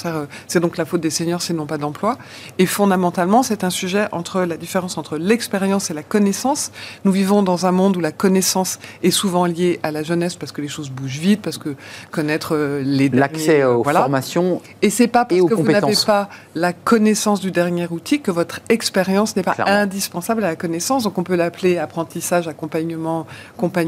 C'est 0.48 0.60
donc 0.60 0.76
la 0.76 0.84
faute 0.84 1.00
des 1.00 1.10
seniors, 1.10 1.42
c'est 1.42 1.54
non 1.54 1.66
pas 1.66 1.78
d'emploi. 1.78 2.18
Et 2.58 2.66
fondamentalement, 2.66 3.42
c'est 3.42 3.64
un 3.64 3.70
sujet 3.70 4.06
entre 4.12 4.42
la 4.42 4.56
différence 4.56 4.98
entre 4.98 5.18
l'expérience 5.18 5.90
et 5.90 5.94
la 5.94 6.02
connaissance. 6.02 6.72
Nous 7.04 7.12
vivons 7.12 7.42
dans 7.42 7.66
un 7.66 7.72
monde 7.72 7.96
où 7.96 8.00
la 8.00 8.12
connaissance 8.12 8.78
est 9.02 9.10
souvent 9.10 9.46
liée 9.46 9.80
à 9.82 9.90
la 9.90 10.02
jeunesse 10.02 10.36
parce 10.36 10.52
que 10.52 10.62
les 10.62 10.68
choses 10.68 10.90
bougent 10.90 11.18
vite, 11.18 11.42
parce 11.42 11.58
que 11.58 11.74
connaître 12.10 12.54
euh, 12.54 12.82
les 12.84 13.08
l'accès 13.08 13.64
aux 13.64 13.82
formations 13.82 14.60
et 14.82 14.90
c'est 14.90 15.08
pas 15.08 15.24
parce 15.24 15.40
que 15.40 15.54
vous 15.54 15.62
n'avez 15.62 15.94
pas 16.06 16.28
la 16.54 16.72
connaissance 16.72 17.40
du 17.40 17.50
dernier 17.50 17.86
outil 17.90 18.20
que 18.20 18.30
votre 18.30 18.60
expérience 18.68 19.36
n'est 19.36 19.42
pas 19.42 19.56
indispensable 19.66 20.44
à 20.44 20.48
la 20.48 20.56
connaissance. 20.56 21.04
Donc 21.04 21.18
on 21.18 21.22
peut 21.22 21.36
l'appeler 21.36 21.78
apprentissage, 21.78 22.48
accompagnement, 22.48 23.26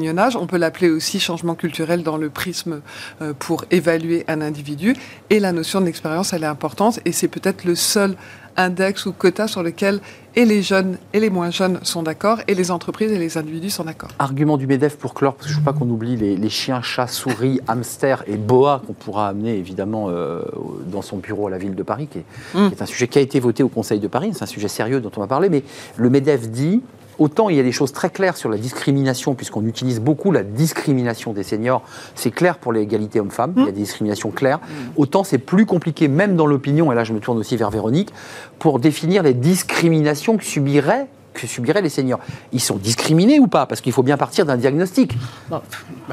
compagnonnage. 0.09 0.37
On 0.37 0.47
peut 0.47 0.57
l'appeler 0.57 0.91
aussi 0.91 1.21
changement 1.21 1.55
culturel 1.55 2.03
dans 2.03 2.17
le 2.17 2.31
prisme 2.31 2.81
euh, 3.21 3.33
pour 3.39 3.65
évaluer 3.71 4.25
un 4.29 4.41
individu. 4.41 4.97
Et 5.31 5.41
la 5.41 5.53
notion 5.53 5.81
d'expérience, 5.81 6.33
elle 6.33 6.45
est 6.45 6.47
importante 6.47 7.01
et 7.05 7.13
c'est 7.13 7.29
peut-être 7.29 7.65
le 7.65 7.75
seul 7.75 8.17
index 8.57 9.07
ou 9.07 9.13
quota 9.13 9.47
sur 9.47 9.63
lequel 9.63 10.01
et 10.35 10.45
les 10.45 10.63
jeunes 10.63 10.99
et 11.13 11.21
les 11.21 11.31
moins 11.31 11.51
jeunes 11.51 11.79
sont 11.83 12.03
d'accord, 12.03 12.41
et 12.49 12.55
les 12.55 12.71
entreprises 12.71 13.13
et 13.13 13.19
les 13.19 13.39
individus 13.39 13.71
sont 13.71 13.85
d'accord. 13.85 14.11
Argument 14.19 14.57
du 14.57 14.67
MEDEF 14.67 14.97
pour 14.97 15.15
clore, 15.15 15.35
parce 15.35 15.47
que 15.47 15.53
je 15.53 15.59
ne 15.59 15.65
veux 15.65 15.73
pas 15.73 15.79
qu'on 15.79 15.89
oublie 15.89 16.17
les, 16.17 16.49
chiens, 16.49 16.83
chats, 16.83 17.07
souris, 17.07 17.61
hamsters 17.69 18.25
et 18.27 18.37
boas 18.37 18.83
qu'on 18.87 18.93
pourra 18.95 19.29
amener 19.29 19.57
évidemment 19.57 20.11
euh, 20.11 20.43
dans 20.87 21.03
son 21.03 21.19
bureau 21.19 21.47
à 21.47 21.51
la 21.51 21.59
ville 21.59 21.75
de 21.75 21.83
Paris, 21.85 22.09
qui 22.11 22.19
est, 22.19 22.25
mmh. 22.55 22.69
qui 22.69 22.75
est, 22.75 22.83
un 22.83 22.87
sujet 22.87 23.09
qui 23.09 23.19
a 23.19 23.21
été 23.21 23.39
voté 23.39 23.63
au 23.63 23.69
Conseil 23.69 24.01
de 24.01 24.09
Paris, 24.09 24.31
c'est 24.35 24.43
un 24.43 24.47
sujet 24.47 24.69
sérieux 24.69 25.01
dont 25.01 25.13
on 25.17 25.21
va 25.21 25.29
parler, 25.29 25.49
mais 25.49 25.63
le 25.97 26.11
MEDEF 26.11 26.49
dit 26.49 26.83
Autant 27.19 27.49
il 27.49 27.57
y 27.57 27.61
a 27.61 27.63
des 27.63 27.73
choses 27.73 27.93
très 27.93 28.11
claires 28.11 28.37
sur 28.37 28.49
la 28.49 28.57
discrimination, 28.57 29.35
puisqu'on 29.35 29.67
utilise 29.67 30.01
beaucoup 30.01 30.31
la 30.31 30.43
discrimination 30.43 31.33
des 31.33 31.43
seniors. 31.43 31.83
C'est 32.15 32.31
clair 32.31 32.59
pour 32.59 32.73
l'égalité 32.73 33.21
homme-femme, 33.21 33.55
il 33.57 33.65
y 33.65 33.69
a 33.69 33.73
des 33.73 33.81
discriminations 33.81 34.31
claires. 34.31 34.61
Autant 34.97 35.25
c'est 35.25 35.39
plus 35.39 35.67
compliqué, 35.67 36.09
même 36.09 36.37
dans 36.37 36.47
l'opinion, 36.47 36.93
et 36.93 36.95
là 36.95 37.05
je 37.05 37.13
me 37.13 37.21
tourne 37.21 37.39
aussi 37.39 37.57
vers 37.57 37.71
Véronique, 37.71 38.13
pour 38.59 38.79
définir 38.79 39.23
les 39.23 39.35
discriminations 39.35 40.37
que 40.37 40.45
subiraient 40.45 41.09
que 41.41 41.47
subiraient 41.47 41.83
les 41.83 41.89
seniors. 41.89 42.21
Ils 42.53 42.61
sont 42.61 42.77
discriminés 42.77 43.39
ou 43.41 43.47
pas? 43.47 43.67
Parce 43.67 43.81
qu'il 43.81 43.93
faut 43.93 44.03
bien 44.03 44.17
partir 44.17 44.47
d'un 44.47 44.57
diagnostic. 44.57 45.13
bah 45.51 45.63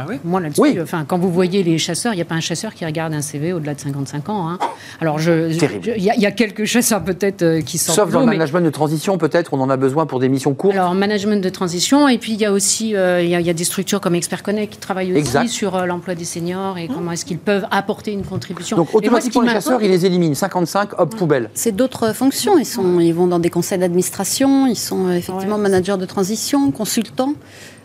oui. 0.08 0.16
Moi, 0.24 0.40
là-dessus, 0.40 0.62
oui. 0.62 0.78
enfin, 0.82 1.06
quand 1.06 1.18
vous 1.18 1.32
voyez 1.32 1.64
les 1.64 1.78
chasseurs, 1.78 2.14
il 2.14 2.18
n'y 2.18 2.22
a 2.22 2.26
pas 2.26 2.36
un 2.36 2.42
chasseur 2.42 2.74
qui 2.74 2.86
regarde 2.86 3.14
un 3.14 3.22
CV 3.22 3.54
au-delà 3.54 3.74
de 3.74 3.80
55 3.80 4.30
ans. 4.30 4.50
Hein. 4.50 4.60
Alors, 5.02 5.20
il 5.22 6.04
y, 6.04 6.26
a 6.26 6.32
quelques 6.32 6.66
chasseurs 6.66 7.04
peut-être 7.04 7.42
euh, 7.42 7.62
qui 7.62 7.78
sortent. 7.78 8.00
Sauf 8.00 8.12
dans 8.12 8.22
le 8.22 8.26
management 8.26 8.62
de 8.62 8.70
transition, 8.70 9.18
peut-être, 9.18 9.54
on 9.54 9.62
en 9.62 9.70
a 9.70 9.78
besoin 9.78 10.06
pour 10.06 10.20
des 10.20 10.30
missions 10.30 10.54
courtes. 10.54 10.76
Alors, 10.76 10.94
management 10.94 11.44
de 11.44 11.50
transition, 11.50 12.08
et 12.08 12.18
puis 12.18 12.34
il 12.34 12.40
y 12.40 12.46
a 12.46 12.52
aussi 12.52 12.96
euh, 12.96 13.22
il 13.22 13.30
y, 13.30 13.50
a 13.50 13.54
des 13.54 13.64
structures 13.64 14.02
comme 14.02 14.16
Expert 14.16 14.44
Connect 14.44 14.74
qui 14.74 14.80
travaillent 14.80 15.14
aussi 15.14 15.50
sur 15.50 15.76
euh, 15.76 15.86
l'emploi 15.86 16.16
des 16.16 16.26
seniors 16.26 16.78
et 16.78 16.88
comment 16.88 17.12
est-ce 17.12 17.26
qu'ils 17.26 17.38
peuvent 17.38 17.66
apporter 17.72 18.12
une 18.12 18.24
contribution. 18.24 18.78
Donc, 18.78 18.94
automatiquement, 18.94 19.42
les 19.42 19.50
chasseurs, 19.50 19.82
ils 19.82 19.90
les 19.90 20.06
éliminent. 20.06 20.36
55, 20.36 21.00
hop, 21.00 21.16
poubelle. 21.16 21.50
C'est 21.54 21.76
d'autres 21.76 22.14
fonctions. 22.14 22.58
Ils, 22.58 22.66
sont, 22.66 23.00
ils 23.00 23.14
vont 23.14 23.28
dans 23.28 23.40
des 23.40 23.50
conseils 23.50 23.80
d'administration, 23.80 24.68
ils 24.68 24.76
sont 24.76 25.15
effectivement 25.16 25.58
manager 25.58 25.98
de 25.98 26.06
transition, 26.06 26.72
consultant. 26.72 27.34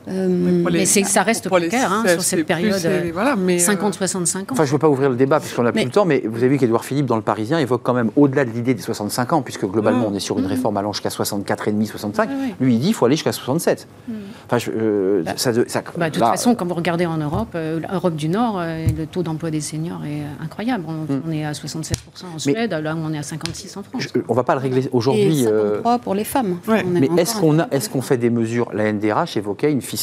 Euh, 0.09 0.63
Pour 0.63 0.71
les- 0.71 0.81
Mais 0.81 0.87
c'est- 0.87 1.05
ça 1.05 1.23
reste 1.23 1.47
pour 1.49 1.59
les 1.59 1.69
précaire 1.69 1.93
hein, 1.93 2.05
sur 2.09 2.23
cette 2.23 2.47
période 2.47 2.81
voilà, 3.13 3.37
mais, 3.37 3.57
euh, 3.61 3.65
50-65 3.65 4.39
ans. 4.41 4.45
Enfin, 4.53 4.65
je 4.65 4.71
ne 4.71 4.73
veux 4.73 4.79
pas 4.79 4.89
ouvrir 4.89 5.11
le 5.11 5.17
débat 5.17 5.41
puisqu'on 5.41 5.63
n'a 5.63 5.73
plus 5.73 5.81
Mais- 5.81 5.85
le 5.85 5.91
temps, 5.91 6.05
mais 6.07 6.23
vous 6.27 6.39
avez 6.39 6.49
vu 6.49 6.59
qu'Édouard 6.59 6.85
Philippe, 6.85 7.07
dans 7.07 7.17
le 7.17 7.23
Parisien, 7.23 7.59
évoque 7.59 7.83
quand 7.83 7.93
même 7.93 8.11
au-delà 8.17 8.45
de 8.45 8.51
l'idée 8.51 8.73
des 8.75 8.81
65 8.83 9.33
ans, 9.35 9.43
puisque 9.43 9.67
globalement, 9.67 10.07
on 10.11 10.15
est 10.15 10.21
sur 10.21 10.39
une 10.39 10.47
réforme 10.47 10.77
allant 10.79 10.93
jusqu'à 10.93 11.11
64,5, 11.11 11.87
65. 11.87 12.29
Ouais, 12.31 12.35
ouais. 12.35 12.55
Lui, 12.61 12.75
il 12.75 12.79
dit 12.81 12.87
qu'il 12.87 12.95
faut 12.95 13.05
aller 13.07 13.17
jusqu'à 13.17 13.33
67. 13.33 13.87
Enfin, 14.47 14.59
je- 14.59 14.71
euh, 14.75 15.23
Bah, 15.23 15.33
ça, 15.37 15.53
de- 15.53 15.65
ça- 15.69 15.83
Bah, 15.97 16.09
de 16.09 16.15
toute 16.15 16.23
là, 16.23 16.31
façon, 16.31 16.55
quand 16.55 16.67
vous 16.67 16.75
regardez 16.75 17.07
en 17.07 17.19
Europe, 17.19 17.49
euh, 17.55 17.81
l'Europe 17.91 18.17
du 18.17 18.29
Nord, 18.29 18.59
euh, 18.59 18.87
le 18.97 19.07
taux 19.07 19.23
d'emploi 19.23 19.51
des 19.51 19.61
seniors 19.61 20.03
est 20.05 20.23
euh, 20.23 20.45
incroyable. 20.45 20.85
On, 20.89 20.93
Hmm. 21.13 21.23
on 21.29 21.31
est 21.33 21.45
à 21.45 21.53
67% 21.55 22.27
en 22.35 22.39
Suède, 22.39 22.73
là 22.73 22.95
où 22.95 22.99
on 22.99 23.13
est 23.13 23.19
à 23.19 23.23
56 23.23 23.77
en 23.77 23.83
France. 23.83 24.03
je- 24.03 24.21
on 24.29 24.33
ne 24.33 24.37
va 24.37 24.43
pas 24.45 24.55
le 24.55 24.61
régler 24.61 24.89
aujourd'hui. 24.93 25.43
Et 25.45 25.47
euh, 25.47 25.75
53 25.75 25.99
pour 25.99 26.15
les 26.15 26.25
femmes. 26.25 26.57
Ouais. 26.67 26.83
Mais 26.85 27.07
qu'on 27.09 27.59
est-ce 27.71 27.89
qu'on 27.91 28.03
fait 28.03 28.17
des 28.17 28.31
mesures? 28.31 28.71
La 28.73 28.85
NDRH 28.93 29.37
évoquait 29.37 29.71
une 29.71 29.81
fiscalité 29.83 30.00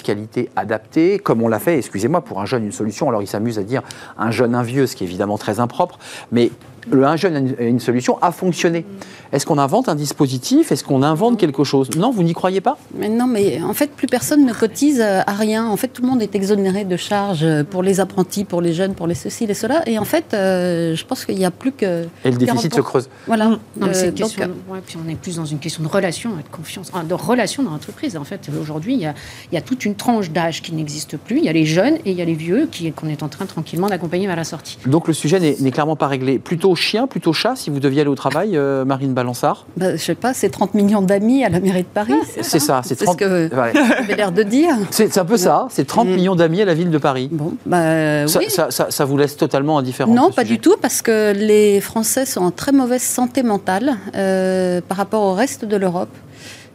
adaptée, 0.55 1.19
comme 1.19 1.41
on 1.41 1.47
l'a 1.47 1.59
fait, 1.59 1.77
excusez-moi, 1.77 2.21
pour 2.21 2.39
un 2.41 2.45
jeune, 2.45 2.63
une 2.65 2.71
solution. 2.71 3.09
Alors 3.09 3.21
il 3.21 3.27
s'amuse 3.27 3.59
à 3.59 3.63
dire 3.63 3.81
un 4.17 4.31
jeune, 4.31 4.55
un 4.55 4.63
vieux, 4.63 4.87
ce 4.87 4.95
qui 4.95 5.03
est 5.03 5.07
évidemment 5.07 5.37
très 5.37 5.59
impropre, 5.59 5.99
mais 6.31 6.51
le 6.89 7.05
un 7.05 7.17
jeune, 7.17 7.35
une, 7.59 7.67
une 7.67 7.79
solution 7.81 8.17
a 8.21 8.31
fonctionné. 8.31 8.85
Est-ce 9.33 9.45
qu'on 9.45 9.57
invente 9.57 9.89
un 9.89 9.95
dispositif? 9.95 10.71
Est-ce 10.71 10.85
qu'on 10.85 11.03
invente 11.03 11.37
quelque 11.37 11.65
chose? 11.65 11.89
Non, 11.97 12.11
vous 12.11 12.23
n'y 12.23 12.31
croyez 12.31 12.61
pas? 12.61 12.77
Mais 12.95 13.09
non, 13.09 13.27
mais 13.27 13.61
en 13.61 13.73
fait, 13.73 13.91
plus 13.91 14.07
personne 14.07 14.45
ne 14.45 14.53
cotise 14.53 15.01
euh, 15.01 15.19
à 15.27 15.33
rien. 15.33 15.67
En 15.67 15.75
fait, 15.75 15.89
tout 15.89 16.01
le 16.01 16.07
monde 16.07 16.21
est 16.21 16.33
exonéré 16.33 16.85
de 16.85 16.95
charges 16.95 17.43
euh, 17.43 17.65
pour 17.65 17.83
les 17.83 17.99
apprentis, 17.99 18.45
pour 18.45 18.61
les 18.61 18.71
jeunes, 18.73 18.93
pour 18.95 19.05
les 19.05 19.15
ceci, 19.15 19.45
les 19.45 19.53
cela. 19.53 19.83
Et 19.85 19.99
en 19.99 20.05
fait, 20.05 20.33
euh, 20.33 20.95
je 20.95 21.05
pense 21.05 21.25
qu'il 21.25 21.35
n'y 21.35 21.43
a 21.43 21.51
plus 21.51 21.73
que. 21.73 22.05
Et 22.23 22.31
le 22.31 22.37
déficit 22.37 22.71
40%. 22.71 22.75
se 22.77 22.81
creuse. 22.81 23.09
Voilà. 23.27 23.47
Non, 23.49 23.59
mais 23.81 23.93
c'est 23.93 24.05
Euh, 24.05 24.09
une 24.11 24.13
question. 24.13 24.45
donc, 24.45 24.55
ouais, 24.69 24.79
puis 24.85 24.95
on 25.05 25.09
est 25.09 25.15
plus 25.15 25.35
dans 25.35 25.45
une 25.45 25.59
question 25.59 25.83
de 25.83 25.89
relation 25.89 26.29
et 26.39 26.43
de 26.43 26.55
confiance, 26.55 26.89
de 27.05 27.13
relation 27.13 27.63
dans 27.63 27.71
l'entreprise. 27.71 28.15
En 28.15 28.23
fait, 28.23 28.49
aujourd'hui, 28.61 28.93
il 28.93 29.01
y 29.01 29.05
a, 29.07 29.13
il 29.51 29.55
y 29.55 29.57
a 29.57 29.61
toute 29.77 29.85
une 29.85 29.95
tranche 29.95 30.31
d'âge 30.31 30.63
qui 30.63 30.73
n'existe 30.73 31.17
plus. 31.17 31.37
Il 31.37 31.43
y 31.45 31.49
a 31.49 31.53
les 31.53 31.65
jeunes 31.65 31.95
et 32.03 32.11
il 32.11 32.17
y 32.17 32.21
a 32.21 32.25
les 32.25 32.33
vieux 32.33 32.67
qui 32.71 32.91
qu'on 32.91 33.07
est 33.09 33.21
en 33.21 33.27
train 33.27 33.45
tranquillement 33.45 33.87
d'accompagner 33.87 34.25
vers 34.25 34.35
la 34.35 34.43
sortie. 34.43 34.79
Donc 34.87 35.07
le 35.07 35.13
sujet 35.13 35.39
n'est 35.39 35.71
clairement 35.71 35.95
pas 35.95 36.07
réglé. 36.07 36.39
Plutôt 36.39 36.73
chien, 36.75 37.05
plutôt 37.05 37.31
chat, 37.31 37.55
si 37.55 37.69
vous 37.69 37.79
deviez 37.79 38.01
aller 38.01 38.09
au 38.09 38.15
travail, 38.15 38.57
euh, 38.57 38.85
Marine 38.85 39.13
Balançard 39.13 39.65
bah, 39.77 39.95
je 39.95 40.01
sais 40.01 40.15
pas, 40.15 40.33
c'est 40.33 40.49
30 40.49 40.73
millions 40.73 41.01
d'amis 41.03 41.43
à 41.43 41.49
la 41.49 41.59
mairie 41.59 41.83
de 41.83 41.87
Paris. 41.87 42.13
C'est 42.41 42.57
ça, 42.59 42.81
c'est 42.83 42.97
C'est 42.97 43.05
30... 43.05 43.19
ce 43.19 43.25
que 43.25 43.55
Ouais. 43.55 43.71
vous 43.73 43.79
avez 44.03 44.15
l'air 44.15 44.31
de 44.31 44.41
dire. 44.43 44.75
C'est 44.89 45.15
un 45.17 45.25
peu 45.25 45.37
ça, 45.37 45.67
c'est 45.69 45.85
30 45.85 46.07
Mm. 46.07 46.11
millions 46.15 46.35
d'amis 46.35 46.61
à 46.61 46.65
la 46.65 46.73
ville 46.73 46.89
de 46.89 46.97
Paris. 46.97 47.29
Bon, 47.31 47.53
bah 47.65 48.27
Ça, 48.27 48.39
oui. 48.39 48.45
ça- 48.49 48.71
ça- 48.71 48.87
ça 48.89 49.05
vous 49.05 49.17
laisse 49.17 49.37
totalement 49.37 49.77
indifférent 49.77 50.11
Non, 50.13 50.31
pas 50.31 50.41
sujet 50.43 50.55
du 50.55 50.59
tout, 50.61 50.75
parce 50.81 51.01
que 51.03 51.33
les 51.33 51.81
Français 51.81 52.25
sont 52.25 52.41
en 52.41 52.51
très 52.51 52.71
mauvaise 52.71 53.03
santé 53.03 53.43
mentale 53.43 53.97
euh, 54.15 54.81
par 54.87 54.97
rapport 54.97 55.21
au 55.23 55.33
reste 55.33 55.65
de 55.65 55.75
l'Europe. 55.77 56.09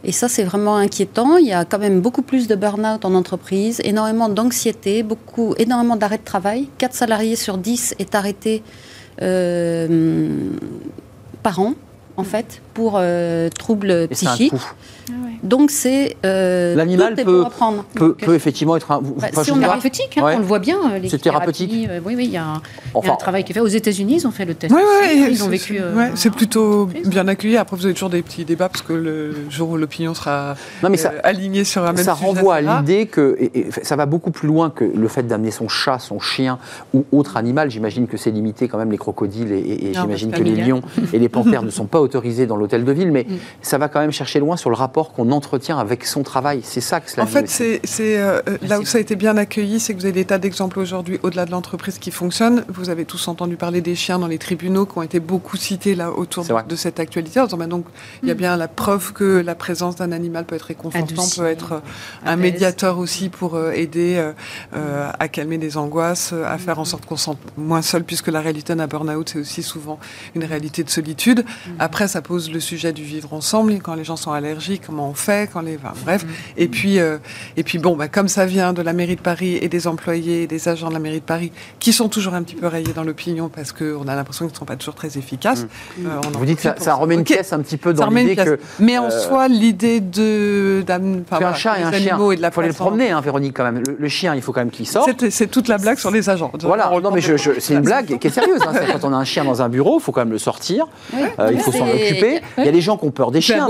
Et 0.04 0.12
ça, 0.12 0.28
c'est 0.28 0.42
vraiment 0.44 0.76
inquiétant. 0.76 1.36
Il 1.36 1.46
y 1.46 1.52
a 1.52 1.64
quand 1.64 1.78
même 1.78 2.00
beaucoup 2.00 2.22
plus 2.22 2.48
de 2.48 2.54
burn-out 2.56 3.04
en 3.04 3.14
entreprise, 3.14 3.80
énormément 3.84 4.28
d'anxiété, 4.28 5.02
beaucoup, 5.02 5.54
énormément 5.58 5.96
d'arrêts 5.96 6.18
de 6.18 6.24
travail. 6.24 6.68
4 6.78 6.94
salariés 6.94 7.36
sur 7.36 7.56
10 7.56 7.94
est 7.98 8.14
arrêté 8.14 8.62
euh, 9.20 10.50
par 11.42 11.60
an, 11.60 11.74
en 12.16 12.24
fait, 12.24 12.62
pour 12.74 12.94
euh, 12.96 13.48
troubles 13.50 14.08
Et 14.10 14.14
c'est 14.14 14.26
un 14.26 14.30
psychiques. 14.30 14.52
coût. 14.52 14.72
Donc, 15.42 15.70
c'est. 15.70 16.16
euh, 16.24 16.74
L'animal 16.74 17.14
peut- 17.14 17.44
bon. 17.44 17.82
Peut, 17.94 18.00
Donc, 18.08 18.16
peut 18.18 18.34
effectivement 18.34 18.76
être 18.76 18.90
un... 18.92 19.00
vous- 19.00 19.14
Bah, 19.14 19.28
arrive- 19.36 19.52
Thérapeutique, 19.60 20.18
hein, 20.18 20.24
Ouais. 20.24 20.34
on 20.36 20.38
le 20.38 20.44
voit 20.44 20.58
bien. 20.58 20.78
euh, 20.92 20.98
C'est 21.08 21.20
thérapeutique. 21.20 21.72
euh, 21.88 22.00
oui, 22.04 22.14
oui, 22.16 22.24
il 22.26 22.30
y 22.30 22.36
a 22.36 22.44
un, 22.44 22.54
il 22.54 22.56
y 22.56 22.58
a 22.58 22.60
Enfin, 22.98 23.12
un 23.12 23.16
travail 23.16 23.44
qui 23.44 23.52
est 23.52 23.54
fait. 23.54 23.60
Aux 23.60 23.66
États-Unis, 23.66 24.16
ils 24.18 24.26
ont 24.26 24.30
fait 24.30 24.44
le 24.44 24.54
test. 24.54 24.72
Ouais, 24.72 24.80
aussi, 24.82 25.20
ouais, 25.22 25.30
ils 25.32 25.42
ont 25.42 25.46
c'est- 25.46 25.50
vécu. 25.50 25.78
euh, 25.80 25.94
ouais, 25.94 26.10
c'est 26.14 26.30
plutôt 26.30 26.82
entreprise. 26.82 27.08
bien 27.08 27.26
accueilli. 27.28 27.56
Après, 27.56 27.76
vous 27.76 27.84
avez 27.84 27.94
toujours 27.94 28.10
des 28.10 28.22
petits 28.22 28.44
débats 28.44 28.68
parce 28.68 28.82
que 28.82 28.92
le 28.92 29.34
jour 29.50 29.70
où 29.70 29.76
l'opinion 29.76 30.14
sera 30.14 30.54
non, 30.82 30.90
mais 30.90 30.96
ça, 30.96 31.10
euh, 31.12 31.20
alignée 31.24 31.64
sur 31.64 31.82
un 31.82 31.92
même 31.92 32.04
ça 32.04 32.14
sujet, 32.14 32.26
renvoie 32.26 32.54
à 32.56 32.60
l'idée 32.60 33.06
que 33.06 33.36
et- 33.40 33.58
et 33.60 33.66
ça 33.82 33.96
va 33.96 34.06
beaucoup 34.06 34.30
plus 34.30 34.46
loin 34.48 34.70
que 34.70 34.84
le 34.84 35.08
fait 35.08 35.22
d'amener 35.24 35.50
son 35.50 35.68
chat, 35.68 35.98
son 35.98 36.20
chien 36.20 36.58
ou 36.94 37.04
autre 37.12 37.36
animal. 37.36 37.70
J'imagine 37.70 38.06
que 38.06 38.16
c'est 38.16 38.30
limité 38.30 38.68
quand 38.68 38.78
même 38.78 38.90
les 38.92 38.98
crocodiles 38.98 39.52
et, 39.52 39.58
et- 39.58 39.90
et 39.90 39.92
Non, 39.94 40.02
j'imagine 40.02 40.30
que 40.30 40.42
les 40.42 40.54
lions 40.54 40.82
et 41.12 41.18
les 41.18 41.28
panthères 41.28 41.62
ne 41.62 41.70
sont 41.70 41.86
pas 41.86 42.00
autorisés 42.00 42.46
dans 42.46 42.56
l'hôtel 42.56 42.84
de 42.84 42.92
ville, 42.92 43.10
mais 43.10 43.26
ça 43.62 43.78
va 43.78 43.88
quand 43.88 44.00
même 44.00 44.12
chercher 44.12 44.38
loin 44.40 44.56
sur 44.56 44.70
le 44.70 44.76
rapport 44.76 44.91
qu'on 44.92 45.33
entretient 45.33 45.78
avec 45.78 46.05
son 46.05 46.22
travail. 46.22 46.61
C'est 46.62 46.81
ça 46.81 47.00
que 47.00 47.11
cela 47.11 47.24
En 47.24 47.26
fait, 47.26 47.48
c'est 47.48 47.81
euh, 48.00 48.40
euh, 48.48 48.59
là 48.62 48.78
où 48.78 48.85
ça 48.85 48.98
a 48.98 49.00
été 49.00 49.16
bien 49.16 49.37
accueilli, 49.37 49.81
c'est 49.81 49.94
que 49.94 49.98
vous 49.98 50.05
avez 50.05 50.12
des 50.12 50.24
tas 50.24 50.38
d'exemples 50.38 50.78
aujourd'hui 50.78 51.18
au-delà 51.22 51.46
de 51.46 51.50
l'entreprise 51.50 51.98
qui 51.98 52.11
fonctionne. 52.11 52.64
Vous 52.68 52.90
avez 52.90 53.05
tous 53.05 53.28
entendu 53.28 53.57
parler 53.57 53.81
des 53.81 53.94
chiens 53.94 54.18
dans 54.18 54.26
les 54.26 54.38
tribunaux 54.38 54.87
qui 54.87 54.98
ont 54.98 55.02
été 55.02 55.20
beaucoup 55.20 55.57
cités 55.57 55.94
là 55.94 56.12
autour 56.12 56.44
de 56.44 56.76
cette 56.76 57.00
actualité. 57.00 57.40
En 57.40 57.44
disant, 57.44 57.57
bah, 57.57 57.66
donc, 57.66 57.87
il 58.22 58.28
y 58.28 58.31
a 58.31 58.35
bien 58.35 58.57
la 58.57 58.68
preuve 58.68 59.12
que 59.12 59.42
la 59.44 59.55
présence 59.55 59.96
d'un 59.96 60.12
animal 60.12 60.44
peut 60.44 60.57
être 60.57 60.62
réconfortant, 60.62 61.24
peut 61.37 61.46
être 61.46 61.72
euh, 61.72 61.81
un 62.24 62.37
médiateur 62.37 62.98
aussi 62.98 63.28
pour 63.28 63.55
euh, 63.55 63.72
aider 63.72 64.22
à 64.72 65.28
calmer 65.28 65.59
des 65.59 65.76
angoisses, 65.76 66.33
à 66.33 66.59
faire 66.59 66.78
en 66.78 66.85
sorte 66.85 67.07
qu'on 67.07 67.16
se 67.16 67.24
sente 67.24 67.38
moins 67.57 67.83
seul, 67.83 68.05
puisque 68.05 68.28
la 68.28 68.40
réalité 68.40 68.74
d'un 68.74 68.87
burn-out, 68.87 69.31
c'est 69.31 69.38
aussi 69.38 69.62
souvent 69.62 69.98
une 70.35 70.44
réalité 70.44 70.85
de 70.85 70.90
solitude. 70.90 71.44
Après, 71.78 72.09
ça 72.09 72.22
pose 72.22 72.50
le 72.50 72.61
sujet 72.61 72.92
du 72.92 73.05
vivre 73.05 73.33
ensemble, 73.33 73.72
quand 73.81 73.94
les 73.94 74.05
gens 74.05 74.16
sont 74.16 74.33
allergiques, 74.33 74.81
comment 74.84 75.08
on 75.08 75.14
fait, 75.14 75.48
quand 75.52 75.60
les... 75.60 75.76
enfin, 75.76 75.92
bref. 76.04 76.24
Et 76.56 76.68
puis, 76.68 76.98
euh, 76.98 77.18
et 77.56 77.62
puis 77.62 77.78
bon, 77.78 77.96
bah, 77.96 78.08
comme 78.08 78.28
ça 78.28 78.46
vient 78.46 78.72
de 78.72 78.82
la 78.82 78.92
mairie 78.92 79.16
de 79.16 79.20
Paris 79.20 79.58
et 79.60 79.68
des 79.68 79.86
employés 79.86 80.42
et 80.42 80.46
des 80.46 80.68
agents 80.68 80.88
de 80.88 80.94
la 80.94 80.98
mairie 80.98 81.20
de 81.20 81.24
Paris, 81.24 81.52
qui 81.78 81.92
sont 81.92 82.08
toujours 82.08 82.34
un 82.34 82.42
petit 82.42 82.54
peu 82.54 82.66
rayés 82.66 82.92
dans 82.94 83.04
l'opinion 83.04 83.48
parce 83.48 83.72
qu'on 83.72 84.06
a 84.08 84.14
l'impression 84.14 84.46
qu'ils 84.46 84.54
ne 84.54 84.58
sont 84.58 84.64
pas 84.64 84.76
toujours 84.76 84.94
très 84.94 85.16
efficaces. 85.18 85.66
euh, 86.04 86.08
on 86.24 86.28
en 86.28 86.38
Vous 86.38 86.44
dites 86.44 86.60
que 86.60 86.82
ça, 86.82 86.94
remet 86.94 87.14
une 87.14 87.20
Ok, 87.20 87.26
pièce 87.26 87.52
un 87.52 87.60
petit 87.60 87.76
peu 87.76 87.92
dans 87.94 88.08
l'idée 88.08 88.36
que 88.36 88.58
Mais 88.78 88.98
en 88.98 89.06
euh, 89.06 89.10
soi, 89.10 89.48
l'idée 89.48 90.00
de 90.00 90.82
enfin, 90.86 90.98
que 90.98 91.34
un 91.34 91.38
voilà, 91.38 91.54
chat 91.54 91.78
et 91.78 91.82
un 91.82 91.92
chien, 91.92 92.12
animaux 92.14 92.32
et 92.32 92.36
de 92.36 92.42
la 92.42 92.48
il 92.48 92.52
faut 92.52 92.60
aller 92.60 92.68
le 92.70 92.74
promener, 92.74 93.10
hein, 93.10 93.20
Véronique 93.20 93.56
quand 93.56 93.64
même. 93.64 93.82
Le, 93.86 93.96
le 93.98 94.08
chien, 94.08 94.34
il 94.34 94.42
faut 94.42 94.52
quand 94.52 94.60
même 94.60 94.70
qu'il 94.70 94.86
sorte. 94.86 95.28
C'est- 95.30 95.46
toute 95.46 95.68
la 95.68 95.78
blague 95.78 95.98
sur 95.98 96.10
les 96.10 96.28
agents. 96.30 96.50
Voilà, 96.62 96.90
non 97.02 97.10
mais 97.10 97.20
je- 97.20 97.36
c'est 97.58 97.74
une 97.74 97.80
blague 97.80 98.18
qui 98.18 98.26
est 98.26 98.30
sérieuse. 98.30 98.60
hein. 98.66 98.72
Quand 98.92 99.04
on 99.08 99.12
a 99.12 99.16
un 99.16 99.24
chien 99.24 99.44
dans 99.44 99.60
un 99.62 99.68
bureau, 99.68 99.98
il 99.98 100.02
faut 100.02 100.12
quand 100.12 100.20
même 100.22 100.32
le 100.32 100.38
sortir. 100.38 100.86
Oui. 101.12 101.20
Euh, 101.38 101.50
il 101.52 101.60
faut 101.60 101.72
s'en 101.72 101.88
occuper. 101.88 102.40
Il 102.58 102.64
y 102.64 102.68
a 102.68 102.72
des 102.72 102.80
gens 102.80 102.96
qui 102.96 103.04
ont 103.06 103.10
peur 103.10 103.30
des 103.30 103.40
chiens. 103.40 103.66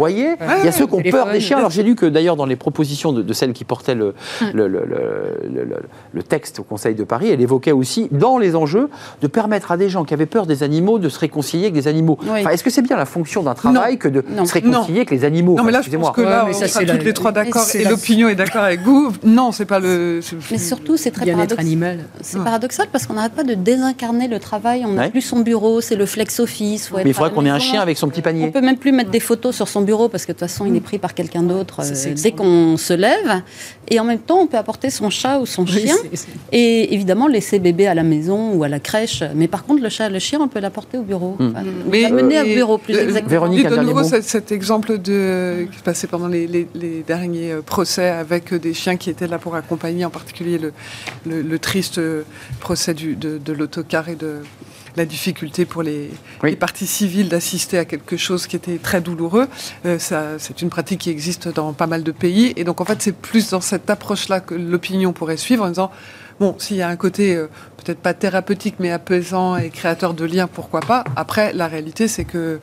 Enfin, 0.00 0.34
enfin. 0.40 0.54
Il 0.60 0.64
y 0.64 0.68
a 0.68 0.72
ceux 0.72 0.86
qui 0.86 0.94
ont 0.94 1.02
peur 1.02 1.30
des 1.32 1.40
chiens. 1.40 1.58
Alors 1.58 1.70
j'ai 1.70 1.82
lu 1.82 1.94
que 1.94 2.06
d'ailleurs 2.06 2.36
dans 2.36 2.46
les 2.46 2.56
propositions 2.56 3.12
de, 3.12 3.22
de 3.22 3.32
celle 3.32 3.52
qui 3.52 3.64
portait 3.64 3.94
le, 3.94 4.14
le, 4.52 4.68
le- 4.68 4.84
le- 4.84 5.48
le- 5.52 5.64
le- 5.64 5.76
le 6.12 6.22
texte 6.22 6.58
au 6.60 6.62
Conseil 6.62 6.94
de 6.94 7.04
Paris, 7.04 7.30
elle 7.30 7.40
évoquait 7.40 7.72
aussi 7.72 8.08
dans 8.12 8.38
les 8.38 8.56
enjeux 8.56 8.88
de 9.22 9.26
permettre 9.26 9.72
à 9.72 9.76
des 9.76 9.88
gens 9.88 10.04
qui 10.04 10.14
avaient 10.14 10.26
peur 10.26 10.46
des 10.46 10.62
animaux 10.62 10.98
de 10.98 11.08
se 11.08 11.18
réconcilier 11.18 11.64
avec 11.64 11.74
des 11.74 11.88
animaux. 11.88 12.18
Oui. 12.22 12.28
Enfin, 12.40 12.50
Est-ce 12.50 12.64
que 12.64 12.70
c'est 12.70 12.82
bien 12.82 12.96
la 12.96 13.04
fonction 13.06 13.42
d'un 13.42 13.54
travail 13.54 13.98
que 13.98 14.08
de 14.08 14.24
Non. 14.30 14.44
se 14.46 14.54
réconcilier 14.54 14.98
avec 14.98 15.10
les 15.10 15.24
animaux 15.24 15.56
Non, 15.56 15.64
mais 15.64 15.72
là, 15.72 15.80
Enfin, 15.80 15.88
je 15.92 15.96
pense 15.96 16.10
que 16.12 16.20
là, 16.22 16.44
Ouais, 16.44 16.50
on 16.50 16.52
ça, 16.52 16.68
sera 16.68 16.80
c'est 16.80 16.86
toutes 16.86 16.98
la- 16.98 17.04
les 17.04 17.12
trois 17.12 17.32
d'accord 17.32 17.62
c'est 17.62 17.80
et 17.80 17.84
la- 17.84 17.90
l'opinion 17.90 18.28
est 18.28 18.34
d'accord 18.34 18.62
avec 18.62 18.80
vous. 18.82 19.12
Non, 19.24 19.52
c'est 19.52 19.64
pas 19.66 19.78
le. 19.80 20.20
Mais 20.50 20.58
surtout, 20.58 20.96
c'est 20.96 21.10
très 21.10 21.26
paradoxal. 21.30 21.66
C'est 22.20 22.42
paradoxal 22.42 22.86
parce 22.92 23.06
qu'on 23.06 23.14
n'arrête 23.14 23.32
pas 23.32 23.44
de 23.44 23.54
désincarner 23.54 24.28
le 24.28 24.38
travail. 24.38 24.84
On 24.86 24.92
n'a 24.92 25.08
plus 25.10 25.20
son 25.20 25.40
bureau, 25.40 25.80
c'est 25.80 25.96
le 25.96 26.06
flex 26.06 26.40
office. 26.40 26.90
Mais 26.94 27.02
il 27.06 27.14
faudrait 27.14 27.30
qu'on 27.32 27.44
ait 27.46 27.50
un 27.50 27.58
chien 27.58 27.80
avec 27.80 27.96
son 27.98 28.08
petit 28.08 28.20
On 28.20 28.22
panier. 28.22 28.50
peut 28.50 28.60
même 28.60 28.76
plus 28.78 28.92
mettre 28.92 29.10
des 29.10 29.20
photos 29.20 29.54
sur 29.54 29.68
son 29.68 29.82
bureau 29.86 30.10
parce 30.10 30.26
que 30.26 30.32
de 30.32 30.36
toute 30.38 30.46
façon, 30.48 30.66
il 30.66 30.76
est 30.76 30.80
pris 30.80 30.98
par 30.98 31.14
quelqu'un 31.14 31.42
d'autre 31.42 31.80
euh, 31.82 32.14
dès 32.22 32.32
qu'on 32.32 32.76
se 32.76 32.92
lève. 32.92 33.42
Et 33.88 33.98
en 34.00 34.04
même 34.04 34.18
temps, 34.18 34.40
on 34.40 34.46
peut 34.46 34.58
apporter 34.58 34.90
son 34.90 35.08
chat 35.08 35.38
ou 35.38 35.46
son 35.46 35.62
Oui, 35.64 35.70
chien. 35.86 35.94
Et 36.52 36.92
évidemment, 36.92 37.26
laisser 37.28 37.58
bébé 37.58 37.86
à 37.86 37.94
la 37.94 38.02
maison 38.02 38.52
ou 38.52 38.62
à 38.64 38.68
la 38.68 38.80
crèche. 38.80 39.22
Mais 39.34 39.48
par 39.48 39.64
contre, 39.64 39.82
le 39.82 39.88
chat 39.88 40.08
le 40.10 40.18
chien, 40.18 40.40
on 40.42 40.48
peut 40.48 40.60
l'apporter 40.60 40.98
au 40.98 41.02
bureau. 41.02 41.36
Enfin, 41.40 41.62
Mais- 41.90 42.02
l'amener 42.02 42.40
au 42.42 42.44
bureau, 42.44 42.78
plus 42.78 42.94
euh, 42.96 43.02
exactement. 43.04 43.30
Véronique, 43.30 43.68
de 43.68 43.76
nouveau, 43.76 44.02
cet, 44.04 44.24
cet 44.24 44.52
exemple 44.52 44.98
de, 44.98 45.66
qui 45.74 45.80
passait 45.82 46.06
pendant 46.08 46.28
les, 46.28 46.46
les- 46.46 46.68
les 46.74 47.02
derniers 47.06 47.52
euh, 47.52 47.62
procès 47.62 48.08
avec 48.08 48.52
euh, 48.52 48.58
des 48.58 48.74
chiens 48.74 48.96
qui 48.96 49.08
étaient 49.08 49.26
là 49.28 49.38
pour 49.38 49.54
accompagner, 49.54 50.04
en 50.04 50.10
particulier 50.10 50.58
le, 50.58 50.72
le- 51.24 51.42
le 51.42 51.58
triste 51.58 51.98
euh, 51.98 52.22
procès 52.60 52.92
du- 52.94 53.14
de, 53.14 53.38
de 53.38 53.52
l'autocar 53.52 54.08
et 54.08 54.16
de 54.16 54.40
la 54.96 55.04
difficulté 55.04 55.64
pour 55.64 55.82
les, 55.82 56.10
Oui. 56.42 56.50
les 56.50 56.56
parties 56.56 56.86
civiles 56.86 57.28
d'assister 57.28 57.78
à 57.78 57.84
quelque 57.84 58.16
chose 58.16 58.46
qui 58.46 58.56
était 58.56 58.78
très 58.78 59.00
douloureux. 59.00 59.46
Euh, 59.84 59.98
ça, 59.98 60.22
c'est 60.38 60.62
une 60.62 60.70
pratique 60.70 61.00
qui 61.00 61.10
existe 61.10 61.48
dans 61.48 61.72
pas 61.72 61.86
mal 61.86 62.02
de 62.02 62.12
pays. 62.12 62.52
Et 62.56 62.64
donc, 62.64 62.80
en 62.80 62.84
fait, 62.84 63.00
c'est 63.02 63.14
plus 63.14 63.50
dans 63.50 63.60
cette 63.60 63.88
approche-là 63.90 64.40
que 64.40 64.54
l'opinion 64.54 65.12
pourrait 65.12 65.36
suivre 65.36 65.64
en 65.64 65.68
disant 65.68 65.90
Bon, 66.38 66.54
s'il 66.58 66.76
y 66.76 66.82
a 66.82 66.88
un 66.88 66.96
côté 66.96 67.34
euh, 67.34 67.46
peut-être 67.82 67.98
pas 68.00 68.12
thérapeutique, 68.12 68.74
mais 68.78 68.90
apaisant 68.90 69.56
et 69.56 69.70
créateur 69.70 70.12
de 70.12 70.24
liens, 70.26 70.46
pourquoi 70.46 70.80
pas 70.80 71.02
Après, 71.16 71.52
la 71.54 71.66
réalité, 71.66 72.08
c'est 72.08 72.24
que 72.24 72.60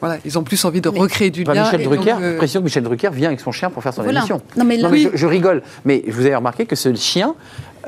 voilà, 0.00 0.16
ils 0.26 0.38
ont 0.38 0.42
plus 0.42 0.62
envie 0.64 0.80
de 0.82 0.88
Mais- 0.90 0.98
recréer 0.98 1.30
du 1.30 1.44
lien. 1.44 1.64
Michel 1.64 1.82
donc, 1.84 1.94
Drucker, 1.94 2.14
euh, 2.22 2.36
précision 2.38 2.60
que 2.60 2.64
Michel 2.64 2.82
Drucker 2.84 3.10
vient 3.12 3.28
avec 3.28 3.40
son 3.40 3.52
chien 3.52 3.68
pour 3.70 3.82
faire 3.82 3.92
son 3.94 4.02
Voilà. 4.02 4.20
émission. 4.20 4.40
Non, 4.56 4.64
mais 4.64 4.76
là, 4.76 4.84
Non, 4.84 4.88
mais 4.90 5.04
Oui. 5.04 5.08
je, 5.12 5.16
je 5.16 5.26
rigole, 5.26 5.62
mais 5.86 6.04
vous 6.08 6.20
avez 6.26 6.34
remarqué 6.36 6.64
que 6.66 6.76
ce 6.76 6.94
chien 6.94 7.34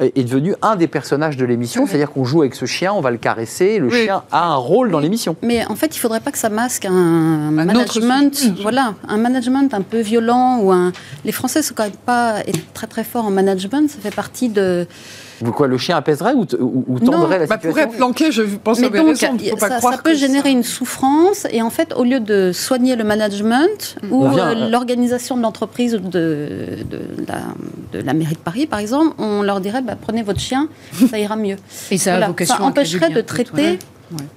est 0.00 0.24
devenu 0.24 0.54
un 0.62 0.76
des 0.76 0.87
personnages 0.87 1.37
de 1.37 1.44
l'émission, 1.44 1.87
c'est-à-dire 1.87 2.11
qu'on 2.11 2.24
joue 2.24 2.42
avec 2.42 2.54
ce 2.54 2.66
chien, 2.66 2.92
on 2.92 3.00
va 3.00 3.11
le 3.11 3.18
caresser, 3.18 3.78
le 3.78 3.88
Oui. 3.88 4.04
chien 4.04 4.22
a 4.30 4.46
un 4.46 4.54
rôle 4.56 4.90
dans 4.90 5.00
l'émission. 5.00 5.37
Mais 5.42 5.64
en 5.66 5.74
fait, 5.76 5.96
il 5.96 5.98
faudrait 5.98 6.20
pas 6.20 6.30
que 6.30 6.38
ça 6.38 6.48
masque 6.48 6.84
un, 6.84 7.50
management, 7.50 8.52
voilà, 8.62 8.94
un 9.08 9.16
management 9.16 9.72
un 9.74 9.82
peu 9.82 10.00
violent 10.00 10.61
ou 10.61 10.72
un. 10.72 10.92
Les 11.24 11.32
Français 11.32 11.62
sont 11.62 11.74
quand 11.74 11.84
même 11.84 11.92
pas 12.06 12.37
très 12.74 12.87
très 12.87 13.04
forts 13.04 13.26
en 13.26 13.30
management. 13.30 13.90
Ça 13.90 13.98
fait 14.00 14.14
partie 14.14 14.48
de 14.48 14.87
quoi, 15.53 15.66
le 15.66 15.79
chien 15.79 15.96
apaiserait 15.96 16.35
ou, 16.35 16.46
ou, 16.88 17.01
tendrait 17.01 17.38
la 17.38 17.46
bah, 17.46 17.57
situation 17.57 17.70
Pour 17.70 17.79
être 17.79 17.96
planqué, 17.96 18.33
je 18.33 18.42
pense 18.42 18.81
Mais 18.81 18.90
donc, 18.90 19.16
faut 19.16 19.57
pas 19.57 19.68
ça, 19.68 19.77
croire 19.77 19.94
ça 19.94 20.03
peut 20.03 20.11
que 20.11 20.16
générer 20.16 20.51
une 20.51 20.62
souffrance 20.62 21.46
et 21.51 21.62
en 21.62 21.70
fait, 21.70 21.94
au 21.96 22.05
lieu 22.05 22.20
de 22.20 22.53
soigner 22.53 22.96
le 22.96 23.05
management 23.05 23.96
ou 24.11 24.24
On 24.24 24.31
vient, 24.31 24.48
euh, 24.48 24.55
euh, 24.55 24.70
l'organisation 24.70 25.37
de 25.37 25.42
l'entreprise 25.42 25.94
ou 25.94 25.98
de, 25.98 26.08
de, 26.08 27.00
la, 27.27 27.40
de 27.92 28.04
la 28.04 28.15
mairie 28.15 28.35
de 28.35 28.38
Paris, 28.38 28.67
par 28.67 28.79
exemple, 28.79 29.15
on 29.19 29.42
leur 29.42 29.60
dirait 29.60 29.83
bah, 29.83 29.96
prenez 30.00 30.23
votre 30.23 30.40
chien, 30.40 30.69
ça 31.10 31.19
ira 31.19 31.37
mieux. 31.37 31.56
Et 31.90 31.98
ça 31.98 32.17
a 32.17 32.27
vocation 32.27 32.62
empêcherait 32.62 33.10
de 33.10 33.21
traiter. 33.21 33.62
ouais. 33.62 33.79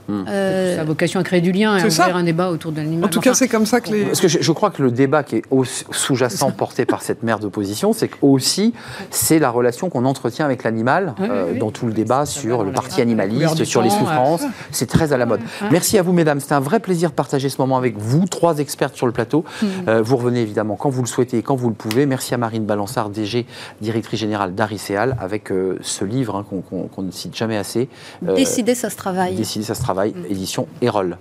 Euh, 0.09 0.75
Ça 0.75 0.81
a 0.81 0.83
vocation 0.83 1.19
à 1.19 1.23
créer 1.23 1.41
du 1.41 1.51
lien 1.51 1.77
et 1.77 1.81
à 1.81 1.85
ouvrir 1.87 2.15
un 2.15 2.23
débat 2.23 2.49
autour 2.49 2.71
de 2.71 2.77
l'animal. 2.77 3.05
En 3.05 3.09
tout 3.09 3.21
cas, 3.21 3.33
c'est 3.33 3.47
comme 3.47 3.65
ça 3.65 3.81
que 3.81 3.91
les. 3.91 4.05
Parce 4.05 4.21
que 4.21 4.27
je, 4.27 4.39
je 4.41 4.51
crois 4.51 4.71
que 4.71 4.81
le 4.81 4.91
débat 4.91 5.23
qui 5.23 5.37
est 5.37 5.43
sous-jacent 5.91 6.51
porté 6.51 6.85
par 6.85 7.01
cette 7.01 7.23
mère 7.23 7.39
d'opposition, 7.39 7.93
c'est 7.93 8.09
aussi 8.21 8.73
c'est 9.09 9.39
la 9.39 9.49
relation 9.49 9.89
qu'on 9.89 10.05
entretient 10.05 10.45
avec 10.45 10.63
l'animal 10.63 11.13
Oui, 11.19 11.27
euh, 11.29 11.51
oui. 11.53 11.59
dans 11.59 11.71
tout 11.71 11.85
le 11.87 11.93
débat 11.93 12.25
sur 12.25 12.63
le 12.63 12.71
parti 12.71 13.01
animaliste, 13.01 13.63
sur 13.63 13.81
les 13.81 13.89
souffrances. 13.89 14.43
C'est 14.71 14.87
très 14.87 15.13
à 15.13 15.17
la 15.17 15.25
mode. 15.25 15.41
Ouais. 15.61 15.67
Merci 15.71 15.97
à 15.97 16.01
vous, 16.01 16.13
mesdames. 16.13 16.39
C'était 16.39 16.53
un 16.53 16.59
vrai 16.59 16.79
plaisir 16.79 17.09
de 17.09 17.15
partager 17.15 17.49
ce 17.49 17.59
moment 17.59 17.77
avec 17.77 17.97
vous, 17.97 18.25
trois 18.25 18.59
expertes 18.59 18.95
sur 18.95 19.05
le 19.05 19.11
plateau. 19.11 19.45
Mm. 19.61 19.65
Euh, 19.87 20.01
vous 20.01 20.17
revenez 20.17 20.41
évidemment 20.41 20.75
quand 20.75 20.89
vous 20.89 21.01
le 21.01 21.07
souhaitez 21.07 21.37
et 21.37 21.41
quand 21.41 21.55
vous 21.55 21.69
le 21.69 21.75
pouvez. 21.75 22.05
Merci 22.05 22.33
à 22.33 22.37
Marine 22.37 22.65
Balançard, 22.65 23.09
DG, 23.09 23.45
directrice 23.81 24.19
générale 24.19 24.55
d'Ariceal, 24.55 25.17
avec 25.19 25.51
euh, 25.51 25.77
ce 25.81 26.05
livre 26.05 26.35
hein, 26.35 26.45
qu'on 26.91 27.01
ne 27.01 27.11
cite 27.11 27.35
jamais 27.35 27.57
assez. 27.57 27.89
Euh, 28.27 28.35
Décider, 28.35 28.75
ça 28.75 28.89
se 28.89 28.95
travaille. 28.95 29.35
Décider, 29.35 29.60
ça 29.63 29.75
se 29.75 29.81
travaille, 29.81 30.13
édition 30.29 30.67
Erol. 30.81 31.17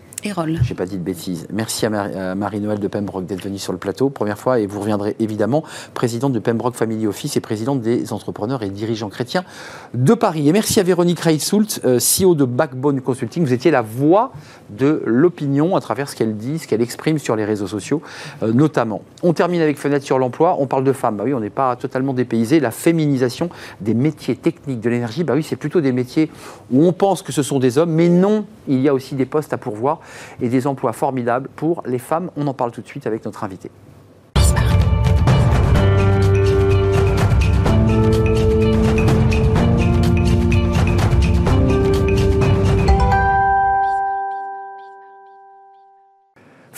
J'ai 0.63 0.75
pas 0.75 0.85
dit 0.85 0.99
de 0.99 1.03
bêtises. 1.03 1.47
Merci 1.51 1.87
à, 1.87 1.91
Marie- 1.91 2.15
à 2.15 2.35
Marie-Noël 2.35 2.79
de 2.79 2.89
Pembroke 2.89 3.25
d'être 3.25 3.43
venue 3.43 3.59
sur 3.59 3.73
le 3.73 3.79
plateau, 3.79 4.11
première 4.11 4.39
fois, 4.39 4.59
et 4.61 4.67
vous 4.67 4.81
reviendrez 4.81 5.17
évidemment, 5.19 5.65
présidente 5.95 6.33
de 6.35 6.39
Pembroke 6.39 6.75
Family 6.75 7.07
Office 7.07 7.37
et 7.37 7.41
présidente 7.41 7.81
des 7.81 8.13
entrepreneurs 8.13 8.63
et 8.63 8.69
dirigeants 8.69 9.09
chrétiens 9.09 9.45
de 9.95 10.13
Paris. 10.13 10.47
Et 10.49 10.53
merci 10.53 10.79
à 10.79 10.83
Véronique 10.83 11.21
Reitsoult, 11.21 11.81
euh, 11.87 11.99
CEO 11.99 12.35
de 12.35 12.45
Backbone 12.45 13.01
Consulting. 13.01 13.45
Vous 13.45 13.53
étiez 13.55 13.71
la 13.71 13.81
voix 13.81 14.33
de 14.69 15.03
l'opinion 15.07 15.75
à 15.75 15.81
travers 15.81 16.09
ce 16.09 16.17
qu'elle 16.17 16.37
dit, 16.37 16.59
ce 16.59 16.69
qu'elle 16.69 16.83
exprime 16.83 17.19
sur 17.19 17.35
les 17.35 17.47
réseaux 17.47 17.67
sociaux, 17.67 18.03
euh, 18.43 18.53
notamment. 18.53 19.01
On 19.23 19.33
termine 19.33 19.63
avec 19.63 19.79
Fenêtre 19.79 20.05
sur 20.05 20.19
l'emploi. 20.19 20.57
On 20.59 20.67
parle 20.67 20.85
de 20.85 20.93
femmes. 20.93 21.17
Bah 21.17 21.25
oui, 21.25 21.33
on 21.35 21.41
n'est 21.41 21.51
pas 21.51 21.77
totalement 21.77 22.13
dépaysé. 22.13 22.61
La 22.61 22.71
féminisation 22.71 23.49
des 23.81 23.95
métiers 23.95 24.37
techniques 24.37 24.81
de 24.81 24.91
l'énergie, 24.91 25.25
bah 25.25 25.33
oui, 25.35 25.43
c'est 25.43 25.57
plutôt 25.57 25.81
des 25.81 25.93
métiers 25.93 26.31
où 26.71 26.85
on 26.85 26.93
pense 26.93 27.23
que 27.23 27.33
ce 27.33 27.43
sont 27.43 27.59
des 27.59 27.79
hommes, 27.79 27.91
mais 27.93 28.09
non, 28.11 28.45
il 28.69 28.81
y 28.81 28.89
a 28.89 28.95
aussi 28.95 29.15
des 29.15 29.27
postes 29.27 29.53
à 29.53 29.57
pourvoir 29.59 30.01
et 30.41 30.49
des 30.49 30.67
emplois 30.67 30.93
formidables 30.93 31.49
pour 31.57 31.83
les 31.87 31.99
femmes. 31.99 32.31
On 32.37 32.47
en 32.47 32.55
parle 32.55 32.73
tout 32.73 32.83
de 32.83 32.87
suite 32.87 33.07
avec 33.07 33.25
notre 33.25 33.45
invité. 33.45 33.71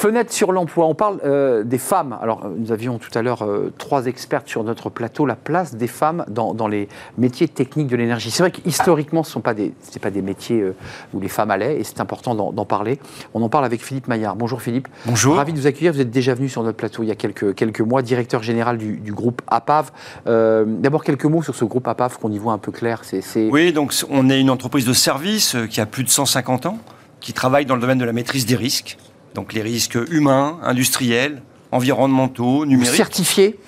Fenêtre 0.03 0.32
sur 0.32 0.50
l'emploi, 0.50 0.86
on 0.86 0.96
parle 0.96 1.20
euh, 1.24 1.62
des 1.62 1.78
femmes. 1.78 2.18
Alors, 2.20 2.44
euh, 2.44 2.48
nous 2.59 2.72
avions 2.72 2.98
tout 2.98 3.16
à 3.16 3.22
l'heure 3.22 3.42
euh, 3.42 3.72
trois 3.78 4.07
expertes 4.07 4.48
sur 4.48 4.64
notre 4.64 4.90
plateau, 4.90 5.26
la 5.26 5.36
place 5.36 5.76
des 5.76 5.86
femmes 5.86 6.24
dans, 6.26 6.55
dans 6.55 6.66
les 6.66 6.88
métiers 7.18 7.46
techniques 7.46 7.86
de 7.86 7.94
l'énergie. 7.94 8.32
C'est 8.32 8.42
vrai 8.42 8.50
qu'historiquement, 8.50 9.22
ce 9.22 9.28
ne 9.28 9.32
sont 9.34 9.40
pas 9.42 9.55
des, 9.55 9.72
c'est 9.80 10.03
pas 10.03 10.11
des 10.11 10.20
métiers 10.20 10.61
euh, 10.61 10.74
où 11.14 11.20
les 11.20 11.28
femmes 11.28 11.53
allaient, 11.53 11.78
et 11.78 11.84
c'est 11.84 12.00
important 12.00 12.34
d'en, 12.34 12.64
parler. 12.64 12.98
On 13.32 13.42
en 13.42 13.48
parle 13.48 13.64
avec 13.64 13.80
Philippe 13.80 14.09
Maillard. 14.09 14.34
Bonjour 14.34 14.61
Philippe. 14.61 14.88
Bonjour. 15.07 15.36
Ravi 15.36 15.53
de 15.53 15.61
vous 15.61 15.68
accueillir. 15.68 15.92
Vous 15.92 16.00
êtes 16.00 16.11
déjà 16.11 16.34
venu 16.34 16.48
sur 16.48 16.64
notre 16.64 16.78
plateau 16.78 17.05
il 17.05 17.09
y 17.09 17.12
a 17.12 17.14
quelques, 17.14 17.55
quelques 17.55 17.80
mois, 17.80 18.03
directeur 18.03 18.42
général 18.42 18.78
du, 18.78 18.96
du 18.96 19.12
groupe 19.12 19.40
APAV. 19.46 19.92
D'abord, 20.26 21.05
quelques 21.05 21.26
mots 21.26 21.44
sur 21.44 21.55
ce 21.55 21.64
groupe 21.64 21.86
APAV 21.86 22.18
qu'on 22.18 22.32
y 22.32 22.38
voit 22.38 22.55
un 22.55 22.59
peu 22.59 22.72
clair. 22.72 23.03
C'est, 23.05 23.20
c'est- 23.20 23.48
Oui, 23.53 23.72
donc 23.72 23.94
on 24.11 24.28
est 24.30 24.40
une 24.40 24.50
entreprise 24.50 24.84
de 24.84 24.94
service 24.94 25.57
qui 25.70 25.80
a 25.80 25.86
plus 25.86 26.03
de 26.03 26.09
150 26.09 26.66
ans, 26.66 26.78
qui 27.20 27.32
travaille 27.32 27.66
dans 27.66 27.76
le 27.76 27.80
domaine 27.80 27.98
de 27.98 28.05
la 28.05 28.12
maîtrise 28.12 28.46
des 28.46 28.57
risques. 28.57 28.98
Donc 29.35 29.53
les 29.53 29.62
risques 29.62 29.99
humains, 30.11 30.59
industriels, 30.62 31.43
environnementaux, 31.70 32.66
numériques. 32.66 32.97
certifié. 32.97 33.59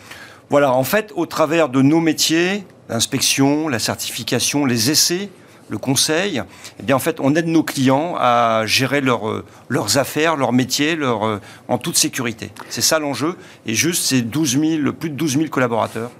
Voilà, 0.50 0.72
en 0.72 0.84
fait, 0.84 1.12
au 1.16 1.26
travers 1.26 1.68
de 1.68 1.82
nos 1.82 2.00
métiers, 2.00 2.64
l'inspection, 2.88 3.68
la 3.68 3.78
certification, 3.78 4.66
les 4.66 4.90
essais, 4.90 5.30
le 5.70 5.78
conseil, 5.78 6.42
eh 6.78 6.82
bien 6.82 6.96
en 6.96 6.98
fait, 6.98 7.18
on 7.20 7.34
aide 7.34 7.46
nos 7.46 7.62
clients 7.62 8.14
à 8.18 8.64
gérer 8.66 9.00
leur, 9.00 9.28
euh, 9.28 9.44
leurs 9.68 9.96
affaires, 9.96 10.36
leurs 10.36 10.52
métiers, 10.52 10.94
leur, 10.94 11.24
euh, 11.24 11.40
en 11.68 11.78
toute 11.78 11.96
sécurité. 11.96 12.50
C'est 12.68 12.82
ça 12.82 12.98
l'enjeu. 12.98 13.36
Et 13.66 13.74
juste, 13.74 14.04
c'est 14.04 14.20
12 14.20 14.58
000, 14.60 14.92
plus 14.92 15.10
de 15.10 15.16
12 15.16 15.36
000 15.38 15.48
collaborateurs 15.48 16.10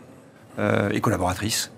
euh, 0.59 0.91
et 0.91 1.01
collaboratrices, 1.01 1.71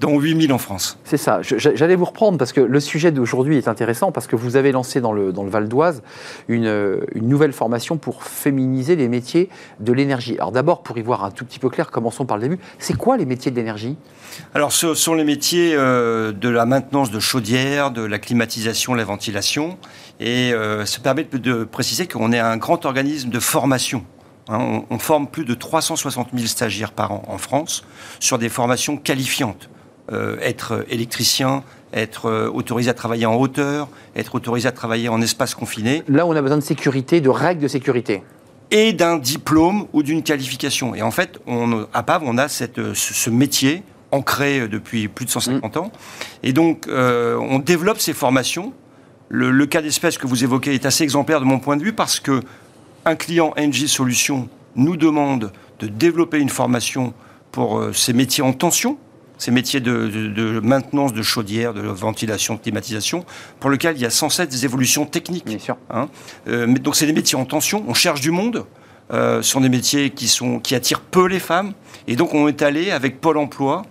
dont 0.00 0.18
8 0.18 0.42
000 0.42 0.52
en 0.52 0.58
France. 0.58 0.98
C'est 1.04 1.16
ça. 1.16 1.40
J'allais 1.42 1.96
vous 1.96 2.04
reprendre 2.04 2.38
parce 2.38 2.52
que 2.52 2.60
le 2.60 2.80
sujet 2.80 3.12
d'aujourd'hui 3.12 3.56
est 3.56 3.68
intéressant 3.68 4.12
parce 4.12 4.26
que 4.26 4.36
vous 4.36 4.56
avez 4.56 4.72
lancé 4.72 5.00
dans 5.00 5.12
le, 5.12 5.32
dans 5.32 5.44
le 5.44 5.50
Val 5.50 5.68
d'Oise 5.68 6.02
une, 6.48 6.66
euh, 6.66 7.00
une 7.14 7.28
nouvelle 7.28 7.52
formation 7.52 7.96
pour 7.96 8.22
féminiser 8.22 8.96
les 8.96 9.08
métiers 9.08 9.48
de 9.80 9.92
l'énergie. 9.92 10.34
Alors 10.38 10.52
d'abord, 10.52 10.82
pour 10.82 10.98
y 10.98 11.02
voir 11.02 11.24
un 11.24 11.30
tout 11.30 11.44
petit 11.44 11.58
peu 11.58 11.68
clair, 11.68 11.90
commençons 11.90 12.26
par 12.26 12.36
le 12.36 12.42
début. 12.42 12.58
C'est 12.78 12.96
quoi 12.96 13.16
les 13.16 13.26
métiers 13.26 13.50
de 13.50 13.56
l'énergie? 13.56 13.96
Alors, 14.54 14.72
ce 14.72 14.94
sont 14.94 15.14
les 15.14 15.24
métiers 15.24 15.74
euh, 15.74 16.32
de 16.32 16.48
la 16.48 16.66
maintenance 16.66 17.10
de 17.10 17.20
chaudières, 17.20 17.90
de 17.90 18.02
la 18.02 18.18
climatisation, 18.18 18.94
la 18.94 19.04
ventilation. 19.04 19.78
Et 20.20 20.52
euh, 20.52 20.84
ça 20.84 21.00
permet 21.00 21.24
de, 21.24 21.38
de 21.38 21.64
préciser 21.64 22.06
qu'on 22.06 22.32
est 22.32 22.38
un 22.38 22.56
grand 22.56 22.84
organisme 22.84 23.30
de 23.30 23.40
formation. 23.40 24.04
Hein, 24.48 24.58
on, 24.60 24.84
on 24.90 24.98
forme 24.98 25.26
plus 25.26 25.44
de 25.44 25.54
360 25.54 26.28
000 26.34 26.46
stagiaires 26.46 26.92
par 26.92 27.12
an 27.12 27.22
en 27.28 27.38
France 27.38 27.84
sur 28.20 28.38
des 28.38 28.48
formations 28.48 28.96
qualifiantes. 28.96 29.68
Euh, 30.12 30.36
être 30.40 30.84
électricien, 30.88 31.64
être 31.92 32.26
euh, 32.26 32.48
autorisé 32.48 32.88
à 32.88 32.94
travailler 32.94 33.26
en 33.26 33.34
hauteur, 33.34 33.88
être 34.14 34.36
autorisé 34.36 34.68
à 34.68 34.72
travailler 34.72 35.08
en 35.08 35.20
espace 35.20 35.56
confiné, 35.56 36.04
Là, 36.06 36.24
on 36.26 36.36
a 36.36 36.40
besoin 36.42 36.58
de 36.58 36.62
sécurité, 36.62 37.20
de 37.20 37.28
règles 37.28 37.60
de 37.60 37.66
sécurité. 37.66 38.22
et 38.70 38.92
d'un 38.92 39.16
diplôme 39.16 39.86
ou 39.92 40.04
d'une 40.04 40.22
qualification. 40.22 40.94
Et 40.94 41.02
en 41.02 41.10
fait, 41.10 41.40
on, 41.48 41.86
à 41.92 42.04
PAV, 42.04 42.22
on 42.24 42.38
a 42.38 42.46
cette, 42.46 42.94
ce, 42.94 43.30
métier 43.30 43.82
ancré 44.12 44.68
depuis 44.68 45.08
plus 45.08 45.24
de 45.24 45.30
150 45.30 45.76
ans. 45.76 45.90
Et 46.44 46.52
donc, 46.52 46.86
euh, 46.86 47.36
on 47.40 47.58
développe 47.58 47.98
ces 47.98 48.12
formations. 48.12 48.72
Le, 49.28 49.50
le 49.50 49.66
cas 49.66 49.82
d'espèce 49.82 50.18
que 50.18 50.28
vous 50.28 50.44
évoquez 50.44 50.72
est 50.74 50.86
assez 50.86 51.02
exemplaire 51.02 51.40
de 51.40 51.46
mon 51.46 51.58
point 51.58 51.76
de 51.76 51.82
vue 51.82 51.92
parce 51.92 52.20
que 52.20 52.42
un 53.04 53.16
client 53.16 53.54
NG 53.58 53.88
Solutions 53.88 54.48
nous 54.76 54.96
demande 54.96 55.52
de 55.80 55.88
développer 55.88 56.38
une 56.38 56.48
formation 56.48 57.12
pour 57.50 57.78
euh, 57.78 57.92
ces 57.92 58.12
métiers 58.12 58.44
en 58.44 58.52
tension, 58.52 58.98
ces 59.38 59.50
métiers 59.50 59.80
de, 59.80 60.08
de- 60.08 60.28
de 60.28 60.60
maintenance 60.60 61.12
de 61.12 61.22
chaudière, 61.22 61.74
de 61.74 61.82
ventilation, 61.82 62.54
de 62.54 62.60
climatisation, 62.60 63.24
pour 63.60 63.70
lequel 63.70 63.96
il 63.96 64.02
y 64.02 64.06
a 64.06 64.10
sans 64.10 64.28
cesse 64.30 64.48
des 64.48 64.64
évolutions 64.64 65.04
techniques. 65.06 65.44
Bien 65.46 65.58
sûr. 65.58 65.76
Hein. 65.90 66.08
Euh, 66.48 66.66
mais 66.68 66.78
donc 66.78 66.96
c'est 66.96 67.06
des 67.06 67.12
métiers 67.12 67.36
en 67.38 67.44
tension, 67.44 67.84
on 67.86 67.94
cherche 67.94 68.20
du 68.20 68.30
monde, 68.30 68.64
euh, 69.12 69.42
ce 69.42 69.50
sont 69.50 69.60
des 69.60 69.68
métiers 69.68 70.10
qui, 70.10 70.26
sont, 70.28 70.58
qui 70.58 70.74
attirent 70.74 71.00
peu 71.00 71.26
les 71.26 71.38
femmes, 71.40 71.72
et 72.08 72.16
donc 72.16 72.34
on 72.34 72.48
est 72.48 72.62
allé 72.62 72.90
avec 72.90 73.20
Pôle 73.20 73.36
Emploi, 73.38 73.82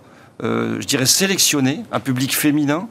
euh, 0.42 0.76
je 0.80 0.86
dirais 0.86 1.06
sélectionner 1.06 1.82
un 1.92 2.00
public 2.00 2.34
féminin 2.36 2.88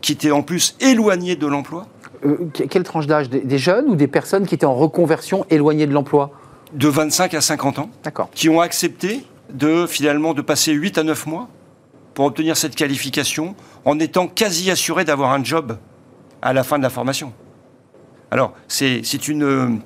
qui 0.00 0.12
était 0.12 0.30
en 0.30 0.42
plus 0.42 0.76
éloigné 0.80 1.36
de 1.36 1.46
l'emploi, 1.46 1.86
que- 2.22 2.64
quelle 2.64 2.82
tranche 2.82 3.06
d'âge? 3.06 3.28
Des, 3.30 3.40
des 3.40 3.58
jeunes 3.58 3.86
ou 3.88 3.94
des 3.96 4.08
personnes 4.08 4.46
qui 4.46 4.54
étaient 4.54 4.66
en 4.66 4.74
reconversion 4.74 5.44
éloignées 5.50 5.86
de 5.86 5.92
l'emploi? 5.92 6.30
De 6.72 6.88
25 6.88 7.34
à 7.34 7.40
50 7.40 7.78
ans, 7.78 7.90
D'accord. 8.04 8.30
qui 8.34 8.48
ont 8.48 8.60
accepté 8.60 9.24
de 9.52 9.86
finalement 9.86 10.34
de 10.34 10.42
passer 10.42 10.72
8 10.72 10.98
à 10.98 11.02
9 11.02 11.26
mois 11.26 11.48
pour 12.14 12.24
obtenir 12.26 12.56
cette 12.56 12.74
qualification 12.74 13.54
en 13.84 13.98
étant 13.98 14.26
quasi 14.26 14.70
assuré 14.70 15.04
d'avoir 15.04 15.32
un 15.32 15.42
job 15.44 15.78
à 16.42 16.52
la 16.52 16.62
fin 16.64 16.78
de 16.78 16.82
la 16.82 16.90
formation. 16.90 17.32
Alors, 18.30 18.54
c'est 18.68 19.28
une... 19.28 19.80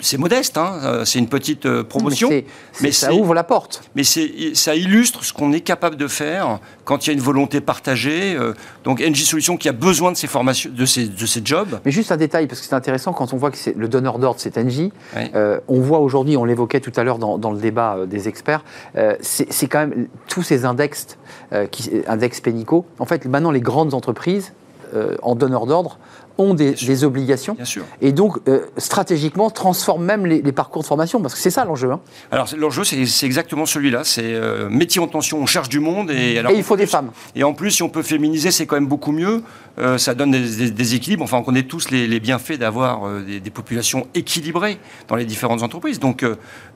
C'est 0.00 0.18
modeste, 0.18 0.58
hein, 0.58 0.78
euh, 0.82 1.04
c'est 1.04 1.18
une 1.18 1.28
petite 1.28 1.66
euh, 1.66 1.84
promotion. 1.84 2.28
Mais, 2.80 2.92
ça 2.92 3.12
ouvre 3.12 3.34
la 3.34 3.44
porte. 3.44 3.82
Mais 3.94 4.02
ça 4.04 4.74
illustre 4.74 5.24
ce 5.24 5.32
qu'on 5.32 5.52
est 5.52 5.60
capable 5.60 5.96
de 5.96 6.08
faire 6.08 6.58
quand 6.84 7.06
il 7.06 7.10
y 7.10 7.10
a 7.10 7.12
une 7.14 7.20
volonté 7.20 7.60
partagée. 7.60 8.34
euh, 8.34 8.54
donc 8.84 9.00
NJ 9.00 9.24
Solutions 9.24 9.56
qui 9.56 9.68
a 9.68 9.72
besoin 9.72 10.12
de 10.12 10.16
ces 10.16 10.26
formations, 10.26 10.70
de 10.72 10.84
ces, 10.84 11.06
de 11.06 11.26
ces 11.26 11.40
jobs. 11.44 11.80
Mais 11.84 11.90
juste 11.90 12.12
un 12.12 12.16
détail, 12.16 12.46
parce 12.46 12.60
que 12.60 12.66
c'est 12.66 12.74
intéressant 12.74 13.12
quand 13.12 13.32
on 13.32 13.36
voit 13.36 13.50
que 13.50 13.56
c'est 13.56 13.76
le 13.76 13.88
donneur 13.88 14.18
d'ordre, 14.18 14.40
c'est 14.40 14.56
NJ. 14.56 14.90
Ouais. 15.14 15.30
Euh, 15.34 15.60
on 15.68 15.80
voit 15.80 16.00
aujourd'hui, 16.00 16.36
on 16.36 16.44
l'évoquait 16.44 16.80
tout 16.80 16.92
à 16.96 17.04
l'heure 17.04 17.18
dans, 17.18 17.38
dans 17.38 17.52
le 17.52 17.58
débat 17.58 17.98
des 18.06 18.28
experts, 18.28 18.64
euh, 18.96 19.16
c'est 19.20 19.66
quand 19.68 19.80
même 19.80 20.08
tous 20.28 20.42
ces 20.42 20.64
index, 20.64 21.18
euh, 21.52 21.66
qui, 21.66 21.90
index 22.06 22.40
pénicaux. 22.40 22.84
En 22.98 23.06
fait, 23.06 23.24
maintenant, 23.26 23.50
les 23.50 23.60
grandes 23.60 23.94
entreprises 23.94 24.52
en 25.22 25.34
donneur 25.34 25.64
d'ordre 25.64 25.96
ont 26.38 26.54
des, 26.54 26.72
des 26.72 27.04
obligations. 27.04 27.54
Bien 27.54 27.64
sûr. 27.64 27.84
Et 28.00 28.12
donc, 28.12 28.38
euh, 28.48 28.60
stratégiquement, 28.78 29.50
transforment 29.50 30.04
même 30.04 30.26
les, 30.26 30.42
les 30.42 30.52
parcours 30.52 30.82
de 30.82 30.86
formation, 30.86 31.20
parce 31.20 31.34
que 31.34 31.40
c'est 31.40 31.50
ça 31.50 31.64
l'enjeu. 31.64 31.90
hein. 31.92 32.00
Alors 32.30 32.48
l'enjeu, 32.56 32.84
c'est 32.84 33.26
exactement 33.26 33.66
celui-là. 33.66 34.02
C'est 34.04 34.22
euh, 34.24 34.68
métier 34.70 35.00
en 35.00 35.06
tension, 35.08 35.38
on 35.38 35.46
cherche 35.46 35.68
du 35.68 35.80
monde. 35.80 36.10
Et, 36.10 36.38
alors, 36.38 36.52
Et 36.52 36.56
il 36.56 36.62
faut 36.62 36.76
des 36.76 36.86
femmes. 36.86 37.10
Et 37.34 37.44
en 37.44 37.52
plus, 37.52 37.70
si 37.70 37.82
on 37.82 37.88
peut 37.88 38.02
féminiser, 38.02 38.50
c'est 38.50 38.66
quand 38.66 38.76
même 38.76 38.86
beaucoup 38.88 39.12
mieux. 39.12 39.42
Euh, 39.78 39.98
ça 39.98 40.14
donne 40.14 40.30
des, 40.30 40.40
des- 40.56 40.70
des 40.70 40.94
équilibres. 40.94 41.24
Enfin, 41.24 41.38
on 41.38 41.42
connaît 41.42 41.62
tous 41.62 41.90
les, 41.90 42.06
les 42.06 42.20
bienfaits 42.20 42.58
d'avoir 42.58 43.08
des, 43.20 43.40
populations 43.50 44.06
équilibrées 44.14 44.78
dans 45.08 45.16
les 45.16 45.24
différentes 45.24 45.62
entreprises. 45.62 46.00
Donc, 46.00 46.24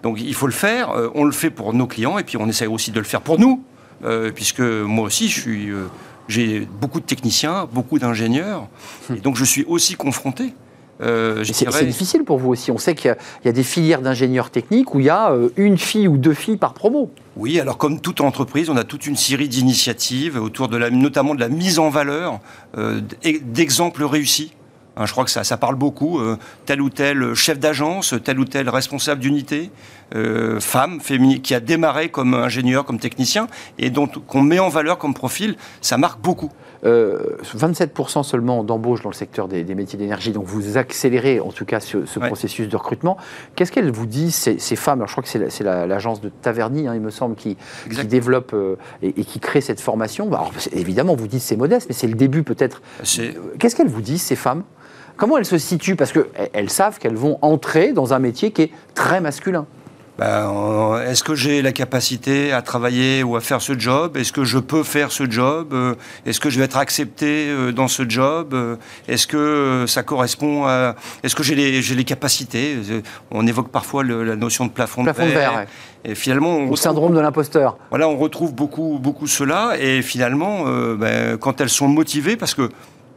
donc 0.03 0.21
il 0.21 0.35
faut 0.35 0.47
le 0.47 0.53
faire. 0.53 0.95
On 1.15 1.25
le 1.25 1.33
fait 1.33 1.51
pour 1.51 1.73
nos 1.75 1.87
clients 1.87 2.19
et 2.19 2.25
puis 2.25 2.37
on 2.37 2.49
essaie 2.49 2.67
aussi 2.67 2.91
de 2.91 2.99
le 2.99 3.05
faire 3.07 3.21
pour 3.23 3.39
nous. 3.39 3.63
puisque 4.35 4.61
moi 4.61 5.05
aussi, 5.07 5.29
je 5.29 5.41
suis, 5.41 5.69
j'ai 6.29 6.66
beaucoup 6.81 7.01
de 7.01 7.05
techniciens, 7.07 7.68
beaucoup 7.72 7.99
d'ingénieurs, 7.99 8.68
et 9.14 9.20
donc 9.20 9.37
je 9.37 9.45
suis 9.45 9.64
aussi 9.64 9.95
confronté. 9.95 10.55
euh, 11.03 11.45
c'est, 11.45 11.68
dirais- 11.68 11.85
difficile 11.85 12.24
pour 12.24 12.39
vous 12.39 12.49
aussi. 12.49 12.70
On 12.70 12.79
sait 12.79 12.95
qu'il 12.95 13.09
y 13.09 13.11
a, 13.11 13.16
il 13.45 13.47
y 13.47 13.51
a 13.51 13.53
des 13.53 13.62
filières 13.62 14.01
d'ingénieurs 14.01 14.49
techniques 14.51 14.95
où 14.95 15.01
il 15.01 15.07
y 15.07 15.11
a 15.11 15.31
euh, 15.31 15.51
une 15.57 15.77
fille 15.77 16.09
ou 16.09 16.16
deux 16.16 16.33
filles 16.35 16.57
par 16.57 16.72
promo. 16.72 17.11
Oui, 17.37 17.61
alors 17.61 17.77
comme 17.77 18.01
toute 18.01 18.22
entreprise, 18.22 18.70
on 18.70 18.77
a 18.79 18.85
toute 18.85 19.07
une 19.07 19.16
série 19.16 19.49
d'initiatives 19.49 20.41
autour 20.41 20.68
de 20.68 20.79
la, 20.79 20.89
notamment 20.89 21.35
de 21.35 21.41
la 21.41 21.51
mise 21.51 21.79
en 21.79 21.91
valeur 21.91 22.41
euh, 22.79 23.03
d'exemples 23.43 24.05
réussis. 24.05 24.53
Hein, 24.97 25.05
je 25.07 25.12
crois 25.12 25.24
que 25.24 25.30
ça, 25.30 25.44
ça 25.44 25.57
parle 25.57 25.74
beaucoup. 25.74 26.18
euh, 26.20 26.36
tel 26.64 26.80
ou 26.80 26.88
tel 26.90 27.34
chef 27.34 27.59
d'agence, 27.59 28.14
tel 28.24 28.38
ou 28.40 28.44
tel 28.44 28.68
responsable 28.70 29.20
d'unité, 29.20 29.70
euh, 30.14 30.59
femme, 30.61 31.01
féminine, 31.01 31.42
qui 31.42 31.55
a 31.55 31.61
démarré 31.61 32.09
comme 32.09 32.32
ingénieur, 32.34 32.84
comme 32.84 32.99
technicien, 32.99 33.47
et 33.78 33.90
dont 33.90 34.07
qu'on 34.07 34.40
met 34.42 34.59
en 34.59 34.68
valeur 34.68 34.97
comme 34.99 35.14
profil, 35.14 35.57
ça 35.82 35.99
marque 35.99 36.20
beaucoup. 36.20 36.51
Euh, 36.84 37.36
27% 37.57 38.22
seulement 38.22 38.62
d'embauches 38.62 39.03
dans 39.03 39.09
le 39.09 39.14
secteur 39.14 39.49
des, 39.49 39.64
des 39.64 39.74
métiers 39.74 39.99
d'énergie. 39.99 40.30
Donc 40.32 40.44
vous 40.47 40.76
accélérez 40.78 41.40
en 41.40 41.51
tout 41.51 41.64
cas 41.64 41.80
ce, 41.80 42.05
ce 42.07 42.18
Ouais. 42.20 42.26
processus 42.28 42.68
de 42.68 42.76
recrutement. 42.76 43.16
Qu'est-ce 43.57 43.72
qu'elles 43.72 43.90
vous 43.90 44.07
disent, 44.07 44.34
ces, 44.34 44.59
ces 44.59 44.76
femmes? 44.76 45.01
Alors 45.01 45.09
je 45.09 45.12
crois 45.14 45.22
que 45.22 45.28
c'est 45.28 45.38
la- 45.38 45.51
c'est 45.51 45.64
la- 45.64 45.86
l'agence 45.86 46.20
de 46.20 46.28
Taverny, 46.28 46.86
hein, 46.86 46.94
il 46.94 47.01
me 47.01 47.11
semble, 47.11 47.34
qui, 47.34 47.57
développe 48.05 48.53
euh, 48.55 48.76
et, 49.03 49.09
et 49.20 49.24
qui 49.24 49.40
crée 49.40 49.61
cette 49.62 49.80
formation. 49.80 50.26
Bah, 50.28 50.38
alors, 50.40 50.53
évidemment, 50.72 51.16
vous 51.16 51.26
dites 51.26 51.40
c'est 51.42 51.57
modeste, 51.57 51.86
mais 51.88 51.94
c'est 51.94 52.07
le 52.09 52.14
début 52.14 52.42
peut-être. 52.44 52.80
Qu'est-ce 53.59 53.74
qu'elles 53.74 53.88
vous 53.88 54.03
disent, 54.03 54.22
ces 54.22 54.36
femmes? 54.36 54.62
Comment 55.17 55.39
elles 55.39 55.45
se 55.47 55.59
situent? 55.59 55.97
Parce 55.97 56.12
qu'elles 56.12 56.27
elles 56.53 56.71
savent 56.71 56.99
qu'elles 56.99 57.17
vont 57.17 57.39
entrer 57.43 57.93
dans 57.93 58.12
un 58.14 58.19
métier 58.19 58.51
qui 58.51 58.62
est 58.62 58.71
très 58.95 59.21
masculin. 59.21 59.67
Ben, 60.19 60.51
euh, 60.51 61.11
Est-ce 61.11 61.23
que 61.23 61.35
j'ai 61.35 61.61
la 61.61 61.73
capacité 61.73 62.51
à 62.51 62.62
travailler 62.62 63.23
ou 63.23 63.37
à 63.37 63.43
faire 63.43 63.61
ce 63.61 63.79
job? 63.79 64.17
Est-ce 64.17 64.33
que 64.33 64.45
je 64.45 64.59
peux 64.59 64.83
faire 64.83 65.12
ce 65.12 65.31
job? 65.31 65.75
Euh, 65.75 65.95
Est-ce 66.25 66.41
que 66.41 66.49
je 66.49 66.59
vais 66.59 66.64
être 66.64 66.79
accepté 66.79 67.49
euh, 67.51 67.71
dans 67.71 67.87
ce 67.89 68.09
job? 68.09 68.55
Est-ce 69.09 69.27
que 69.27 69.85
ça 69.87 70.03
correspond 70.03 70.64
à... 70.64 70.95
Est-ce 71.23 71.37
que 71.37 71.43
j'ai 71.43 71.55
les, 71.55 71.83
j'ai 71.83 71.95
les 71.95 72.05
capacités? 72.05 72.77
On 73.31 73.47
évoque 73.47 73.69
parfois 73.69 74.03
le- 74.05 74.25
la 74.25 74.37
notion 74.37 74.64
de 74.64 74.71
plafond, 74.71 75.05
Plafond 75.05 75.27
de 75.27 75.33
verre, 75.33 75.55
ouais. 75.55 75.67
Et 76.11 76.14
finalement, 76.14 76.49
on 76.51 76.57
Au 76.57 76.61
retrouve- 76.62 76.79
syndrome 76.79 77.14
de 77.14 77.21
l'imposteur. 77.21 77.77
voilà, 77.91 78.09
on 78.09 78.17
retrouve 78.17 78.55
beaucoup, 78.55 78.99
beaucoup 78.99 79.27
cela. 79.27 79.75
Et 79.79 80.01
finalement, 80.01 80.64
euh, 80.67 80.95
ben, 80.97 81.37
quand 81.37 81.61
elles 81.61 81.69
sont 81.69 81.89
motivées, 81.89 82.37
parce 82.37 82.55
que 82.55 82.71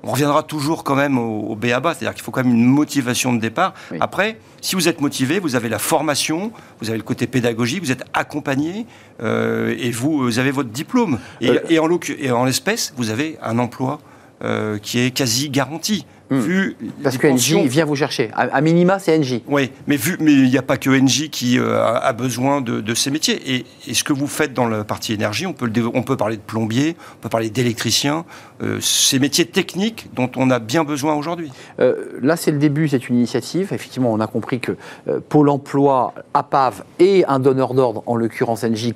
on 0.04 0.12
reviendra 0.12 0.43
toujours 0.43 0.84
quand 0.84 0.95
même 0.95 1.18
au, 1.18 1.41
au 1.50 1.56
B.A.B.A., 1.56 1.93
c'est-à-dire 1.93 2.14
qu'il 2.14 2.24
faut 2.24 2.32
quand 2.32 2.43
même 2.43 2.54
une 2.54 2.66
motivation 2.66 3.34
de 3.34 3.39
départ. 3.39 3.74
Oui. 3.91 3.97
Après, 4.00 4.38
si 4.62 4.76
vous 4.76 4.88
êtes 4.88 5.02
motivé, 5.02 5.39
vous 5.39 5.56
avez 5.56 5.68
la 5.70 5.80
formation, 5.80 6.52
vous 6.82 6.89
avez 6.89 6.97
le 6.97 7.04
côté 7.04 7.28
pédagogique, 7.28 7.84
vous 7.84 7.91
êtes 7.91 8.06
accompagné 8.14 8.86
euh, 9.22 9.76
et 9.78 9.91
vous, 9.91 10.20
vous 10.20 10.39
avez 10.39 10.52
votre 10.52 10.70
diplôme. 10.70 11.20
Et, 11.41 11.50
Euh, 11.50 11.60
et 11.70 11.80
en, 11.80 11.88
l'occu- 11.88 12.18
et 12.20 12.32
en 12.32 12.45
l'espèce, 12.45 12.93
vous 12.97 13.10
avez 13.10 13.38
un 13.41 13.60
emploi 13.60 14.00
euh, 14.43 14.78
qui 14.78 15.00
est 15.00 15.12
quasi 15.12 15.50
garanti. 15.50 16.06
Hmm. 16.32 16.39
Vu 16.39 16.75
Parce 17.03 17.17
que 17.17 17.27
pensions- 17.27 17.63
NJ 17.63 17.67
vient 17.67 17.86
vous 17.86 17.95
chercher. 17.95 18.30
À, 18.36 18.41
à 18.55 18.61
minima, 18.61 18.99
c'est 18.99 19.17
NJ. 19.17 19.41
oui, 19.47 19.71
mais 19.88 19.95
vu, 19.95 20.15
mais 20.19 20.32
il 20.32 20.49
n'y 20.49 20.57
a 20.57 20.61
pas 20.61 20.77
que 20.77 20.89
NJ 20.89 21.30
qui 21.30 21.57
euh, 21.57 21.84
a, 21.84 22.13
besoin 22.13 22.61
de, 22.61 22.82
de 22.82 22.93
ces 22.93 23.09
métiers. 23.09 23.55
Et, 23.55 23.65
et 23.88 23.93
ce 23.95 24.03
que 24.03 24.13
vous 24.13 24.27
faites 24.27 24.53
dans 24.53 24.67
la 24.67 24.84
partie 24.84 25.13
énergie, 25.13 25.47
on 25.47 25.53
peut, 25.53 25.65
le 25.65 25.88
on 25.93 26.03
peut 26.03 26.17
parler 26.17 26.38
de 26.38 26.41
plombier, 26.41 26.95
on 27.15 27.21
peut 27.21 27.30
parler 27.30 27.49
d'électricien, 27.49 28.25
euh, 28.61 28.77
ces 28.80 29.17
métiers 29.17 29.45
techniques 29.45 30.07
dont 30.13 30.30
on 30.36 30.51
a 30.51 30.59
bien 30.59 30.84
besoin 30.84 31.15
aujourd'hui. 31.15 31.51
Euh, 31.80 31.95
là, 32.21 32.36
c'est 32.36 32.51
le 32.51 32.57
début, 32.59 32.88
c'est 32.88 33.09
une 33.09 33.15
initiative. 33.15 33.69
Effectivement, 33.73 34.11
on 34.13 34.19
a 34.19 34.27
compris 34.27 34.59
que 34.59 34.73
Pôle 35.30 35.49
emploi, 35.49 36.13
APAV 36.34 36.84
et 36.99 37.25
un 37.27 37.39
donneur 37.39 37.73
d'ordre, 37.73 38.03
en 38.05 38.15
l'occurrence 38.15 38.63
NJ, 38.63 38.93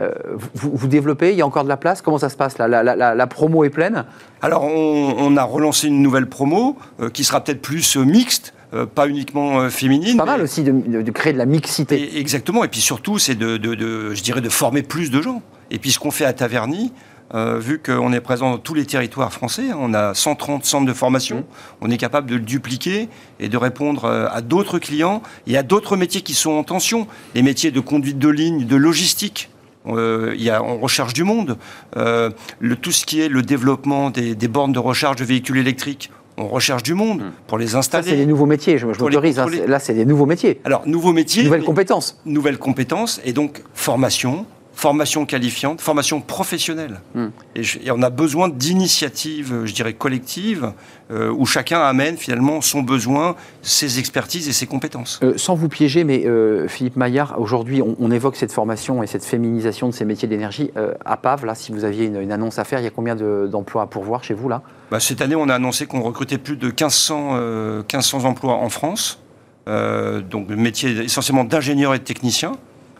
euh, 0.00 0.10
vous, 0.54 0.70
vous 0.74 0.86
développez 0.88 1.32
Il 1.32 1.38
y 1.38 1.42
a 1.42 1.46
encore 1.46 1.64
de 1.64 1.68
la 1.68 1.76
place? 1.76 2.02
Comment 2.02 2.18
ça 2.18 2.28
se 2.28 2.36
passe 2.36 2.58
là? 2.58 2.68
La, 2.68 2.82
la- 2.82 2.96
la- 2.96 3.14
la 3.14 3.26
promo 3.26 3.64
est 3.64 3.70
pleine? 3.70 4.04
Alors, 4.44 4.64
on, 4.64 5.14
on 5.18 5.36
a 5.38 5.42
relancé 5.42 5.86
une 5.86 6.02
nouvelle 6.02 6.26
promo 6.28 6.76
euh, 7.00 7.08
qui 7.08 7.24
sera 7.24 7.42
peut-être 7.42 7.62
plus 7.62 7.96
euh, 7.96 8.04
mixte, 8.04 8.52
euh, 8.74 8.84
pas 8.84 9.08
uniquement 9.08 9.60
euh, 9.60 9.70
féminine. 9.70 10.10
C'est 10.10 10.16
pas 10.18 10.26
mal 10.26 10.36
mais- 10.40 10.44
aussi 10.44 10.62
de, 10.62 10.70
de- 10.72 11.00
de 11.00 11.10
créer 11.10 11.32
de 11.32 11.38
la 11.38 11.46
mixité. 11.46 11.98
Et- 11.98 12.18
exactement. 12.20 12.62
Et 12.62 12.68
puis 12.68 12.82
surtout, 12.82 13.18
c'est 13.18 13.36
de, 13.36 13.56
de- 13.56 13.74
de- 13.74 14.12
je 14.12 14.22
dirais, 14.22 14.42
de 14.42 14.50
former 14.50 14.82
plus 14.82 15.10
de 15.10 15.22
gens. 15.22 15.40
Et 15.70 15.78
puis 15.78 15.92
ce 15.92 15.98
qu'on 15.98 16.10
fait 16.10 16.26
à 16.26 16.34
Taverny, 16.34 16.92
euh, 17.34 17.58
vu 17.58 17.78
qu'on 17.80 18.12
est 18.12 18.20
présent 18.20 18.50
dans 18.50 18.58
tous 18.58 18.74
les 18.74 18.84
territoires 18.84 19.32
français, 19.32 19.70
hein, 19.70 19.78
on 19.80 19.94
a 19.94 20.12
130 20.12 20.66
centres 20.66 20.84
de 20.84 20.92
formation, 20.92 21.46
on 21.80 21.90
est 21.90 21.96
capable 21.96 22.28
de 22.28 22.34
le 22.34 22.42
dupliquer 22.42 23.08
et 23.40 23.48
de 23.48 23.56
répondre 23.56 24.04
à 24.30 24.42
d'autres 24.42 24.78
clients 24.78 25.22
et 25.46 25.56
à 25.56 25.62
d'autres 25.62 25.96
métiers 25.96 26.20
qui 26.20 26.34
sont 26.34 26.50
en 26.50 26.64
tension. 26.64 27.06
Les 27.34 27.40
métiers 27.40 27.70
de 27.70 27.80
conduite 27.80 28.18
de 28.18 28.28
ligne, 28.28 28.66
de 28.66 28.76
logistique. 28.76 29.48
Euh, 29.86 30.32
il 30.36 30.42
y 30.42 30.50
a, 30.50 30.62
on 30.62 30.78
recherche 30.78 31.12
du 31.12 31.24
monde. 31.24 31.58
Euh, 31.96 32.30
le, 32.58 32.76
tout 32.76 32.92
ce 32.92 33.04
qui 33.04 33.20
est 33.20 33.28
le 33.28 33.42
développement 33.42 34.10
des, 34.10 34.34
des 34.34 34.48
bornes 34.48 34.72
de 34.72 34.78
recharge 34.78 35.16
de 35.16 35.24
véhicules 35.24 35.58
électriques, 35.58 36.10
on 36.36 36.48
recherche 36.48 36.82
du 36.82 36.94
monde 36.94 37.22
pour 37.46 37.58
les 37.58 37.76
installer. 37.76 38.08
c'est 38.08 38.16
des 38.16 38.26
nouveaux 38.26 38.46
métiers, 38.46 38.78
je, 38.78 38.92
je 38.92 38.98
m'autorise. 38.98 39.38
hein, 39.38 39.46
là, 39.66 39.78
c'est 39.78 39.94
des 39.94 40.04
nouveaux 40.04 40.26
métiers. 40.26 40.60
Alors, 40.64 40.82
nouveaux 40.86 41.12
métiers. 41.12 41.44
Nouvelles 41.44 41.62
compétences. 41.64 42.20
nouvelles 42.24 42.58
compétences 42.58 43.20
et 43.24 43.32
donc 43.32 43.62
formation, 43.74 44.46
formation 44.74 45.24
qualifiante, 45.24 45.80
formation 45.80 46.20
professionnelle. 46.20 47.00
Hmm. 47.14 47.28
Et, 47.54 47.62
je- 47.62 47.78
et 47.78 47.90
on 47.90 48.02
a 48.02 48.10
besoin 48.10 48.48
d'initiatives, 48.48 49.52
euh, 49.52 49.66
je 49.66 49.72
dirais, 49.74 49.92
collectives, 49.94 50.72
euh, 51.10 51.30
où 51.30 51.46
chacun 51.46 51.80
amène 51.80 52.16
finalement 52.16 52.60
son 52.60 52.82
besoin, 52.82 53.36
ses 53.62 53.98
expertises 53.98 54.48
et 54.48 54.52
ses 54.52 54.66
compétences. 54.66 55.20
Euh, 55.22 55.34
sans 55.36 55.54
vous 55.54 55.68
piéger, 55.68 56.02
mais 56.04 56.24
euh, 56.26 56.66
Philippe 56.68 56.96
Maillard, 56.96 57.40
aujourd'hui, 57.40 57.82
on, 57.82 57.96
on 58.00 58.10
évoque 58.10 58.36
cette 58.36 58.52
formation 58.52 59.02
et 59.02 59.06
cette 59.06 59.24
féminisation 59.24 59.88
de 59.88 59.94
ces 59.94 60.04
métiers 60.04 60.28
d'énergie. 60.28 60.70
À 61.04 61.16
PAV, 61.16 61.44
là, 61.46 61.54
si 61.54 61.72
vous 61.72 61.84
aviez 61.84 62.06
une, 62.06 62.20
une 62.20 62.32
annonce 62.32 62.58
à 62.58 62.64
faire, 62.64 62.80
il 62.80 62.84
y 62.84 62.88
a 62.88 62.90
combien 62.90 63.14
de- 63.16 63.48
d'emplois 63.50 63.82
à 63.82 63.86
pourvoir 63.86 64.24
chez 64.24 64.34
vous, 64.34 64.48
là? 64.48 64.62
Bah, 64.90 65.00
cette 65.00 65.20
année, 65.22 65.36
on 65.36 65.48
a 65.48 65.54
annoncé 65.54 65.86
qu'on 65.86 66.02
recrutait 66.02 66.38
plus 66.38 66.56
de 66.56 66.66
1500, 66.66 67.30
euh, 67.36 67.78
1500 67.78 68.24
emplois 68.24 68.54
en 68.54 68.68
France, 68.68 69.20
donc 69.66 70.48
le 70.50 70.56
métier 70.56 70.90
essentiellement 71.04 71.44
d'ingénieurs 71.44 71.94
et 71.94 71.98
de 71.98 72.04
techniciens. 72.04 72.52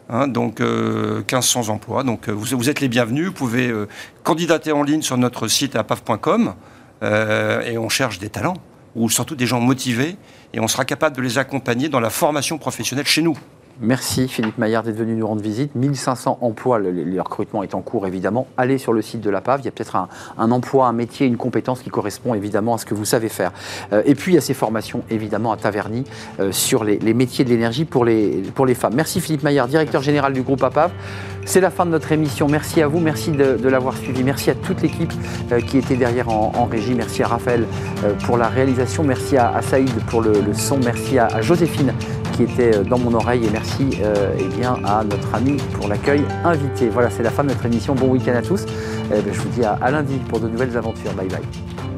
Hein, 0.08 0.28
donc 0.28 0.60
euh, 0.60 1.18
1500 1.18 1.68
emplois. 1.68 2.02
Donc 2.02 2.28
euh, 2.28 2.32
vous, 2.32 2.70
êtes 2.70 2.80
les 2.80 2.88
bienvenus. 2.88 3.26
Vous 3.26 3.32
pouvez 3.32 3.68
euh, 3.68 3.88
candidater 4.22 4.72
en 4.72 4.82
ligne 4.82 5.02
sur 5.02 5.16
notre 5.16 5.48
site 5.48 5.76
apaf.com 5.76 6.54
euh, 7.02 7.62
et 7.62 7.78
on 7.78 7.88
cherche 7.88 8.18
des 8.18 8.28
talents 8.28 8.56
ou 8.94 9.10
surtout 9.10 9.34
des 9.34 9.46
gens 9.46 9.60
motivés 9.60 10.16
et 10.52 10.60
on 10.60 10.68
sera 10.68 10.84
capable 10.84 11.16
de 11.16 11.22
les 11.22 11.38
accompagner 11.38 11.88
dans 11.88 12.00
la 12.00 12.10
formation 12.10 12.58
professionnelle 12.58 13.06
chez 13.06 13.22
nous. 13.22 13.36
Merci 13.80 14.28
Philippe 14.28 14.56
Maillard 14.56 14.84
d'être 14.84 14.96
venu 14.96 15.16
nous 15.16 15.26
rendre 15.26 15.42
visite. 15.42 15.74
1500 15.74 16.38
emplois, 16.40 16.78
le, 16.78 17.20
recrutement 17.20 17.62
est 17.64 17.74
en 17.74 17.80
cours 17.80 18.06
évidemment. 18.06 18.46
Allez 18.56 18.78
sur 18.78 18.92
le 18.92 19.02
site 19.02 19.20
de 19.20 19.30
la 19.30 19.40
PAV, 19.40 19.62
il 19.62 19.64
y 19.64 19.68
a 19.68 19.72
peut-être 19.72 19.96
un, 19.96 20.50
emploi, 20.52 20.86
un 20.86 20.92
métier, 20.92 21.26
une 21.26 21.36
compétence 21.36 21.80
qui 21.80 21.90
correspond 21.90 22.34
évidemment 22.34 22.74
à 22.74 22.78
ce 22.78 22.86
que 22.86 22.94
vous 22.94 23.04
savez 23.04 23.28
faire. 23.28 23.52
Euh, 23.92 24.02
et 24.04 24.14
puis 24.14 24.32
il 24.32 24.34
y 24.36 24.38
a 24.38 24.40
ces 24.40 24.54
formations 24.54 25.02
évidemment 25.10 25.50
à 25.50 25.56
Taverny 25.56 26.04
euh, 26.38 26.52
sur 26.52 26.84
les, 26.84 26.98
les 26.98 27.14
métiers 27.14 27.44
de 27.44 27.50
l'énergie 27.50 27.84
pour 27.84 28.04
les, 28.04 28.42
pour 28.54 28.64
les 28.64 28.74
femmes. 28.74 28.94
Merci 28.94 29.20
Philippe 29.20 29.42
Maillard, 29.42 29.66
directeur 29.66 30.02
général 30.02 30.32
du 30.32 30.42
groupe 30.42 30.62
APAV. 30.62 30.92
C'est 31.46 31.60
la 31.60 31.70
fin 31.70 31.84
de 31.84 31.90
notre 31.90 32.10
émission. 32.12 32.48
Merci 32.48 32.80
à 32.82 32.88
vous, 32.88 33.00
merci 33.00 33.30
de, 33.30 33.68
l'avoir 33.68 33.96
suivi. 33.96 34.24
Merci 34.24 34.50
à 34.50 34.54
toute 34.54 34.80
l'équipe 34.82 35.12
euh, 35.52 35.60
qui 35.60 35.78
était 35.78 35.96
derrière 35.96 36.28
en, 36.28 36.64
régie. 36.64 36.94
Merci 36.94 37.22
à 37.22 37.28
Raphaël 37.28 37.66
euh, 38.04 38.14
pour 38.24 38.38
la 38.38 38.48
réalisation. 38.48 39.04
Merci 39.04 39.36
à, 39.36 39.60
Saïd 39.62 39.92
pour 40.06 40.22
le, 40.22 40.34
son. 40.54 40.78
Merci 40.78 41.18
à, 41.18 41.40
Joséphine 41.42 41.92
qui 42.32 42.44
était 42.44 42.76
euh, 42.76 42.82
dans 42.82 42.98
mon 42.98 43.14
oreille. 43.14 43.44
Et 43.44 43.50
merci 43.50 43.98
eh 44.38 44.44
bien, 44.56 44.76
à 44.84 45.04
notre 45.04 45.34
ami 45.34 45.58
pour 45.74 45.88
l'accueil 45.88 46.22
invité. 46.44 46.88
Voilà, 46.88 47.10
c'est 47.10 47.22
la 47.22 47.30
fin 47.30 47.44
de 47.44 47.48
notre 47.48 47.66
émission. 47.66 47.94
Bon 47.94 48.08
week-end 48.08 48.34
à 48.34 48.42
tous. 48.42 48.64
Eh 49.12 49.20
ben, 49.20 49.32
je 49.32 49.40
vous 49.40 49.48
dis 49.50 49.64
à 49.64 49.90
lundi 49.90 50.16
pour 50.28 50.40
de 50.40 50.48
nouvelles 50.48 50.76
aventures. 50.76 51.12
Bye 51.12 51.28
bye. 51.28 51.93